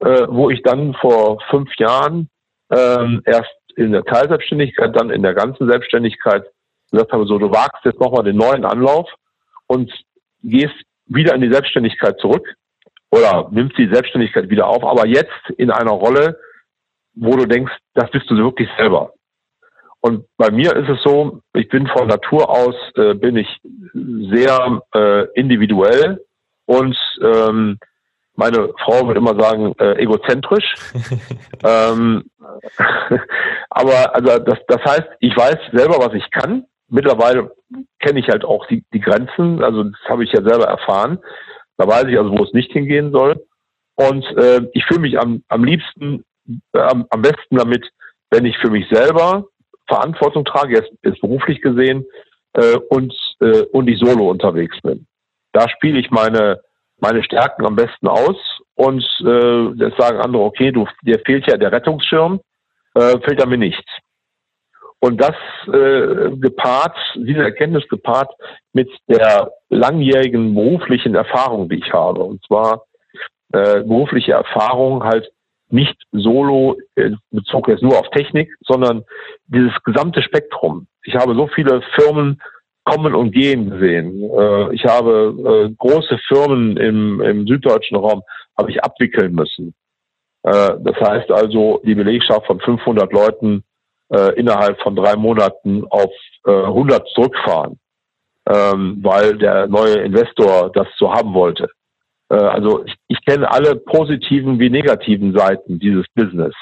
äh, 0.00 0.26
wo 0.28 0.48
ich 0.48 0.62
dann 0.62 0.94
vor 0.94 1.38
fünf 1.50 1.70
Jahren 1.76 2.30
ähm, 2.70 3.20
erst 3.26 3.52
in 3.76 3.92
der 3.92 4.04
Teilselbstständigkeit, 4.04 4.96
dann 4.98 5.10
in 5.10 5.22
der 5.22 5.34
ganzen 5.34 5.68
Selbstständigkeit 5.68 6.44
gesagt 6.90 7.12
habe, 7.12 7.26
so 7.26 7.38
du 7.38 7.50
wagst 7.50 7.84
jetzt 7.84 8.00
nochmal 8.00 8.24
den 8.24 8.36
neuen 8.36 8.64
Anlauf 8.64 9.08
und 9.66 9.92
gehst 10.42 10.74
wieder 11.06 11.34
in 11.34 11.40
die 11.40 11.52
Selbstständigkeit 11.52 12.18
zurück 12.20 12.46
oder 13.10 13.48
nimmst 13.50 13.78
die 13.78 13.88
Selbstständigkeit 13.92 14.50
wieder 14.50 14.66
auf, 14.66 14.84
aber 14.84 15.06
jetzt 15.06 15.50
in 15.56 15.70
einer 15.70 15.92
Rolle, 15.92 16.38
wo 17.14 17.36
du 17.36 17.46
denkst, 17.46 17.72
das 17.94 18.10
bist 18.10 18.30
du 18.30 18.36
wirklich 18.36 18.68
selber. 18.76 19.12
Und 20.00 20.26
bei 20.36 20.50
mir 20.50 20.76
ist 20.76 20.88
es 20.88 21.02
so, 21.02 21.40
ich 21.54 21.68
bin 21.68 21.88
von 21.88 22.06
Natur 22.06 22.48
aus, 22.48 22.74
äh, 22.94 23.14
bin 23.14 23.36
ich 23.36 23.48
sehr 24.30 24.82
äh, 24.94 25.24
individuell 25.34 26.24
und 26.66 26.96
ähm, 27.20 27.78
meine 28.36 28.72
Frau 28.84 29.04
würde 29.06 29.18
immer 29.18 29.38
sagen, 29.38 29.74
äh, 29.80 30.00
egozentrisch. 30.00 30.76
ähm, 31.64 32.30
aber 33.70 34.14
also 34.14 34.38
das, 34.38 34.58
das 34.68 34.84
heißt, 34.84 35.08
ich 35.18 35.36
weiß 35.36 35.56
selber, 35.72 35.98
was 35.98 36.14
ich 36.14 36.30
kann. 36.30 36.64
Mittlerweile 36.88 37.50
kenne 38.00 38.20
ich 38.20 38.28
halt 38.28 38.44
auch 38.44 38.66
die, 38.66 38.84
die 38.92 39.00
Grenzen. 39.00 39.62
Also 39.62 39.84
das 39.84 40.00
habe 40.08 40.24
ich 40.24 40.32
ja 40.32 40.42
selber 40.42 40.66
erfahren. 40.66 41.18
Da 41.76 41.86
weiß 41.86 42.04
ich 42.08 42.18
also, 42.18 42.30
wo 42.30 42.42
es 42.44 42.52
nicht 42.52 42.72
hingehen 42.72 43.12
soll. 43.12 43.44
Und 43.96 44.24
äh, 44.36 44.62
ich 44.72 44.84
fühle 44.86 45.00
mich 45.00 45.18
am, 45.18 45.42
am 45.48 45.64
liebsten, 45.64 46.24
äh, 46.72 46.80
am, 46.80 47.06
am 47.10 47.22
besten 47.22 47.56
damit, 47.56 47.88
wenn 48.30 48.44
ich 48.44 48.56
für 48.58 48.70
mich 48.70 48.86
selber 48.90 49.44
Verantwortung 49.86 50.44
trage, 50.44 50.76
jetzt, 50.76 50.92
jetzt 51.02 51.20
beruflich 51.20 51.60
gesehen, 51.60 52.04
äh, 52.54 52.76
und, 52.90 53.14
äh, 53.40 53.62
und 53.72 53.88
ich 53.88 53.98
solo 53.98 54.30
unterwegs 54.30 54.80
bin. 54.82 55.06
Da 55.52 55.68
spiele 55.68 55.98
ich 55.98 56.10
meine 56.10 56.60
meine 57.00 57.22
Stärken 57.22 57.64
am 57.64 57.76
besten 57.76 58.08
aus 58.08 58.36
und 58.74 59.04
äh, 59.20 59.76
das 59.76 59.96
sagen 59.96 60.20
andere, 60.20 60.42
okay, 60.42 60.72
du, 60.72 60.86
dir 61.02 61.20
fehlt 61.24 61.46
ja 61.46 61.56
der 61.56 61.72
Rettungsschirm, 61.72 62.40
äh, 62.94 63.18
fehlt 63.20 63.40
er 63.40 63.46
mir 63.46 63.58
nicht. 63.58 63.84
Und 65.00 65.20
das 65.20 65.36
äh, 65.68 66.36
gepaart, 66.36 66.96
diese 67.14 67.42
Erkenntnis 67.42 67.86
gepaart 67.88 68.32
mit 68.72 68.90
der 69.08 69.52
langjährigen 69.68 70.54
beruflichen 70.54 71.14
Erfahrung, 71.14 71.68
die 71.68 71.78
ich 71.78 71.92
habe. 71.92 72.22
Und 72.24 72.44
zwar 72.44 72.84
äh, 73.52 73.82
berufliche 73.82 74.32
Erfahrung 74.32 75.04
halt 75.04 75.30
nicht 75.70 75.96
solo 76.12 76.76
äh, 76.96 77.10
bezogen 77.30 77.70
jetzt 77.70 77.82
nur 77.82 77.98
auf 77.98 78.10
Technik, 78.10 78.50
sondern 78.60 79.04
dieses 79.46 79.72
gesamte 79.84 80.22
Spektrum. 80.22 80.88
Ich 81.04 81.14
habe 81.14 81.34
so 81.34 81.46
viele 81.46 81.82
Firmen 81.94 82.40
kommen 82.84 83.14
und 83.14 83.32
gehen 83.32 83.70
gesehen. 83.70 84.22
Äh, 84.22 84.74
ich 84.74 84.84
habe 84.84 85.68
äh, 85.68 85.74
große 85.76 86.18
Firmen 86.26 86.76
im, 86.76 87.20
im 87.20 87.46
süddeutschen 87.46 87.96
Raum 87.98 88.22
habe 88.58 88.70
ich 88.70 88.82
abwickeln 88.82 89.34
müssen. 89.34 89.74
Äh, 90.42 90.72
das 90.80 90.96
heißt 90.96 91.30
also, 91.30 91.80
die 91.84 91.94
Belegschaft 91.94 92.46
von 92.46 92.60
500 92.60 93.12
Leuten 93.12 93.62
äh, 94.10 94.34
innerhalb 94.38 94.80
von 94.80 94.96
drei 94.96 95.16
Monaten 95.16 95.84
auf 95.90 96.10
äh, 96.46 96.50
100 96.50 97.08
zurückfahren, 97.10 97.78
ähm, 98.48 98.98
weil 99.02 99.36
der 99.38 99.66
neue 99.66 99.94
Investor 99.94 100.70
das 100.72 100.86
so 100.96 101.12
haben 101.12 101.34
wollte. 101.34 101.68
Äh, 102.30 102.36
also 102.36 102.84
ich, 102.84 102.94
ich 103.08 103.24
kenne 103.24 103.50
alle 103.50 103.76
positiven 103.76 104.58
wie 104.58 104.70
negativen 104.70 105.36
Seiten 105.36 105.78
dieses 105.78 106.06
Business. 106.14 106.54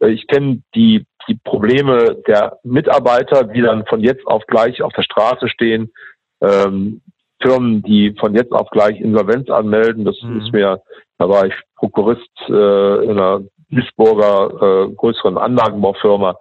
Äh, 0.00 0.10
ich 0.10 0.26
kenne 0.26 0.62
die 0.74 1.06
die 1.28 1.38
Probleme 1.44 2.16
der 2.26 2.58
Mitarbeiter, 2.64 3.44
die 3.44 3.62
dann 3.62 3.86
von 3.86 4.00
jetzt 4.00 4.26
auf 4.26 4.44
gleich 4.46 4.82
auf 4.82 4.92
der 4.92 5.02
Straße 5.02 5.48
stehen, 5.48 5.92
ähm, 6.40 7.00
Firmen, 7.40 7.82
die 7.82 8.14
von 8.18 8.34
jetzt 8.34 8.52
auf 8.52 8.68
gleich 8.70 9.00
Insolvenz 9.00 9.50
anmelden. 9.50 10.04
Das 10.04 10.20
mhm. 10.22 10.40
ist 10.40 10.52
mir, 10.52 10.80
da 11.18 11.28
war 11.28 11.46
ich 11.46 11.54
Prokurist 11.76 12.30
äh, 12.48 13.04
in 13.04 13.10
einer 13.10 13.42
Duisburger 13.70 14.88
äh, 14.88 14.94
größeren 14.94 15.38
Anlagenbaufirma, 15.38 16.36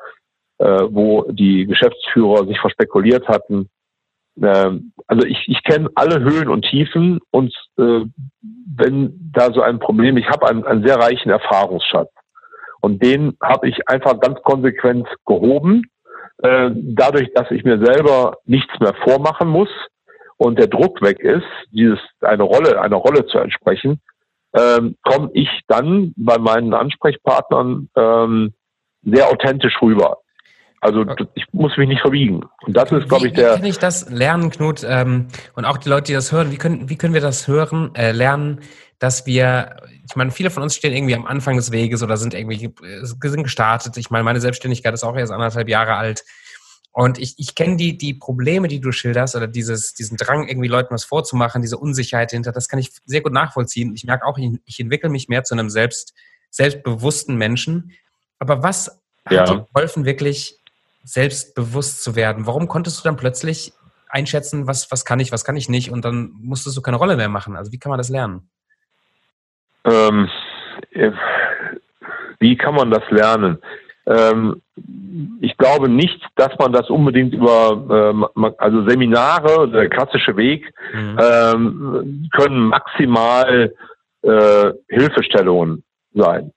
wo 0.66 1.26
die 1.32 1.66
Geschäftsführer 1.66 2.46
sich 2.46 2.60
verspekuliert 2.60 3.28
hatten. 3.28 3.70
Ähm, 4.42 4.94
also 5.08 5.26
ich, 5.26 5.44
ich 5.48 5.64
kenne 5.64 5.90
alle 5.96 6.22
Höhen 6.22 6.50
und 6.50 6.64
Tiefen 6.64 7.20
und 7.32 7.54
äh, 7.78 8.02
wenn 8.76 9.32
da 9.34 9.52
so 9.52 9.62
ein 9.62 9.80
Problem, 9.80 10.18
ich 10.18 10.28
habe 10.30 10.48
einen, 10.48 10.66
einen 10.66 10.86
sehr 10.86 10.98
reichen 10.98 11.30
Erfahrungsschatz. 11.30 12.10
Und 12.82 13.04
den 13.04 13.38
habe 13.42 13.70
ich 13.70 13.78
einfach 13.88 14.20
ganz 14.20 14.42
konsequent 14.42 15.08
gehoben, 15.26 15.84
äh, 16.42 16.72
dadurch, 16.74 17.32
dass 17.36 17.52
ich 17.52 17.64
mir 17.64 17.84
selber 17.84 18.38
nichts 18.46 18.74
mehr 18.80 18.96
vormachen 19.04 19.48
muss 19.48 19.70
und 20.38 20.58
der 20.58 20.68
Druck 20.68 21.02
weg 21.02 21.20
ist, 21.20 21.46
dieses 21.72 22.00
eine 22.22 22.44
Rolle, 22.44 22.82
einer 22.82 22.96
Rolle 22.96 23.28
zu 23.28 23.38
entsprechen, 23.38 24.02
ähm, 24.58 24.96
komme 25.04 25.30
ich 25.34 25.50
dann 25.68 26.14
bei 26.18 26.38
meinen 26.40 26.74
Ansprechpartnern 26.74 27.90
ähm, 27.96 28.54
sehr 29.04 29.30
authentisch 29.30 29.80
rüber. 29.82 30.21
Also 30.82 31.06
ich 31.36 31.46
muss 31.52 31.78
mich 31.78 31.88
nicht 31.88 32.02
verbiegen. 32.02 32.44
Und 32.66 32.76
das 32.76 32.92
ist, 32.92 33.08
glaube 33.08 33.28
ich, 33.28 33.34
der. 33.34 33.52
Wie 33.52 33.56
kann 33.58 33.66
ich 33.66 33.78
das 33.78 34.10
lernen, 34.10 34.50
Knut? 34.50 34.84
Ähm, 34.84 35.28
und 35.54 35.66
auch 35.66 35.78
die 35.78 35.90
Leute, 35.90 36.06
die 36.06 36.14
das 36.14 36.32
hören, 36.32 36.52
wie 36.52 36.58
können, 36.58 36.90
wie 36.90 36.98
können 36.98 37.14
wir 37.14 37.22
das 37.22 37.48
hören, 37.48 37.94
äh, 37.94 38.12
lernen, 38.12 38.62
dass 38.98 39.28
wir, 39.28 39.78
ich 40.08 40.16
meine, 40.16 40.32
viele 40.32 40.50
von 40.50 40.64
uns 40.64 40.76
stehen 40.76 40.94
irgendwie 40.94 41.14
am 41.14 41.28
Anfang 41.28 41.56
des 41.56 41.72
Weges 41.72 42.02
oder 42.02 42.18
sind 42.18 42.34
irgendwie 42.34 42.74
äh, 42.84 43.06
sind 43.06 43.44
gestartet. 43.44 43.96
Ich 43.98 44.10
meine, 44.10 44.24
meine 44.24 44.42
Selbstständigkeit 44.42 44.92
ist 44.96 45.04
auch 45.04 45.16
erst 45.16 45.32
anderthalb 45.32 45.70
Jahre 45.70 45.96
alt. 45.96 46.24
Und 46.92 47.20
ich, 47.20 47.36
ich 47.38 47.54
kenne 47.54 47.78
die, 47.78 47.96
die 47.98 48.16
Probleme, 48.16 48.68
die 48.68 48.82
du 48.82 48.92
schilderst, 48.92 49.36
oder 49.36 49.48
dieses, 49.48 49.94
diesen 49.94 50.18
Drang, 50.18 50.48
irgendwie 50.48 50.68
Leuten 50.68 50.94
was 50.94 51.06
vorzumachen, 51.06 51.62
diese 51.62 51.78
Unsicherheit 51.78 52.32
hinter, 52.32 52.52
das 52.52 52.68
kann 52.68 52.80
ich 52.80 52.90
sehr 53.06 53.22
gut 53.22 53.34
nachvollziehen. 53.34 53.94
Ich 53.94 54.04
merke 54.04 54.26
auch, 54.26 54.38
ich, 54.40 54.50
ich 54.66 54.80
entwickle 54.80 55.10
mich 55.10 55.30
mehr 55.30 55.44
zu 55.44 55.54
einem 55.54 55.70
selbst, 55.70 56.14
selbstbewussten 56.50 57.38
Menschen. 57.38 57.92
Aber 58.40 58.64
was 58.64 59.00
hat 59.26 59.32
ja. 59.32 59.44
dir 59.46 59.68
geholfen, 59.72 60.06
wirklich 60.06 60.61
selbstbewusst 61.04 62.04
zu 62.04 62.16
werden? 62.16 62.48
Warum 62.48 62.68
konntest 62.68 63.00
du 63.00 63.04
dann 63.04 63.18
plötzlich 63.18 63.74
einschätzen, 64.12 64.68
was, 64.68 64.92
was 64.92 65.06
kann 65.06 65.20
ich, 65.20 65.32
was 65.32 65.46
kann 65.46 65.56
ich 65.56 65.70
nicht? 65.70 65.92
Und 65.92 66.06
dann 66.06 66.32
musstest 66.42 66.78
du 66.78 66.82
keine 66.82 66.98
Rolle 66.98 67.16
mehr 67.16 67.30
machen. 67.30 67.56
Also 67.56 67.72
wie 67.72 67.80
kann 67.80 67.90
man 67.90 67.98
das 67.98 68.10
lernen? 68.10 68.50
Ähm, 69.86 70.30
äh, 70.92 71.12
wie 72.40 72.58
kann 72.58 72.76
man 72.76 72.92
das 72.92 73.04
lernen? 73.10 73.58
Ähm, 74.06 74.62
ich 75.42 75.56
glaube 75.58 75.90
nicht, 75.90 76.22
dass 76.36 76.52
man 76.60 76.74
das 76.74 76.90
unbedingt 76.90 77.34
über, 77.34 78.12
ähm, 78.14 78.54
also 78.58 78.88
Seminare, 78.88 79.70
der 79.70 79.90
klassische 79.90 80.36
Weg, 80.38 80.74
mhm. 80.94 81.18
ähm, 81.22 82.30
können 82.34 82.68
maximal 82.68 83.74
äh, 84.24 84.72
Hilfestellungen 84.90 85.84
sein. 86.14 86.52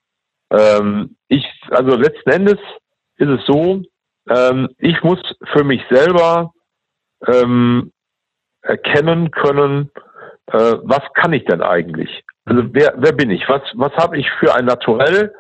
Ähm, 0.51 1.16
ich, 1.28 1.47
also 1.70 1.97
letzten 1.97 2.30
Endes 2.30 2.59
ist 3.16 3.28
es 3.28 3.40
so, 3.47 3.82
ähm, 4.28 4.68
ich 4.78 5.02
muss 5.02 5.20
für 5.52 5.64
mich 5.64 5.82
selber 5.90 6.52
ähm, 7.26 7.92
erkennen 8.62 9.30
können, 9.30 9.90
äh, 10.46 10.74
was 10.82 11.02
kann 11.14 11.32
ich 11.32 11.44
denn 11.44 11.62
eigentlich? 11.62 12.22
Also 12.44 12.62
wer, 12.72 12.94
wer 12.96 13.12
bin 13.12 13.30
ich? 13.30 13.48
Was, 13.48 13.62
was 13.74 13.92
habe 13.94 14.18
ich 14.18 14.30
für 14.38 14.54
ein 14.54 14.64
Naturell? 14.66 15.34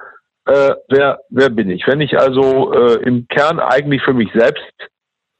Äh, 0.46 0.74
wer, 0.88 1.20
wer 1.30 1.50
bin 1.50 1.70
ich? 1.70 1.86
Wenn 1.86 2.00
ich 2.00 2.18
also 2.18 2.72
äh, 2.72 3.02
im 3.02 3.26
Kern 3.28 3.60
eigentlich 3.60 4.02
für 4.02 4.14
mich 4.14 4.30
selbst 4.34 4.72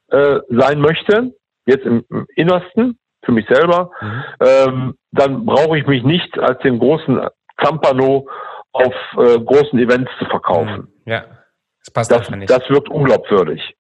äh, 0.09 0.41
sein 0.49 0.81
möchte, 0.81 1.35
jetzt 1.67 1.85
im, 1.85 2.05
im 2.11 2.27
Innersten, 2.37 2.99
für 3.25 3.33
mich 3.33 3.47
selber, 3.49 3.91
mhm. 4.01 4.25
ähm, 4.41 4.95
dann 5.13 5.47
brauche 5.47 5.79
ich 5.79 5.87
mich 5.87 6.03
nicht 6.03 6.39
als 6.39 6.59
den 6.61 6.79
großen 6.79 7.27
Zampano 7.63 8.29
auf 8.73 8.95
äh, 9.15 9.39
großen 9.41 9.79
Events 9.79 10.11
zu 10.19 10.27
verkaufen. 10.27 10.89
Mhm. 11.05 11.13
Ja, 11.13 11.25
das 11.85 11.93
passt 11.93 12.11
das, 12.11 12.31
nicht. 12.31 12.51
Das 12.51 12.69
wirkt 12.69 12.89
unglaubwürdig. 12.89 13.75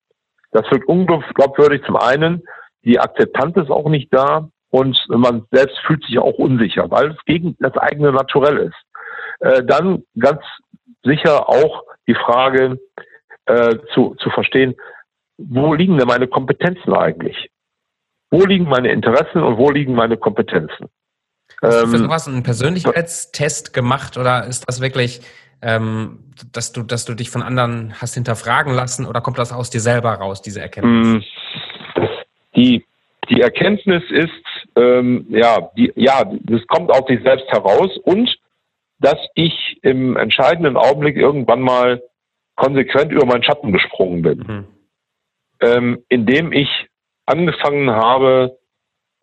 Das 0.53 0.71
wirkt 0.71 0.87
unglaubwürdig. 0.87 1.83
Zum 1.85 1.97
einen, 1.97 2.43
die 2.85 3.01
Akzeptanz 3.01 3.57
ist 3.57 3.71
auch 3.71 3.89
nicht 3.89 4.13
da 4.13 4.49
und 4.71 4.99
man 5.09 5.47
selbst 5.51 5.79
fühlt 5.87 6.05
sich 6.05 6.19
auch 6.19 6.39
unsicher, 6.39 6.91
weil 6.91 7.13
es 7.13 7.25
gegen 7.25 7.57
das 7.61 7.77
eigene 7.77 8.13
Naturell 8.13 8.59
ist. 8.59 8.77
Äh, 9.41 9.65
dann 9.65 10.05
ganz 10.19 10.43
sicher 11.03 11.49
auch 11.49 11.83
die 12.07 12.15
Frage 12.15 12.79
äh, 13.47 13.77
zu, 13.93 14.15
zu 14.19 14.31
verstehen, 14.31 14.75
wo 15.37 15.75
liegen 15.75 15.99
denn 15.99 16.07
meine 16.07 16.29
Kompetenzen 16.29 16.93
eigentlich? 16.93 17.51
Wo 18.31 18.45
liegen 18.45 18.65
meine 18.65 18.91
Interessen 18.91 19.43
und 19.43 19.59
wo 19.59 19.71
liegen 19.71 19.95
meine 19.95 20.17
Kompetenzen? 20.17 20.89
Hast 21.63 21.83
du 21.83 21.87
für 21.89 21.97
ähm, 21.97 22.03
sowas 22.03 22.29
einen 22.29 22.43
Persönlichkeitstest 22.43 23.73
gemacht 23.73 24.17
oder 24.17 24.47
ist 24.47 24.65
das 24.69 24.81
wirklich, 24.81 25.21
ähm, 25.65 26.19
dass 26.53 26.73
du, 26.73 26.83
dass 26.83 27.05
du 27.05 27.15
dich 27.15 27.31
von 27.31 27.43
anderen 27.43 27.95
hast 28.01 28.15
hinterfragen 28.15 28.73
lassen 28.73 29.07
oder 29.07 29.21
kommt 29.21 29.39
das 29.39 29.53
aus 29.53 29.71
dir 29.71 29.81
selber 29.81 30.13
raus, 30.13 30.43
diese 30.43 30.61
Erkenntnis? 30.61 31.07
Mm, 31.07 32.03
die, 32.55 32.85
die 33.31 33.41
Erkenntnis 33.41 34.03
ist, 34.11 34.31
ähm, 34.77 35.27
ja, 35.31 35.71
die, 35.77 35.93
ja, 35.97 36.25
das 36.25 36.67
kommt 36.67 36.91
aus 36.91 37.07
sich 37.09 37.23
selbst 37.23 37.47
heraus 37.49 37.91
und 38.05 38.37
dass 38.99 39.19
ich 39.35 39.79
im 39.83 40.17
entscheidenden 40.17 40.77
Augenblick 40.77 41.17
irgendwann 41.17 41.61
mal 41.61 42.03
konsequent 42.57 43.11
über 43.13 43.27
meinen 43.27 43.43
Schatten 43.43 43.73
gesprungen 43.73 44.23
bin. 44.23 44.39
Mhm. 44.39 44.67
Ähm, 45.61 46.05
indem 46.09 46.53
ich 46.53 46.69
angefangen 47.27 47.91
habe, 47.91 48.59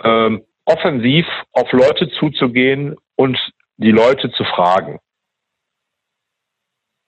ähm, 0.04 0.44
offensiv 0.66 1.26
auf 1.54 1.72
Leute 1.72 2.10
zuzugehen 2.20 2.96
und 3.16 3.38
die 3.78 3.92
Leute 3.92 4.32
zu 4.32 4.44
fragen. 4.44 5.00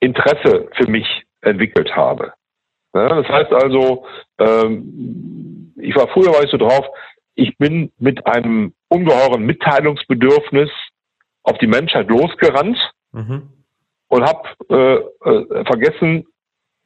Interesse 0.04 0.68
für 0.76 0.88
mich 0.88 1.06
entwickelt 1.40 1.94
habe. 1.94 2.32
Ja, 2.94 3.08
das 3.08 3.28
heißt 3.28 3.52
also, 3.52 4.06
ähm, 4.38 5.72
ich 5.76 5.94
war 5.96 6.08
früher 6.08 6.32
war 6.32 6.44
ich 6.44 6.50
so 6.50 6.56
drauf, 6.56 6.86
ich 7.34 7.56
bin 7.58 7.92
mit 7.98 8.26
einem 8.26 8.74
ungeheuren 8.88 9.44
Mitteilungsbedürfnis 9.44 10.70
auf 11.42 11.58
die 11.58 11.66
Menschheit 11.66 12.08
losgerannt 12.08 12.78
mhm. 13.12 13.48
und 14.08 14.22
habe 14.22 14.48
äh, 14.70 15.30
äh, 15.30 15.64
vergessen 15.64 16.26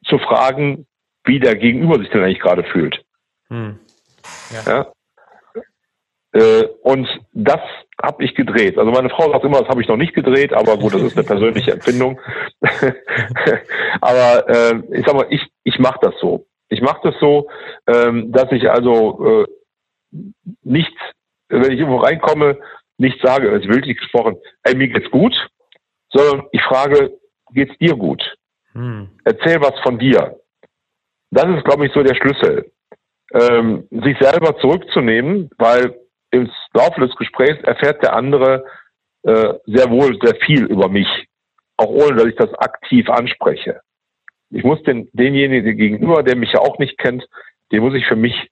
zu 0.05 0.17
fragen, 0.17 0.87
wie 1.25 1.39
der 1.39 1.55
Gegenüber 1.55 1.99
sich 1.99 2.09
denn 2.09 2.23
eigentlich 2.23 2.39
gerade 2.39 2.63
fühlt. 2.63 3.03
Mhm. 3.49 3.79
Ja. 4.51 4.71
ja? 4.71 4.91
Äh, 6.31 6.65
und 6.83 7.07
das 7.33 7.61
habe 8.01 8.23
ich 8.23 8.35
gedreht. 8.35 8.77
Also 8.77 8.91
meine 8.91 9.09
Frau 9.09 9.31
sagt 9.31 9.43
immer, 9.43 9.59
das 9.59 9.69
habe 9.69 9.81
ich 9.81 9.87
noch 9.87 9.97
nicht 9.97 10.13
gedreht, 10.13 10.53
aber 10.53 10.77
gut, 10.77 10.93
das 10.93 11.01
ist 11.01 11.17
eine 11.17 11.25
persönliche 11.25 11.71
Empfindung. 11.71 12.19
aber 14.01 14.47
äh, 14.47 14.81
ich 14.91 15.05
sag 15.05 15.15
mal, 15.15 15.27
ich, 15.29 15.41
ich 15.63 15.79
mache 15.79 15.99
das 16.01 16.13
so. 16.21 16.45
Ich 16.69 16.81
mache 16.81 17.01
das 17.03 17.15
so, 17.19 17.49
ähm, 17.87 18.31
dass 18.31 18.51
ich 18.51 18.69
also 18.69 19.43
äh, 19.43 19.45
nicht, 20.63 20.95
wenn 21.49 21.71
ich 21.71 21.79
irgendwo 21.79 21.97
reinkomme, 21.97 22.57
nicht 22.97 23.19
sage, 23.21 23.49
es 23.49 23.67
will 23.67 23.81
nicht 23.81 23.99
gesprochen, 23.99 24.37
ey, 24.63 24.75
mir 24.75 24.89
geht's 24.89 25.09
gut, 25.09 25.33
sondern 26.11 26.47
ich 26.51 26.61
frage, 26.61 27.17
geht's 27.53 27.77
dir 27.79 27.95
gut? 27.95 28.21
Hm. 28.73 29.09
Erzähl 29.23 29.59
was 29.61 29.79
von 29.81 29.97
dir. 29.97 30.39
Das 31.31 31.45
ist, 31.55 31.65
glaube 31.65 31.85
ich, 31.85 31.93
so 31.93 32.03
der 32.03 32.15
Schlüssel. 32.15 32.71
Ähm, 33.33 33.87
sich 33.91 34.17
selber 34.19 34.57
zurückzunehmen, 34.59 35.49
weil 35.57 35.95
im 36.31 36.49
Laufe 36.73 37.01
des 37.01 37.15
Gesprächs 37.15 37.61
erfährt 37.63 38.03
der 38.03 38.15
andere 38.15 38.65
äh, 39.23 39.53
sehr 39.65 39.89
wohl 39.89 40.17
sehr 40.21 40.35
viel 40.45 40.65
über 40.65 40.89
mich, 40.89 41.07
auch 41.77 41.89
ohne 41.89 42.15
dass 42.15 42.25
ich 42.25 42.35
das 42.35 42.53
aktiv 42.55 43.09
anspreche. 43.09 43.81
Ich 44.51 44.63
muss 44.63 44.81
den, 44.83 45.09
denjenigen 45.13 45.77
gegenüber, 45.77 46.23
der 46.23 46.35
mich 46.35 46.53
ja 46.53 46.59
auch 46.59 46.79
nicht 46.79 46.97
kennt, 46.97 47.27
den 47.71 47.81
muss 47.81 47.93
ich 47.93 48.05
für 48.05 48.15
mich 48.15 48.49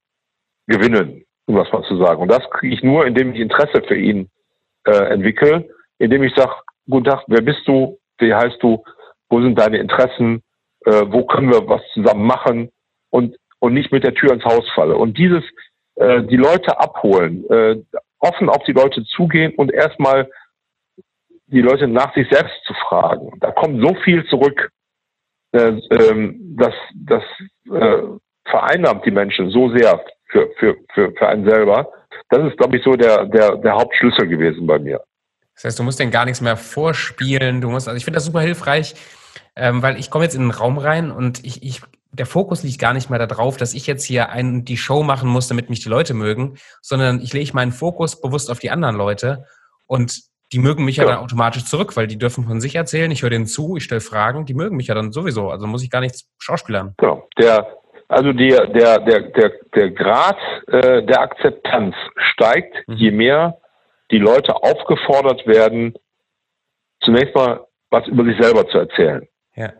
gewinnen, 0.67 1.23
um 1.45 1.55
das 1.55 1.71
mal 1.71 1.83
zu 1.83 1.97
sagen. 1.97 2.21
Und 2.21 2.29
das 2.29 2.47
kriege 2.51 2.75
ich 2.75 2.83
nur, 2.83 3.05
indem 3.05 3.33
ich 3.33 3.39
Interesse 3.39 3.81
für 3.87 3.95
ihn 3.95 4.29
äh, 4.85 5.13
entwickle, 5.13 5.69
indem 5.97 6.23
ich 6.23 6.35
sage, 6.35 6.53
guten 6.89 7.05
Tag, 7.05 7.23
wer 7.27 7.41
bist 7.41 7.67
du, 7.67 7.97
wie 8.19 8.33
heißt 8.33 8.61
du, 8.61 8.83
wo 9.29 9.41
sind 9.41 9.57
deine 9.57 9.77
Interessen, 9.77 10.43
äh, 10.85 11.03
wo 11.07 11.25
können 11.25 11.51
wir 11.51 11.67
was 11.67 11.81
zusammen 11.93 12.25
machen 12.25 12.69
und, 13.09 13.35
und 13.59 13.73
nicht 13.73 13.91
mit 13.91 14.03
der 14.03 14.13
Tür 14.13 14.33
ins 14.33 14.45
Haus 14.45 14.69
falle. 14.75 14.95
Und 14.95 15.17
dieses 15.17 15.43
äh, 15.97 16.23
die 16.23 16.37
Leute 16.37 16.79
abholen, 16.79 17.43
äh, 17.49 17.75
offen 18.19 18.49
auf 18.49 18.63
die 18.63 18.73
Leute 18.73 19.03
zugehen 19.05 19.53
und 19.55 19.71
erstmal 19.71 20.29
die 21.47 21.61
Leute 21.61 21.87
nach 21.87 22.13
sich 22.13 22.27
selbst 22.29 22.55
zu 22.65 22.73
fragen. 22.73 23.31
Da 23.39 23.51
kommt 23.51 23.81
so 23.81 23.95
viel 24.03 24.25
zurück, 24.27 24.69
äh, 25.53 25.79
ähm, 25.91 26.55
dass 26.57 26.73
das 26.93 27.23
äh, 27.71 28.03
vereinnahmt 28.45 29.05
die 29.05 29.11
Menschen 29.11 29.49
so 29.49 29.69
sehr 29.75 30.03
für, 30.29 30.49
für, 30.57 30.75
für, 30.93 31.11
für 31.13 31.27
einen 31.27 31.49
selber. 31.49 31.89
Das 32.29 32.43
ist, 32.43 32.57
glaube 32.57 32.77
ich, 32.77 32.83
so 32.83 32.93
der, 32.93 33.25
der, 33.25 33.55
der 33.57 33.73
Hauptschlüssel 33.73 34.27
gewesen 34.27 34.67
bei 34.67 34.79
mir. 34.79 35.01
Das 35.55 35.63
heißt, 35.63 35.79
du 35.79 35.83
musst 35.83 35.99
denen 35.99 36.11
gar 36.11 36.25
nichts 36.25 36.41
mehr 36.41 36.57
vorspielen. 36.57 37.61
Du 37.61 37.69
musst, 37.69 37.87
also 37.87 37.97
ich 37.97 38.05
finde 38.05 38.17
das 38.17 38.25
super 38.25 38.41
hilfreich, 38.41 38.93
ähm, 39.57 39.81
weil 39.81 39.99
ich 39.99 40.09
komme 40.09 40.23
jetzt 40.23 40.35
in 40.35 40.41
den 40.41 40.51
Raum 40.51 40.77
rein 40.77 41.11
und 41.11 41.43
ich, 41.45 41.63
ich 41.63 41.81
der 42.11 42.25
Fokus 42.25 42.63
liegt 42.63 42.79
gar 42.79 42.93
nicht 42.93 43.09
mehr 43.09 43.25
darauf, 43.25 43.57
dass 43.57 43.73
ich 43.73 43.85
jetzt 43.85 44.03
hier 44.03 44.29
ein, 44.29 44.65
die 44.65 44.77
Show 44.77 45.03
machen 45.03 45.29
muss, 45.29 45.47
damit 45.47 45.69
mich 45.69 45.81
die 45.81 45.89
Leute 45.89 46.13
mögen, 46.13 46.57
sondern 46.81 47.21
ich 47.21 47.33
lege 47.33 47.51
meinen 47.53 47.71
Fokus 47.71 48.19
bewusst 48.21 48.49
auf 48.49 48.59
die 48.59 48.71
anderen 48.71 48.95
Leute 48.95 49.45
und 49.87 50.21
die 50.53 50.59
mögen 50.59 50.85
mich 50.85 50.97
ja, 50.97 51.03
ja 51.03 51.11
dann 51.11 51.19
automatisch 51.19 51.65
zurück, 51.65 51.97
weil 51.97 52.07
die 52.07 52.17
dürfen 52.17 52.45
von 52.45 52.61
sich 52.61 52.75
erzählen, 52.75 53.11
ich 53.11 53.21
höre 53.21 53.29
denen 53.29 53.45
zu, 53.47 53.75
ich 53.75 53.83
stelle 53.83 54.01
Fragen, 54.01 54.45
die 54.45 54.53
mögen 54.53 54.77
mich 54.77 54.87
ja 54.87 54.95
dann 54.95 55.11
sowieso, 55.11 55.49
also 55.49 55.67
muss 55.67 55.83
ich 55.83 55.91
gar 55.91 55.99
nichts 55.99 56.29
schauspielern. 56.39 56.95
Genau. 56.97 57.27
Der, 57.37 57.67
also 58.07 58.31
der, 58.31 58.67
der, 58.67 58.99
der, 58.99 59.21
der, 59.31 59.51
der 59.75 59.91
Grad 59.91 60.37
äh, 60.67 61.03
der 61.03 61.21
Akzeptanz 61.21 61.95
steigt, 62.33 62.87
mhm. 62.87 62.95
je 62.95 63.11
mehr 63.11 63.57
die 64.09 64.19
Leute 64.19 64.55
aufgefordert 64.55 65.45
werden, 65.45 65.93
zunächst 67.01 67.35
mal 67.35 67.65
was 67.89 68.07
über 68.07 68.23
sich 68.23 68.37
selber 68.41 68.67
zu 68.69 68.77
erzählen. 68.77 69.27
Ja. 69.57 69.73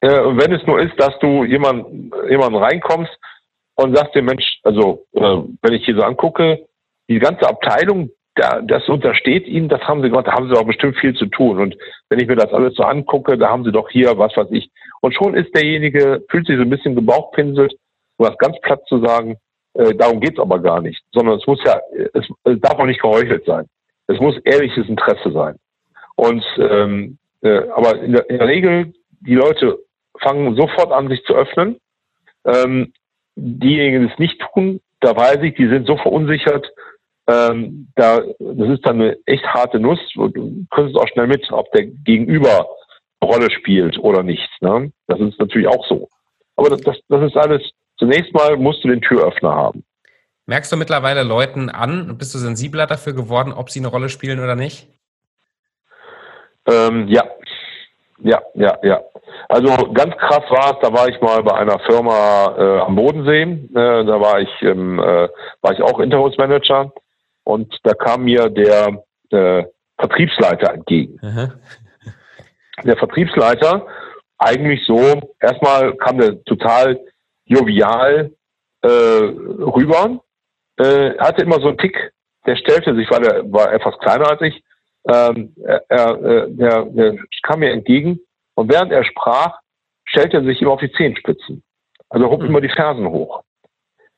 Äh, 0.00 0.08
wenn 0.08 0.52
es 0.52 0.66
nur 0.66 0.80
ist, 0.80 0.98
dass 0.98 1.16
du 1.20 1.44
jemand, 1.44 1.86
jemanden 2.28 2.56
reinkommst 2.56 3.12
und 3.74 3.96
sagst 3.96 4.14
dem 4.14 4.24
Mensch, 4.24 4.60
also 4.62 5.04
äh, 5.12 5.42
wenn 5.62 5.74
ich 5.74 5.84
hier 5.84 5.96
so 5.96 6.02
angucke, 6.02 6.66
die 7.08 7.18
ganze 7.18 7.48
Abteilung, 7.48 8.10
da, 8.34 8.60
das 8.62 8.88
untersteht 8.88 9.46
ihnen, 9.46 9.68
das 9.68 9.82
haben 9.82 10.00
sie 10.00 10.08
gemacht, 10.08 10.28
da 10.28 10.32
haben 10.32 10.48
sie 10.48 10.58
auch 10.58 10.66
bestimmt 10.66 10.96
viel 10.98 11.14
zu 11.14 11.26
tun. 11.26 11.58
Und 11.58 11.76
wenn 12.08 12.20
ich 12.20 12.28
mir 12.28 12.36
das 12.36 12.52
alles 12.52 12.74
so 12.74 12.84
angucke, 12.84 13.36
da 13.36 13.48
haben 13.48 13.64
sie 13.64 13.72
doch 13.72 13.90
hier 13.90 14.16
was 14.16 14.36
weiß 14.36 14.48
ich. 14.50 14.70
Und 15.00 15.14
schon 15.14 15.34
ist 15.34 15.54
derjenige, 15.54 16.24
fühlt 16.30 16.46
sich 16.46 16.56
so 16.56 16.62
ein 16.62 16.70
bisschen 16.70 16.94
gebauchpinselt, 16.94 17.74
um 18.16 18.26
das 18.26 18.38
ganz 18.38 18.58
platt 18.60 18.82
zu 18.86 19.04
sagen, 19.04 19.36
äh, 19.74 19.94
darum 19.94 20.20
geht's 20.20 20.38
aber 20.38 20.60
gar 20.60 20.80
nicht. 20.80 21.02
Sondern 21.12 21.38
es 21.38 21.46
muss 21.46 21.60
ja, 21.64 21.80
es, 22.14 22.26
es 22.44 22.60
darf 22.60 22.78
auch 22.78 22.86
nicht 22.86 23.02
geheuchelt 23.02 23.44
sein. 23.44 23.66
Es 24.06 24.20
muss 24.20 24.38
ehrliches 24.44 24.88
Interesse 24.88 25.32
sein. 25.32 25.56
Und 26.14 26.44
ähm, 26.58 27.18
äh, 27.42 27.68
aber 27.74 28.00
in 28.00 28.12
der, 28.12 28.28
in 28.30 28.38
der 28.38 28.48
Regel, 28.48 28.92
die 29.20 29.34
Leute 29.34 29.78
fangen 30.20 30.56
sofort 30.56 30.92
an, 30.92 31.08
sich 31.08 31.22
zu 31.24 31.34
öffnen. 31.34 31.76
Ähm, 32.44 32.92
diejenigen, 33.36 34.06
die 34.06 34.12
es 34.12 34.18
nicht 34.18 34.42
tun, 34.52 34.80
da 35.00 35.16
weiß 35.16 35.38
ich, 35.42 35.54
die 35.54 35.68
sind 35.68 35.86
so 35.86 35.96
verunsichert, 35.96 36.66
ähm, 37.28 37.88
da, 37.94 38.20
das 38.38 38.68
ist 38.70 38.86
dann 38.86 39.00
eine 39.00 39.16
echt 39.26 39.44
harte 39.44 39.78
Nuss. 39.78 40.00
Du 40.14 40.64
kriegst 40.70 40.96
auch 40.96 41.08
schnell 41.08 41.26
mit, 41.26 41.46
ob 41.52 41.70
der 41.72 41.84
Gegenüber 41.84 42.66
eine 43.20 43.30
Rolle 43.30 43.50
spielt 43.50 43.98
oder 43.98 44.22
nicht. 44.22 44.48
Ne? 44.60 44.92
Das 45.06 45.20
ist 45.20 45.38
natürlich 45.38 45.68
auch 45.68 45.86
so. 45.86 46.08
Aber 46.56 46.70
das, 46.70 46.80
das, 46.80 46.96
das 47.08 47.30
ist 47.30 47.36
alles, 47.36 47.62
zunächst 47.98 48.32
mal 48.32 48.56
musst 48.56 48.82
du 48.82 48.88
den 48.88 49.02
Türöffner 49.02 49.54
haben. 49.54 49.84
Merkst 50.46 50.72
du 50.72 50.78
mittlerweile 50.78 51.22
Leuten 51.22 51.68
an, 51.68 52.16
bist 52.16 52.34
du 52.34 52.38
sensibler 52.38 52.86
dafür 52.86 53.12
geworden, 53.12 53.52
ob 53.52 53.68
sie 53.68 53.80
eine 53.80 53.88
Rolle 53.88 54.08
spielen 54.08 54.40
oder 54.40 54.56
nicht? 54.56 54.88
Ähm, 56.68 57.08
ja, 57.08 57.24
ja, 58.18 58.40
ja, 58.54 58.78
ja. 58.82 59.00
Also 59.48 59.92
ganz 59.92 60.14
krass 60.16 60.44
war 60.50 60.72
es, 60.72 60.78
da 60.82 60.92
war 60.92 61.08
ich 61.08 61.20
mal 61.20 61.42
bei 61.42 61.54
einer 61.54 61.78
Firma 61.80 62.54
äh, 62.58 62.80
am 62.80 62.96
Bodensee, 62.96 63.42
äh, 63.42 64.04
da 64.04 64.20
war 64.20 64.40
ich, 64.40 64.50
ähm, 64.62 64.98
äh, 64.98 65.28
war 65.62 65.72
ich 65.72 65.80
auch 65.82 66.00
Interimsmanager 66.00 66.92
und 67.44 67.74
da 67.84 67.94
kam 67.94 68.24
mir 68.24 68.50
der 68.50 69.02
äh, 69.30 69.64
Vertriebsleiter 69.98 70.74
entgegen. 70.74 71.18
Aha. 71.22 71.52
Der 72.84 72.96
Vertriebsleiter 72.96 73.86
eigentlich 74.38 74.84
so, 74.86 75.34
erstmal 75.40 75.94
kam 75.96 76.18
der 76.18 76.42
total 76.44 76.98
jovial 77.44 78.30
äh, 78.82 78.88
rüber, 78.88 80.20
äh, 80.76 81.16
hatte 81.18 81.42
immer 81.42 81.60
so 81.60 81.68
einen 81.68 81.78
Tick, 81.78 82.12
der 82.46 82.56
stellte 82.56 82.94
sich, 82.94 83.10
weil 83.10 83.24
er 83.24 83.52
war 83.52 83.72
etwas 83.72 83.98
kleiner 83.98 84.30
als 84.30 84.40
ich, 84.42 84.62
ähm, 85.06 85.54
er, 85.64 85.84
er, 85.88 86.22
äh, 86.22 86.50
der, 86.50 86.84
der 86.86 87.16
kam 87.42 87.60
mir 87.60 87.72
entgegen 87.72 88.20
und 88.54 88.72
während 88.72 88.92
er 88.92 89.04
sprach, 89.04 89.58
stellte 90.04 90.38
er 90.38 90.44
sich 90.44 90.60
immer 90.60 90.72
auf 90.72 90.80
die 90.80 90.92
Zehenspitzen. 90.92 91.62
Also 92.08 92.30
hob 92.30 92.40
mhm. 92.40 92.46
immer 92.46 92.60
die 92.60 92.68
Fersen 92.68 93.08
hoch. 93.08 93.42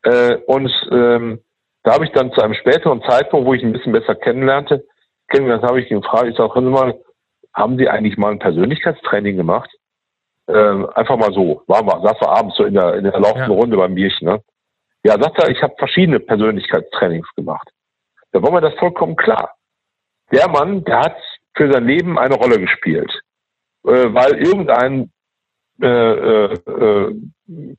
Äh, 0.02 0.36
und 0.46 0.70
ähm, 0.90 1.40
da 1.82 1.94
habe 1.94 2.04
ich 2.04 2.12
dann 2.12 2.32
zu 2.32 2.40
einem 2.40 2.54
späteren 2.54 3.02
Zeitpunkt, 3.02 3.46
wo 3.46 3.54
ich 3.54 3.62
ihn 3.62 3.68
ein 3.68 3.72
bisschen 3.72 3.92
besser 3.92 4.14
kennenlernte, 4.14 4.84
kennengelernt 5.28 5.64
habe 5.64 5.80
ich 5.80 5.90
ihn 5.90 6.00
gefragt, 6.00 6.26
ich 6.28 6.36
sage, 6.36 6.54
hören 6.54 6.64
Sie 6.64 6.70
mal, 6.70 7.00
haben 7.54 7.78
Sie 7.78 7.88
eigentlich 7.88 8.18
mal 8.18 8.32
ein 8.32 8.38
Persönlichkeitstraining 8.38 9.36
gemacht? 9.36 9.70
Ähm, 10.48 10.88
einfach 10.94 11.16
mal 11.16 11.32
so, 11.32 11.62
war 11.66 11.82
mal, 11.82 12.02
saß 12.02 12.20
wir 12.20 12.28
abends 12.28 12.56
so 12.56 12.64
in 12.64 12.74
der, 12.74 12.94
in 12.94 13.04
der 13.04 13.18
laufenden 13.18 13.52
ja. 13.52 13.56
Runde 13.56 13.76
beim 13.76 13.94
Bierchen, 13.94 14.26
ne? 14.26 14.42
Ja, 15.04 15.12
sagt 15.12 15.38
er, 15.38 15.48
ich 15.48 15.62
habe 15.62 15.74
verschiedene 15.78 16.20
Persönlichkeitstrainings 16.20 17.28
gemacht. 17.34 17.68
Da 18.32 18.42
war 18.42 18.50
mir 18.50 18.60
das 18.60 18.74
vollkommen 18.74 19.16
klar. 19.16 19.54
Der 20.32 20.48
Mann, 20.48 20.84
der 20.84 21.00
hat 21.00 21.16
für 21.56 21.72
sein 21.72 21.84
Leben 21.84 22.18
eine 22.18 22.34
Rolle 22.34 22.58
gespielt, 22.58 23.10
äh, 23.84 24.12
weil 24.12 24.34
irgendein 24.38 25.10
äh, 25.82 25.86
äh, 25.86 26.52
äh, 26.52 27.14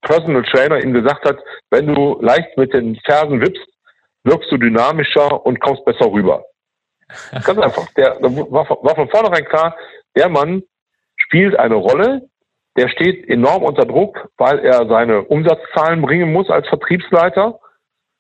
Personal 0.02 0.44
Trainer 0.44 0.84
ihm 0.84 0.94
gesagt 0.94 1.24
hat, 1.24 1.38
wenn 1.70 1.94
du 1.94 2.18
leicht 2.20 2.58
mit 2.58 2.74
den 2.74 2.96
Fersen 3.06 3.42
wippst, 3.42 3.68
wirkst 4.24 4.52
du 4.52 4.58
dynamischer 4.58 5.46
und 5.46 5.60
kommst 5.60 5.86
besser 5.86 6.12
rüber. 6.12 6.44
Ganz 7.32 7.60
einfach. 7.60 7.88
Der 7.94 8.18
war, 8.22 8.68
war 8.70 8.96
von 8.96 9.10
vornherein 9.10 9.46
klar, 9.46 9.76
der 10.16 10.30
Mann 10.30 10.64
spielt 11.16 11.58
eine 11.58 11.76
Rolle, 11.76 12.28
der 12.78 12.90
steht 12.90 13.28
enorm 13.30 13.64
unter 13.64 13.86
Druck, 13.86 14.30
weil 14.38 14.60
er 14.60 14.88
seine 14.88 15.24
Umsatzzahlen 15.24 16.02
bringen 16.02 16.32
muss 16.32 16.50
als 16.50 16.68
Vertriebsleiter. 16.70 17.60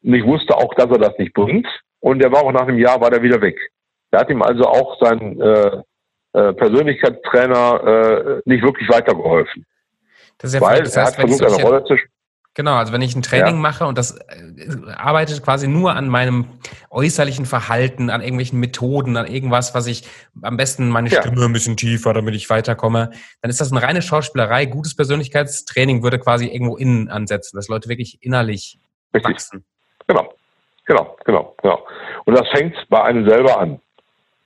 Und 0.03 0.13
ich 0.13 0.25
wusste 0.25 0.55
auch, 0.55 0.73
dass 0.75 0.89
er 0.91 0.99
das 0.99 1.17
nicht 1.17 1.33
bringt. 1.33 1.67
Und 1.99 2.19
der 2.19 2.31
war 2.31 2.43
auch 2.43 2.51
nach 2.51 2.67
einem 2.67 2.77
Jahr 2.77 2.99
war 2.99 3.09
der 3.09 3.23
wieder 3.23 3.41
weg. 3.41 3.57
Der 4.11 4.19
hat 4.19 4.29
ihm 4.29 4.41
also 4.41 4.65
auch 4.65 4.99
sein 4.99 5.39
äh, 5.39 5.81
äh, 6.33 6.53
Persönlichkeitstrainer 6.53 7.83
äh, 7.83 8.41
nicht 8.45 8.63
wirklich 8.63 8.89
weitergeholfen. 8.89 9.65
Das 10.37 10.53
ist 10.53 10.59
ja 10.59 10.61
weil 10.61 10.79
das 10.79 10.97
heißt, 10.97 11.17
er 11.17 11.23
hat 11.23 11.29
versucht, 11.29 11.53
eine 11.53 11.63
Rolle 11.63 11.83
zu 11.85 11.95
Genau, 12.53 12.73
also 12.75 12.91
wenn 12.91 13.01
ich 13.01 13.15
ein 13.15 13.21
Training 13.21 13.55
ja. 13.55 13.61
mache 13.61 13.85
und 13.85 13.97
das 13.97 14.17
äh, 14.17 14.23
arbeitet 14.97 15.41
quasi 15.41 15.69
nur 15.69 15.95
an 15.95 16.09
meinem 16.09 16.47
äußerlichen 16.89 17.45
Verhalten, 17.45 18.09
an 18.09 18.19
irgendwelchen 18.19 18.59
Methoden, 18.59 19.15
an 19.15 19.25
irgendwas, 19.25 19.73
was 19.73 19.87
ich 19.87 20.05
am 20.41 20.57
besten 20.57 20.89
meine 20.89 21.07
ja. 21.07 21.21
Stimme 21.21 21.45
ein 21.45 21.53
bisschen 21.53 21.77
tiefer, 21.77 22.13
damit 22.13 22.35
ich 22.35 22.49
weiterkomme, 22.49 23.11
dann 23.41 23.49
ist 23.49 23.61
das 23.61 23.71
eine 23.71 23.81
reine 23.81 24.01
Schauspielerei. 24.01 24.65
Gutes 24.65 24.97
Persönlichkeitstraining 24.97 26.03
würde 26.03 26.19
quasi 26.19 26.47
irgendwo 26.47 26.75
innen 26.75 27.07
ansetzen, 27.07 27.55
dass 27.55 27.69
Leute 27.69 27.87
wirklich 27.87 28.17
innerlich 28.21 28.79
Richtig. 29.13 29.33
wachsen. 29.33 29.63
Genau, 30.07 30.33
genau, 30.85 31.17
genau, 31.23 31.55
genau. 31.61 31.87
Und 32.25 32.37
das 32.37 32.49
fängt 32.49 32.75
bei 32.89 33.01
einem 33.01 33.29
selber 33.29 33.61
an. 33.61 33.79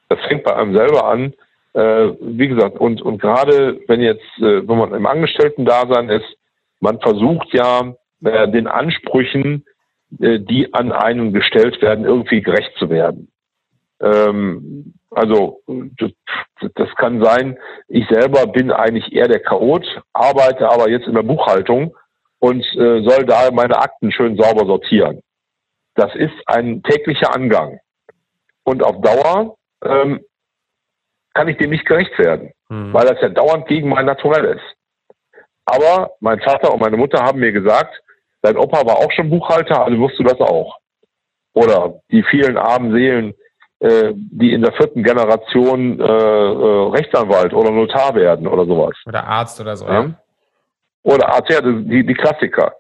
Das 0.10 0.20
fängt 0.28 0.43
bei 0.43 0.56
einem 0.56 0.76
selber 0.76 1.06
an. 1.06 1.34
Äh, 1.74 2.14
wie 2.22 2.47
gesagt, 2.47 2.80
und, 2.80 3.01
und 3.01 3.22
gerade 3.22 3.80
wenn 3.88 4.01
jetzt, 4.01 4.26
äh, 4.38 4.68
wenn 4.68 4.78
man 4.78 4.93
im 4.93 5.06
Angestellten-Dasein 5.06 6.10
ist, 6.10 6.38
man 6.80 6.99
versucht 6.99 7.53
ja 7.53 7.93
äh, 8.24 8.47
den 8.49 8.68
Ansprüchen, 8.68 9.66
äh, 10.20 10.39
die 10.39 10.74
an 10.74 10.91
einen 10.91 11.34
gestellt 11.34 11.82
werden, 11.82 12.06
irgendwie 12.06 12.41
gerecht 12.41 12.72
zu 12.78 12.89
werden. 12.89 13.30
Ähm, 13.99 14.93
also 15.12 15.62
das, 15.97 16.12
das, 16.76 16.95
kann 16.95 17.24
sein, 17.24 17.58
ich 17.88 18.06
selber 18.10 18.47
bin 18.47 18.72
eigentlich 18.72 19.14
eher 19.14 19.28
der 19.28 19.39
Chaot, 19.39 19.86
arbeite 20.14 20.70
aber 20.70 20.89
jetzt 20.89 21.08
in 21.08 21.14
der 21.14 21.24
Buchhaltung 21.24 21.95
und 22.39 22.64
äh, 22.76 23.01
soll 23.01 23.26
da 23.26 23.49
meine 23.51 23.78
Akten 23.78 24.12
schön 24.12 24.38
sauber 24.38 24.66
sortieren. 24.66 25.22
Das 25.95 26.14
ist 26.16 26.34
ein 26.45 26.84
täglicher 26.84 27.34
Angang. 27.34 27.80
Und 28.64 28.84
auf 28.84 29.01
Dauer 29.01 29.56
ähm, 29.86 30.20
kann 31.34 31.48
ich 31.48 31.58
dem 31.58 31.70
nicht 31.70 31.86
gerecht 31.86 32.18
werden, 32.18 32.52
hm. 32.70 32.94
weil 32.94 33.06
das 33.06 33.22
ja 33.22 33.30
dauernd 33.30 33.68
gegen 33.68 33.90
mein 33.90 34.06
Naturell 34.06 34.46
ist. 34.46 34.76
Aber 35.66 36.12
mein 36.20 36.40
Vater 36.42 36.74
und 36.74 36.80
meine 36.80 36.98
Mutter 36.98 37.24
haben 37.24 37.40
mir 37.40 37.52
gesagt, 37.52 38.02
dein 38.42 38.58
Opa 38.58 38.86
war 38.86 38.98
auch 38.98 39.12
schon 39.12 39.30
Buchhalter, 39.30 39.84
also 39.84 40.00
wirst 40.00 40.20
du 40.20 40.24
das 40.24 40.40
auch. 40.40 40.78
Oder 41.54 42.02
die 42.12 42.24
vielen 42.24 42.58
armen 42.58 42.94
Seelen, 42.94 43.34
äh, 43.80 44.14
die 44.16 44.54
in 44.54 44.62
der 44.62 44.74
vierten 44.74 45.04
Generation 45.04 46.00
äh, 46.00 46.04
äh, 46.04 46.90
Rechtsanwalt 46.90 47.54
oder 47.54 47.72
Notar 47.72 48.16
werden 48.16 48.48
oder 48.48 48.66
sowas. 48.66 48.96
Oder 49.06 49.26
Arzt 49.26 49.60
oder 49.60 49.76
so. 49.76 49.86
Ja? 49.88 50.12
Oder 51.04 51.30
Arzt, 51.30 51.50
ja, 51.50 51.62
die, 51.62 52.06
die 52.06 52.14
Klassiker. 52.14 52.74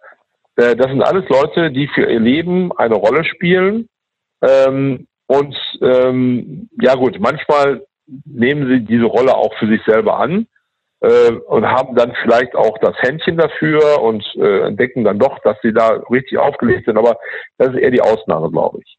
Äh, 0.55 0.75
das 0.75 0.87
sind 0.87 1.01
alles 1.01 1.27
Leute, 1.29 1.71
die 1.71 1.87
für 1.87 2.09
ihr 2.09 2.19
Leben 2.19 2.71
eine 2.77 2.95
Rolle 2.95 3.23
spielen. 3.23 3.89
Ähm, 4.41 5.07
und 5.27 5.57
ähm, 5.81 6.69
ja 6.79 6.95
gut, 6.95 7.19
manchmal 7.19 7.85
nehmen 8.25 8.67
sie 8.67 8.85
diese 8.85 9.05
Rolle 9.05 9.35
auch 9.35 9.53
für 9.57 9.67
sich 9.67 9.81
selber 9.85 10.19
an 10.19 10.47
äh, 11.01 11.31
und 11.31 11.65
haben 11.65 11.95
dann 11.95 12.13
vielleicht 12.21 12.55
auch 12.55 12.77
das 12.79 12.95
Händchen 12.99 13.37
dafür 13.37 14.01
und 14.01 14.23
äh, 14.35 14.61
entdecken 14.61 15.03
dann 15.03 15.19
doch, 15.19 15.39
dass 15.39 15.57
sie 15.61 15.73
da 15.73 16.03
richtig 16.11 16.37
aufgelegt 16.37 16.85
sind. 16.85 16.97
Aber 16.97 17.17
das 17.57 17.69
ist 17.69 17.79
eher 17.79 17.91
die 17.91 18.01
Ausnahme, 18.01 18.51
glaube 18.51 18.79
ich. 18.83 18.97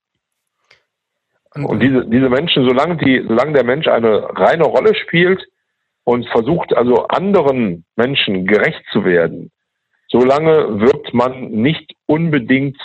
Und 1.55 1.81
diese, 1.83 2.05
diese 2.07 2.29
Menschen, 2.29 2.69
solange, 2.69 2.97
die, 2.97 3.25
solange 3.27 3.53
der 3.53 3.65
Mensch 3.65 3.87
eine 3.89 4.29
reine 4.37 4.65
Rolle 4.65 4.95
spielt 4.95 5.43
und 6.05 6.29
versucht 6.29 6.77
also 6.77 7.07
anderen 7.09 7.85
Menschen 7.97 8.47
gerecht 8.47 8.83
zu 8.93 9.05
werden, 9.05 9.51
solange 10.09 10.81
wird 10.81 11.15
man 11.15 11.51
nicht 11.51 11.95
unbedingt 12.07 12.77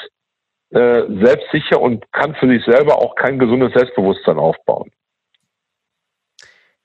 äh, 0.72 1.04
selbstsicher 1.24 1.82
und 1.82 2.10
kann 2.12 2.36
für 2.36 2.48
sich 2.48 2.64
selber 2.66 2.98
auch 2.98 3.16
kein 3.16 3.40
gesundes 3.40 3.74
Selbstbewusstsein 3.74 4.38
aufbauen. 4.38 4.92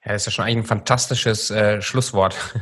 Ja, 0.05 0.13
das 0.13 0.23
ist 0.23 0.27
ja 0.27 0.33
schon 0.33 0.45
eigentlich 0.45 0.65
ein 0.65 0.65
fantastisches 0.65 1.51
äh, 1.51 1.81
Schlusswort. 1.83 2.35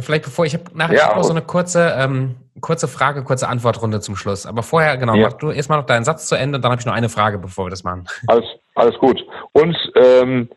Vielleicht 0.00 0.24
bevor 0.24 0.44
ich 0.44 0.52
habe 0.54 0.64
nachher 0.74 0.96
ja, 0.96 1.14
noch 1.14 1.24
so 1.24 1.32
eine 1.32 1.40
kurze, 1.40 1.94
ähm, 1.98 2.36
kurze 2.60 2.88
Frage, 2.88 3.24
kurze 3.24 3.48
Antwortrunde 3.48 4.00
zum 4.00 4.16
Schluss. 4.16 4.44
Aber 4.44 4.62
vorher, 4.62 4.98
genau, 4.98 5.14
ja. 5.14 5.28
mach 5.28 5.32
du 5.34 5.50
erstmal 5.50 5.78
noch 5.78 5.86
deinen 5.86 6.04
Satz 6.04 6.26
zu 6.26 6.34
Ende, 6.34 6.60
dann 6.60 6.70
habe 6.70 6.80
ich 6.80 6.86
noch 6.86 6.92
eine 6.92 7.08
Frage, 7.08 7.38
bevor 7.38 7.66
wir 7.66 7.70
das 7.70 7.84
machen. 7.84 8.06
Alles, 8.26 8.44
alles 8.74 8.98
gut. 8.98 9.24
Und 9.52 9.76
ähm, 9.94 10.48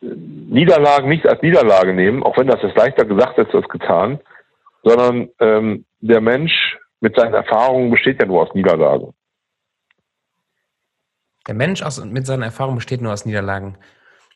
Niederlagen 0.00 1.08
nicht 1.08 1.26
als 1.26 1.40
Niederlage 1.42 1.94
nehmen, 1.94 2.22
auch 2.22 2.36
wenn 2.36 2.48
das 2.48 2.60
jetzt 2.62 2.76
leichter 2.76 3.04
gesagt 3.04 3.38
ist 3.38 3.54
als 3.54 3.68
getan, 3.68 4.20
sondern 4.82 5.28
ähm, 5.40 5.84
der 6.00 6.20
Mensch 6.20 6.76
mit 7.00 7.16
seinen 7.16 7.34
Erfahrungen 7.34 7.90
besteht 7.90 8.20
ja 8.20 8.26
nur 8.26 8.42
aus 8.42 8.54
Niederlagen. 8.54 9.14
Der 11.46 11.54
Mensch 11.54 11.82
aus, 11.82 12.04
mit 12.04 12.26
seinen 12.26 12.42
Erfahrungen 12.42 12.76
besteht 12.76 13.00
nur 13.00 13.12
aus 13.12 13.24
Niederlagen. 13.24 13.78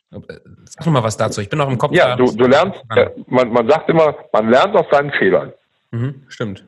Sag 0.09 0.85
noch 0.85 0.93
mal 0.93 1.03
was 1.03 1.17
dazu. 1.17 1.41
Ich 1.41 1.49
bin 1.49 1.59
noch 1.59 1.69
im 1.69 1.77
Kopf. 1.77 1.93
Ja, 1.93 2.15
du, 2.15 2.25
du 2.25 2.45
lernst, 2.47 2.81
äh, 2.95 3.09
man, 3.27 3.51
man 3.51 3.67
sagt 3.69 3.89
immer, 3.89 4.15
man 4.33 4.49
lernt 4.49 4.75
aus 4.75 4.85
seinen 4.91 5.11
Fehlern. 5.11 5.53
Mhm, 5.91 6.25
stimmt. 6.27 6.67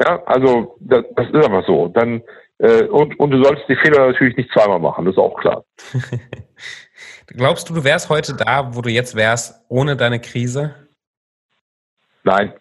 Ja, 0.00 0.22
also 0.24 0.76
das, 0.80 1.04
das 1.14 1.26
ist 1.28 1.44
aber 1.44 1.62
so. 1.62 1.88
Dann 1.88 2.22
äh, 2.58 2.84
und, 2.84 3.18
und 3.18 3.30
du 3.30 3.42
solltest 3.42 3.68
die 3.68 3.76
Fehler 3.76 4.06
natürlich 4.06 4.36
nicht 4.36 4.50
zweimal 4.52 4.78
machen, 4.78 5.04
das 5.04 5.14
ist 5.14 5.18
auch 5.18 5.38
klar. 5.40 5.64
Glaubst 7.26 7.68
du, 7.68 7.74
du 7.74 7.84
wärst 7.84 8.10
heute 8.10 8.34
da, 8.34 8.74
wo 8.74 8.80
du 8.80 8.90
jetzt 8.90 9.16
wärst, 9.16 9.64
ohne 9.68 9.96
deine 9.96 10.20
Krise? 10.20 10.74
Nein. 12.22 12.52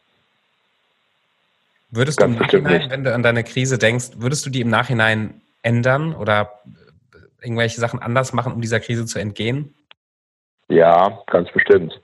Würdest 1.95 2.19
Ganz 2.19 2.35
du 2.37 2.57
im 2.57 2.63
Nachhinein, 2.63 2.89
wenn 2.89 3.03
du 3.03 3.13
an 3.13 3.21
deine 3.21 3.43
Krise 3.43 3.77
denkst, 3.77 4.13
würdest 4.17 4.43
du 4.45 4.49
die 4.49 4.61
im 4.61 4.69
Nachhinein 4.69 5.41
ändern 5.61 6.15
oder 6.15 6.63
irgendwelche 7.39 7.79
Sachen 7.79 8.01
anders 8.01 8.33
machen, 8.33 8.51
um 8.51 8.61
dieser 8.61 8.79
Krise 8.79 9.05
zu 9.05 9.19
entgehen? 9.19 9.75
Ja, 10.69 11.19
ganz 11.27 11.51
bestimmt. 11.51 12.01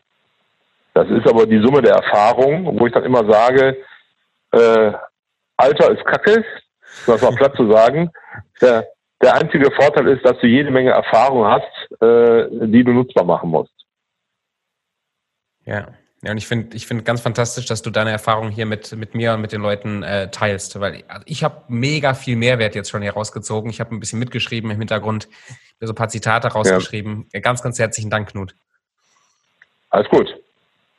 Das 0.94 1.10
ist 1.10 1.28
aber 1.28 1.48
die 1.48 1.60
Summe 1.60 1.82
der 1.82 1.96
Erfahrung, 1.96 2.80
wo 2.80 2.86
ich 2.86 2.94
dann 2.94 3.04
immer 3.04 3.26
sage, 3.32 3.78
äh, 4.52 4.92
Alter 5.58 5.92
ist 5.92 6.06
Kacke, 6.06 6.46
das 7.08 7.22
mal 7.22 7.36
platt 7.36 7.56
zu 7.56 7.72
sagen. 7.72 8.12
Der, 8.62 8.86
der 9.24 9.36
einzige 9.36 9.72
Vorteil 9.72 10.08
ist, 10.10 10.24
dass 10.24 10.38
du 10.40 10.46
jede 10.46 10.70
Menge 10.70 10.92
Erfahrung 10.92 11.46
hast, 11.46 12.02
äh, 12.02 12.68
die 12.68 12.84
du 12.84 12.92
nutzbar 12.92 13.26
machen 13.26 13.50
musst. 13.50 13.74
Ja. 15.66 15.88
Ja, 16.22 16.32
und 16.32 16.38
ich 16.38 16.48
finde 16.48 16.76
ich 16.76 16.86
finde 16.86 17.04
ganz 17.04 17.22
fantastisch, 17.22 17.66
dass 17.66 17.82
du 17.82 17.92
deine 17.92 18.12
Erfahrungen 18.12 18.52
hier 18.52 18.66
mit, 18.66 18.92
mit 18.92 19.16
mir 19.16 19.34
und 19.34 19.42
mit 19.42 19.54
den 19.54 19.62
Leuten 19.62 20.04
äh, 20.04 20.30
teilst, 20.30 20.78
weil 20.80 21.04
ich, 21.26 21.44
habe 21.44 21.64
mega 21.70 22.14
viel 22.14 22.36
Mehrwert 22.36 22.76
jetzt 22.76 22.90
schon 22.90 23.02
hier 23.02 23.14
rausgezogen. 23.14 23.70
Ich 23.70 23.80
habe 23.80 23.96
ein 23.96 24.02
bisschen 24.02 24.20
mitgeschrieben 24.20 24.70
im 24.70 24.80
Hintergrund, 24.80 25.30
so 25.80 25.94
ein 25.94 25.96
paar 25.96 26.10
Zitate 26.10 26.50
rausgeschrieben. 26.50 27.28
Ja. 27.34 27.40
Ganz, 27.40 27.62
ganz 27.62 27.80
herzlichen 27.80 28.10
Dank, 28.10 28.32
Knut. 28.32 28.54
Alles 29.92 30.10
gut. 30.10 30.36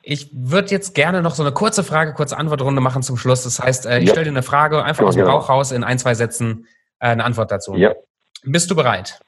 Ich 0.03 0.31
würde 0.33 0.71
jetzt 0.71 0.95
gerne 0.95 1.21
noch 1.21 1.35
so 1.35 1.43
eine 1.43 1.53
kurze 1.53 1.85
Frage, 1.85 2.15
kurze 2.15 2.39
Antwortrunde 2.39 2.81
machen 2.81 3.03
zum 3.03 3.19
Schluss. 3.19 3.45
Das 3.45 3.61
heißt, 3.61 3.85
äh, 3.85 3.99
ich 3.99 4.07
ja. 4.07 4.13
stelle 4.13 4.25
dir 4.25 4.31
eine 4.31 4.43
Frage 4.43 4.83
einfach 4.83 5.03
ja, 5.03 5.09
aus 5.09 5.15
dem 5.15 5.25
genau. 5.25 5.39
Bauch 5.39 5.51
raus 5.51 5.71
in 5.71 5.85
ein, 5.85 5.99
zwei 5.99 6.15
Sätzen 6.15 6.67
äh, 6.99 7.09
eine 7.09 7.25
Antwort 7.25 7.51
dazu. 7.51 7.75
Ja. 7.77 7.95
Bist 8.43 8.71
du 8.71 8.75
bereit? 8.75 9.21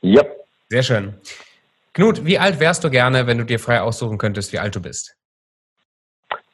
Ja. 0.00 0.24
Sehr 0.68 0.82
schön. 0.82 1.14
Knut, 1.94 2.24
wie 2.24 2.38
alt 2.38 2.58
wärst 2.60 2.84
du 2.84 2.90
gerne, 2.90 3.26
wenn 3.26 3.38
du 3.38 3.44
dir 3.44 3.58
frei 3.58 3.80
aussuchen 3.80 4.18
könntest, 4.18 4.52
wie 4.52 4.58
alt 4.58 4.74
du 4.74 4.80
bist? 4.80 5.16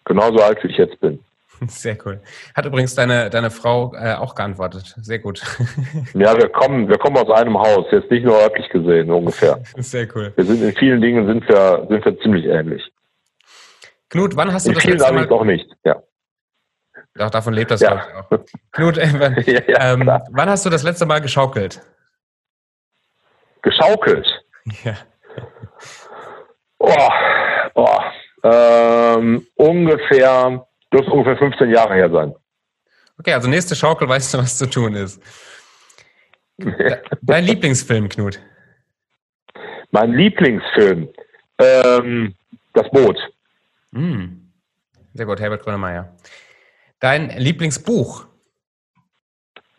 Genauso 0.05 0.43
alt, 0.43 0.62
wie 0.64 0.68
ich 0.68 0.78
jetzt 0.78 0.99
bin. 1.01 1.22
Sehr 1.68 1.97
cool. 2.05 2.20
Hat 2.55 2.66
übrigens 2.66 2.95
deine, 2.95 3.30
deine 3.30 3.51
Frau 3.51 3.95
äh, 3.95 4.14
auch 4.14 4.34
geantwortet. 4.34 4.95
Sehr 5.01 5.18
gut. 5.18 5.43
Ja, 6.14 6.36
wir 6.36 6.49
kommen, 6.49 6.89
wir 6.89 6.99
kommen 6.99 7.16
aus 7.16 7.30
einem 7.30 7.59
Haus, 7.59 7.86
jetzt 7.91 8.11
nicht 8.11 8.24
nur 8.24 8.36
örtlich 8.41 8.68
gesehen, 8.70 9.11
ungefähr. 9.11 9.61
Sehr 9.76 10.09
cool. 10.14 10.32
Wir 10.36 10.45
sind 10.45 10.62
in 10.62 10.74
vielen 10.74 11.01
Dingen 11.01 11.26
sind 11.26 11.49
wir, 11.49 11.86
sind 11.89 12.05
wir 12.05 12.18
ziemlich 12.20 12.47
ähnlich. 12.47 12.82
Knut, 14.09 14.36
wann 14.36 14.53
hast 14.53 14.66
du 14.66 14.70
in 14.70 14.74
das 14.74 14.84
vielen 14.84 14.99
letzte 14.99 15.12
Mal... 15.12 15.28
auch 15.30 15.45
nicht, 15.45 15.68
ja. 15.84 16.03
Doch, 17.14 17.30
davon 17.30 17.53
lebt 17.53 17.70
das, 17.70 17.80
Ja. 17.80 17.91
glaube 17.95 18.07
ich, 18.30 18.39
auch. 18.41 18.61
Knut, 18.72 18.99
äh, 18.99 19.62
ja, 19.68 19.93
ähm, 19.93 20.07
wann 20.30 20.49
hast 20.49 20.64
du 20.64 20.70
das 20.70 20.82
letzte 20.82 21.05
Mal 21.07 21.20
geschaukelt? 21.20 21.80
Geschaukelt. 23.62 24.26
Ja. 24.84 24.97
Oh, 26.79 27.09
oh, 27.74 28.01
ähm, 28.45 29.47
ungefähr, 29.57 30.66
dürfte 30.93 31.11
ungefähr 31.11 31.37
15 31.37 31.70
Jahre 31.70 31.95
her 31.95 32.11
sein. 32.11 32.35
Okay, 33.18 33.33
also 33.35 33.49
nächste 33.49 33.74
Schaukel 33.74 34.09
weißt 34.09 34.35
du, 34.35 34.39
was 34.39 34.59
zu 34.59 34.68
tun 34.70 34.95
ist. 34.95 35.20
De- 36.59 36.99
Dein 37.22 37.45
Lieblingsfilm, 37.45 38.09
Knut? 38.09 38.41
mein 39.91 40.12
Lieblingsfilm, 40.12 41.09
ähm, 41.59 42.35
Das 42.74 42.89
Boot. 42.91 43.16
Hm. 43.93 44.53
Sehr 45.14 45.24
gut, 45.26 45.41
Herbert 45.41 45.62
Grönemeyer. 45.62 46.14
Dein 47.01 47.31
Lieblingsbuch? 47.39 48.26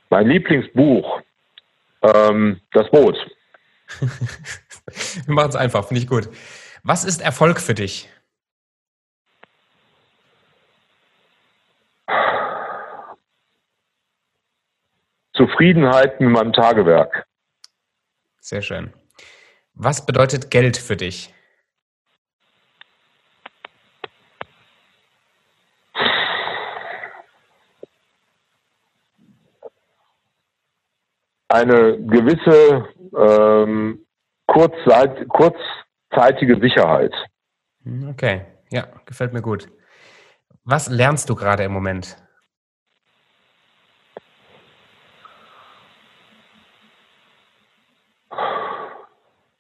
Mein 0.10 0.28
Lieblingsbuch, 0.28 1.22
ähm, 2.02 2.60
Das 2.74 2.90
Boot. 2.92 3.16
Wir 5.26 5.34
machen 5.34 5.50
es 5.50 5.56
einfach, 5.56 5.86
finde 5.88 6.02
ich 6.02 6.08
gut. 6.08 6.30
Was 6.92 7.06
ist 7.06 7.22
Erfolg 7.22 7.62
für 7.62 7.76
dich? 7.76 8.10
Zufriedenheit 15.36 16.20
mit 16.20 16.32
meinem 16.32 16.52
Tagewerk. 16.52 17.28
Sehr 18.40 18.64
schön. 18.64 18.92
Was 19.76 20.04
bedeutet 20.04 20.50
Geld 20.50 20.78
für 20.78 20.98
dich? 20.98 21.32
Eine 31.50 32.02
gewisse 32.02 32.90
ähm, 33.16 34.08
kurzzeit, 34.48 35.30
kurzzeitige 36.10 36.60
Sicherheit. 36.60 37.14
Hm, 37.84 38.10
Okay, 38.10 38.42
ja, 38.72 38.88
gefällt 39.06 39.34
mir 39.34 39.42
gut. 39.42 39.68
Was 40.64 40.90
lernst 40.90 41.30
du 41.30 41.36
gerade 41.36 41.64
im 41.64 41.72
Moment? 41.72 42.18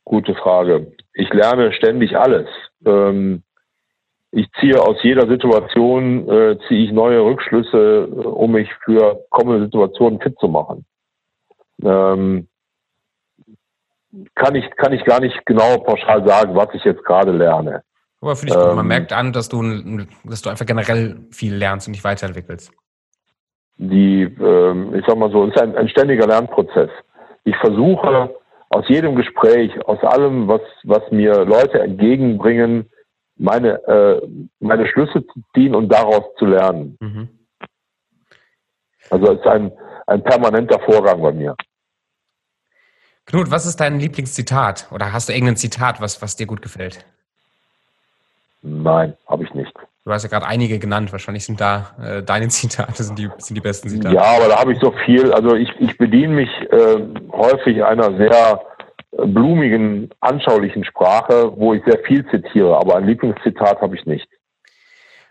Gute 0.03 0.35
Frage. 0.35 0.91
Ich 1.13 1.31
lerne 1.33 1.71
ständig 1.73 2.17
alles. 2.17 2.47
Ähm, 2.85 3.43
ich 4.31 4.47
ziehe 4.59 4.79
aus 4.81 4.97
jeder 5.03 5.27
Situation, 5.27 6.27
äh, 6.29 6.57
ziehe 6.67 6.85
ich 6.85 6.91
neue 6.91 7.21
Rückschlüsse, 7.23 8.09
äh, 8.11 8.27
um 8.27 8.51
mich 8.51 8.71
für 8.83 9.23
kommende 9.29 9.65
Situationen 9.65 10.19
fit 10.19 10.37
zu 10.39 10.47
machen. 10.47 10.85
Kann 14.35 14.55
ich, 14.55 14.65
kann 14.77 14.91
ich 14.93 15.03
gar 15.05 15.19
nicht 15.19 15.45
genau 15.45 15.77
pauschal 15.77 16.27
sagen, 16.27 16.55
was 16.55 16.69
ich 16.73 16.83
jetzt 16.83 17.03
gerade 17.05 17.31
lerne. 17.31 17.83
Aber 18.21 18.35
finde 18.35 18.53
ich 18.53 18.59
gut. 18.59 18.75
Man 18.75 18.85
Ähm, 18.85 18.87
merkt 18.87 19.13
an, 19.13 19.31
dass 19.33 19.49
du, 19.49 19.61
dass 20.23 20.41
du 20.41 20.49
einfach 20.49 20.65
generell 20.65 21.21
viel 21.31 21.55
lernst 21.55 21.87
und 21.87 21.93
dich 21.93 22.03
weiterentwickelst. 22.03 22.71
Die, 23.77 24.23
ähm, 24.23 24.93
ich 24.95 25.05
sag 25.07 25.15
mal 25.17 25.31
so, 25.31 25.45
es 25.45 25.55
ist 25.55 25.61
ein, 25.61 25.75
ein 25.75 25.87
ständiger 25.87 26.27
Lernprozess. 26.27 26.89
Ich 27.45 27.55
versuche 27.57 28.35
aus 28.69 28.87
jedem 28.89 29.15
Gespräch, 29.15 29.71
aus 29.87 30.03
allem, 30.03 30.47
was, 30.47 30.61
was 30.83 31.01
mir 31.11 31.45
Leute 31.45 31.79
entgegenbringen, 31.79 32.89
meine, 33.37 33.81
äh, 33.87 34.27
meine 34.59 34.87
Schlüsse 34.87 35.25
zu 35.25 35.41
ziehen 35.53 35.75
und 35.75 35.89
daraus 35.89 36.23
zu 36.37 36.45
lernen. 36.45 36.97
Mhm. 36.99 37.29
Also 39.09 39.31
es 39.31 39.39
ist 39.39 39.47
ein, 39.47 39.71
ein 40.07 40.23
permanenter 40.23 40.79
Vorgang 40.81 41.21
bei 41.21 41.31
mir. 41.31 41.55
Knut, 43.29 43.51
was 43.51 43.67
ist 43.67 43.79
dein 43.79 43.99
Lieblingszitat? 43.99 44.87
Oder 44.91 45.13
hast 45.13 45.29
du 45.29 45.33
irgendein 45.33 45.55
Zitat, 45.55 46.01
was, 46.01 46.19
was 46.21 46.35
dir 46.35 46.47
gut 46.47 46.63
gefällt? 46.63 47.05
Nein, 48.63 49.15
habe 49.27 49.43
ich 49.43 49.53
nicht. 49.53 49.71
Du 50.03 50.11
hast 50.11 50.23
ja 50.23 50.29
gerade 50.29 50.47
einige 50.47 50.79
genannt. 50.79 51.11
Wahrscheinlich 51.11 51.45
sind 51.45 51.61
da 51.61 51.91
äh, 52.01 52.23
deine 52.23 52.47
Zitate 52.49 53.03
sind 53.03 53.19
die, 53.19 53.29
sind 53.37 53.55
die 53.55 53.61
besten 53.61 53.89
Zitate. 53.89 54.15
Ja, 54.15 54.23
aber 54.23 54.47
da 54.47 54.59
habe 54.59 54.73
ich 54.73 54.79
so 54.79 54.91
viel. 55.05 55.31
Also 55.31 55.55
ich, 55.55 55.69
ich 55.79 55.95
bediene 55.99 56.33
mich 56.33 56.49
äh, 56.71 57.03
häufig 57.31 57.83
einer 57.83 58.17
sehr 58.17 58.61
blumigen, 59.11 60.09
anschaulichen 60.21 60.83
Sprache, 60.83 61.51
wo 61.55 61.75
ich 61.75 61.83
sehr 61.85 61.99
viel 61.99 62.27
zitiere. 62.31 62.77
Aber 62.77 62.95
ein 62.95 63.05
Lieblingszitat 63.05 63.79
habe 63.79 63.95
ich 63.95 64.07
nicht. 64.07 64.27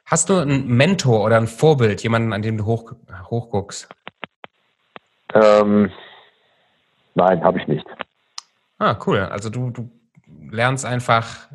Hast 0.06 0.30
du 0.30 0.36
einen 0.36 0.68
Mentor 0.68 1.24
oder 1.24 1.36
ein 1.36 1.48
Vorbild, 1.48 2.04
jemanden, 2.04 2.32
an 2.32 2.42
dem 2.42 2.58
du 2.58 2.64
hoch, 2.64 2.92
hochguckst? 3.28 3.88
Ähm, 5.34 5.90
nein, 7.18 7.44
habe 7.44 7.58
ich 7.58 7.68
nicht. 7.68 7.86
Ah, 8.78 8.96
cool. 9.06 9.18
Also 9.18 9.50
du, 9.50 9.70
du 9.70 9.90
lernst 10.50 10.86
einfach, 10.86 11.48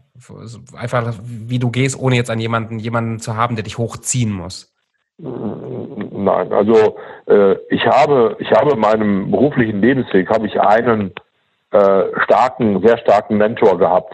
einfach, 0.76 1.14
wie 1.24 1.60
du 1.60 1.72
gehst, 1.72 2.00
ohne 2.00 2.16
jetzt 2.16 2.30
an 2.30 2.40
jemanden, 2.40 2.80
jemanden 2.80 3.20
zu 3.20 3.36
haben, 3.36 3.56
der 3.56 3.64
dich 3.64 3.78
hochziehen 3.78 4.32
muss. 4.32 4.72
Nein, 5.18 6.52
also 6.52 6.98
äh, 7.28 7.56
ich 7.70 7.86
habe, 7.86 8.36
ich 8.40 8.52
habe 8.52 8.72
in 8.74 8.80
meinem 8.80 9.32
beruflichen 9.32 9.80
Lebensweg 9.80 10.30
habe 10.30 10.48
ich 10.48 10.60
einen 10.60 11.14
äh, 11.72 12.04
starken, 12.26 12.82
sehr 12.86 12.98
starken 12.98 13.38
Mentor 13.38 13.78
gehabt, 13.78 14.14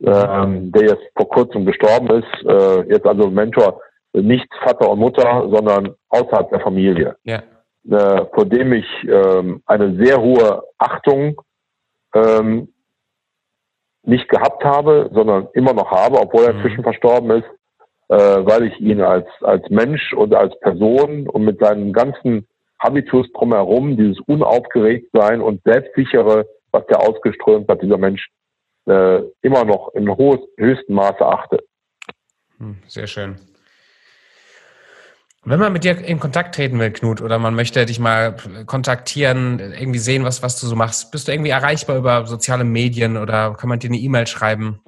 ähm, 0.00 0.70
der 0.70 0.82
jetzt 0.82 1.02
vor 1.16 1.28
kurzem 1.28 1.64
gestorben 1.66 2.22
ist. 2.22 2.46
Äh, 2.46 2.92
jetzt 2.92 3.06
also 3.06 3.30
Mentor 3.30 3.80
nicht 4.12 4.48
Vater 4.62 4.90
und 4.90 5.00
Mutter, 5.00 5.48
sondern 5.50 5.94
außerhalb 6.08 6.50
der 6.50 6.60
Familie, 6.60 7.16
Ja. 7.24 7.42
Äh, 7.90 8.24
vor 8.34 8.44
dem 8.46 8.72
ich 8.72 8.86
ähm, 9.04 9.62
eine 9.66 9.96
sehr 10.04 10.20
hohe 10.20 10.62
Achtung 10.78 11.40
ähm, 12.14 12.72
nicht 14.02 14.28
gehabt 14.28 14.64
habe, 14.64 15.10
sondern 15.12 15.48
immer 15.54 15.72
noch 15.72 15.90
habe, 15.90 16.18
obwohl 16.18 16.44
er 16.44 16.52
Mhm. 16.52 16.58
inzwischen 16.60 16.82
verstorben 16.82 17.30
ist, 17.30 17.48
äh, 18.08 18.16
weil 18.16 18.64
ich 18.64 18.80
ihn 18.80 19.00
als, 19.02 19.26
als 19.42 19.68
Mensch 19.70 20.12
und 20.12 20.34
als 20.34 20.58
Person 20.60 21.28
und 21.28 21.44
mit 21.44 21.58
seinem 21.60 21.92
ganzen 21.92 22.46
Habitus 22.78 23.30
drumherum, 23.32 23.96
dieses 23.96 24.20
Unaufgeregtsein 24.20 25.40
und 25.40 25.62
Selbstsichere, 25.64 26.46
was 26.70 26.86
der 26.86 27.00
ausgeströmt 27.00 27.68
hat, 27.68 27.82
dieser 27.82 27.98
Mensch, 27.98 28.28
äh, 28.86 29.22
immer 29.42 29.64
noch 29.64 29.88
im 29.94 30.16
hohes, 30.16 30.40
höchsten 30.56 30.94
Maße 30.94 31.24
achte. 31.26 31.58
Hm, 32.58 32.78
Sehr 32.86 33.06
schön. 33.06 33.36
Wenn 35.44 35.60
man 35.60 35.72
mit 35.72 35.84
dir 35.84 35.96
in 36.04 36.18
Kontakt 36.18 36.56
treten 36.56 36.78
will, 36.78 36.90
Knut, 36.90 37.22
oder 37.22 37.38
man 37.38 37.54
möchte 37.54 37.86
dich 37.86 38.00
mal 38.00 38.34
kontaktieren, 38.66 39.60
irgendwie 39.60 40.00
sehen, 40.00 40.24
was, 40.24 40.42
was 40.42 40.60
du 40.60 40.66
so 40.66 40.74
machst, 40.74 41.12
bist 41.12 41.28
du 41.28 41.32
irgendwie 41.32 41.50
erreichbar 41.50 41.96
über 41.96 42.26
soziale 42.26 42.64
Medien 42.64 43.16
oder 43.16 43.54
kann 43.54 43.68
man 43.68 43.78
dir 43.78 43.88
eine 43.88 43.98
E-Mail 43.98 44.26
schreiben? 44.26 44.80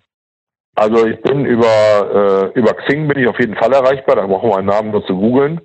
Also 0.75 1.07
ich 1.07 1.21
bin 1.23 1.45
über, 1.45 2.51
äh, 2.55 2.59
über 2.59 2.75
Xing 2.75 3.09
bin 3.09 3.23
ich 3.23 3.29
auf 3.29 3.39
jeden 3.39 3.57
Fall 3.57 3.73
erreichbar, 3.73 4.17
da 4.17 4.27
brauchen 4.27 4.51
wir 4.51 4.57
meinen 4.57 4.67
Namen 4.67 4.91
nur 4.91 5.05
zu 5.07 5.17
googeln 5.17 5.61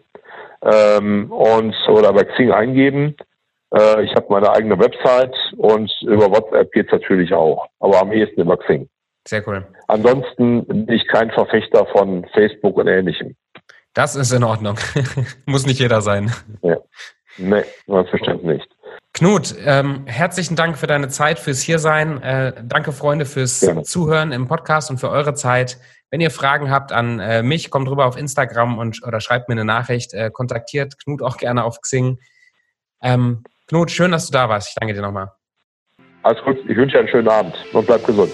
ähm, 0.61 1.31
und 1.31 1.75
oder 1.87 2.13
bei 2.13 2.23
Xing 2.23 2.51
eingeben. 2.51 3.15
Äh, 3.73 4.03
ich 4.03 4.13
habe 4.15 4.27
meine 4.29 4.51
eigene 4.51 4.77
Website 4.79 5.35
und 5.57 5.91
über 6.01 6.29
WhatsApp 6.31 6.71
geht's 6.71 6.91
natürlich 6.91 7.33
auch, 7.33 7.67
aber 7.79 8.01
am 8.01 8.11
ehesten 8.11 8.41
über 8.41 8.57
Xing. 8.57 8.87
Sehr 9.27 9.47
cool. 9.47 9.65
Ansonsten 9.87 10.65
bin 10.65 10.87
ich 10.89 11.07
kein 11.07 11.31
Verfechter 11.31 11.85
von 11.87 12.25
Facebook 12.33 12.77
und 12.77 12.87
ähnlichem. 12.87 13.35
Das 13.95 14.17
ist 14.17 14.31
in 14.33 14.43
Ordnung. 14.43 14.77
Muss 15.45 15.65
nicht 15.65 15.79
jeder 15.79 16.01
sein. 16.01 16.31
Nee, 17.37 17.63
selbstverständlich 17.87 18.59
nicht. 18.59 18.75
Knut, 19.13 19.55
ähm, 19.65 20.03
herzlichen 20.05 20.57
Dank 20.57 20.77
für 20.77 20.87
deine 20.87 21.07
Zeit, 21.07 21.39
fürs 21.39 21.61
Hiersein. 21.61 22.21
Äh, 22.21 22.53
danke, 22.61 22.91
Freunde, 22.91 23.25
fürs 23.25 23.61
Gerne. 23.61 23.83
Zuhören 23.83 24.33
im 24.33 24.49
Podcast 24.49 24.91
und 24.91 24.97
für 24.97 25.09
eure 25.09 25.33
Zeit. 25.33 25.77
Wenn 26.11 26.19
ihr 26.19 26.31
Fragen 26.31 26.69
habt 26.69 26.91
an 26.91 27.21
äh, 27.21 27.41
mich, 27.41 27.71
kommt 27.71 27.89
rüber 27.89 28.05
auf 28.05 28.17
Instagram 28.17 28.77
und 28.77 29.01
oder 29.07 29.21
schreibt 29.21 29.47
mir 29.47 29.53
eine 29.53 29.63
Nachricht. 29.63 30.13
Äh, 30.13 30.29
kontaktiert 30.29 30.99
Knut 31.01 31.21
auch 31.21 31.37
gerne 31.37 31.63
auf 31.63 31.79
Xing. 31.79 32.19
Ähm, 33.01 33.45
Knut, 33.67 33.91
schön, 33.91 34.11
dass 34.11 34.25
du 34.25 34.33
da 34.33 34.49
warst. 34.49 34.69
Ich 34.69 34.75
danke 34.75 34.93
dir 34.93 35.01
nochmal. 35.01 35.31
Alles 36.23 36.43
gut, 36.43 36.57
ich 36.67 36.75
wünsche 36.75 36.97
dir 36.97 36.99
einen 36.99 37.09
schönen 37.09 37.29
Abend 37.29 37.55
und 37.71 37.85
bleib 37.85 38.05
gesund. 38.05 38.33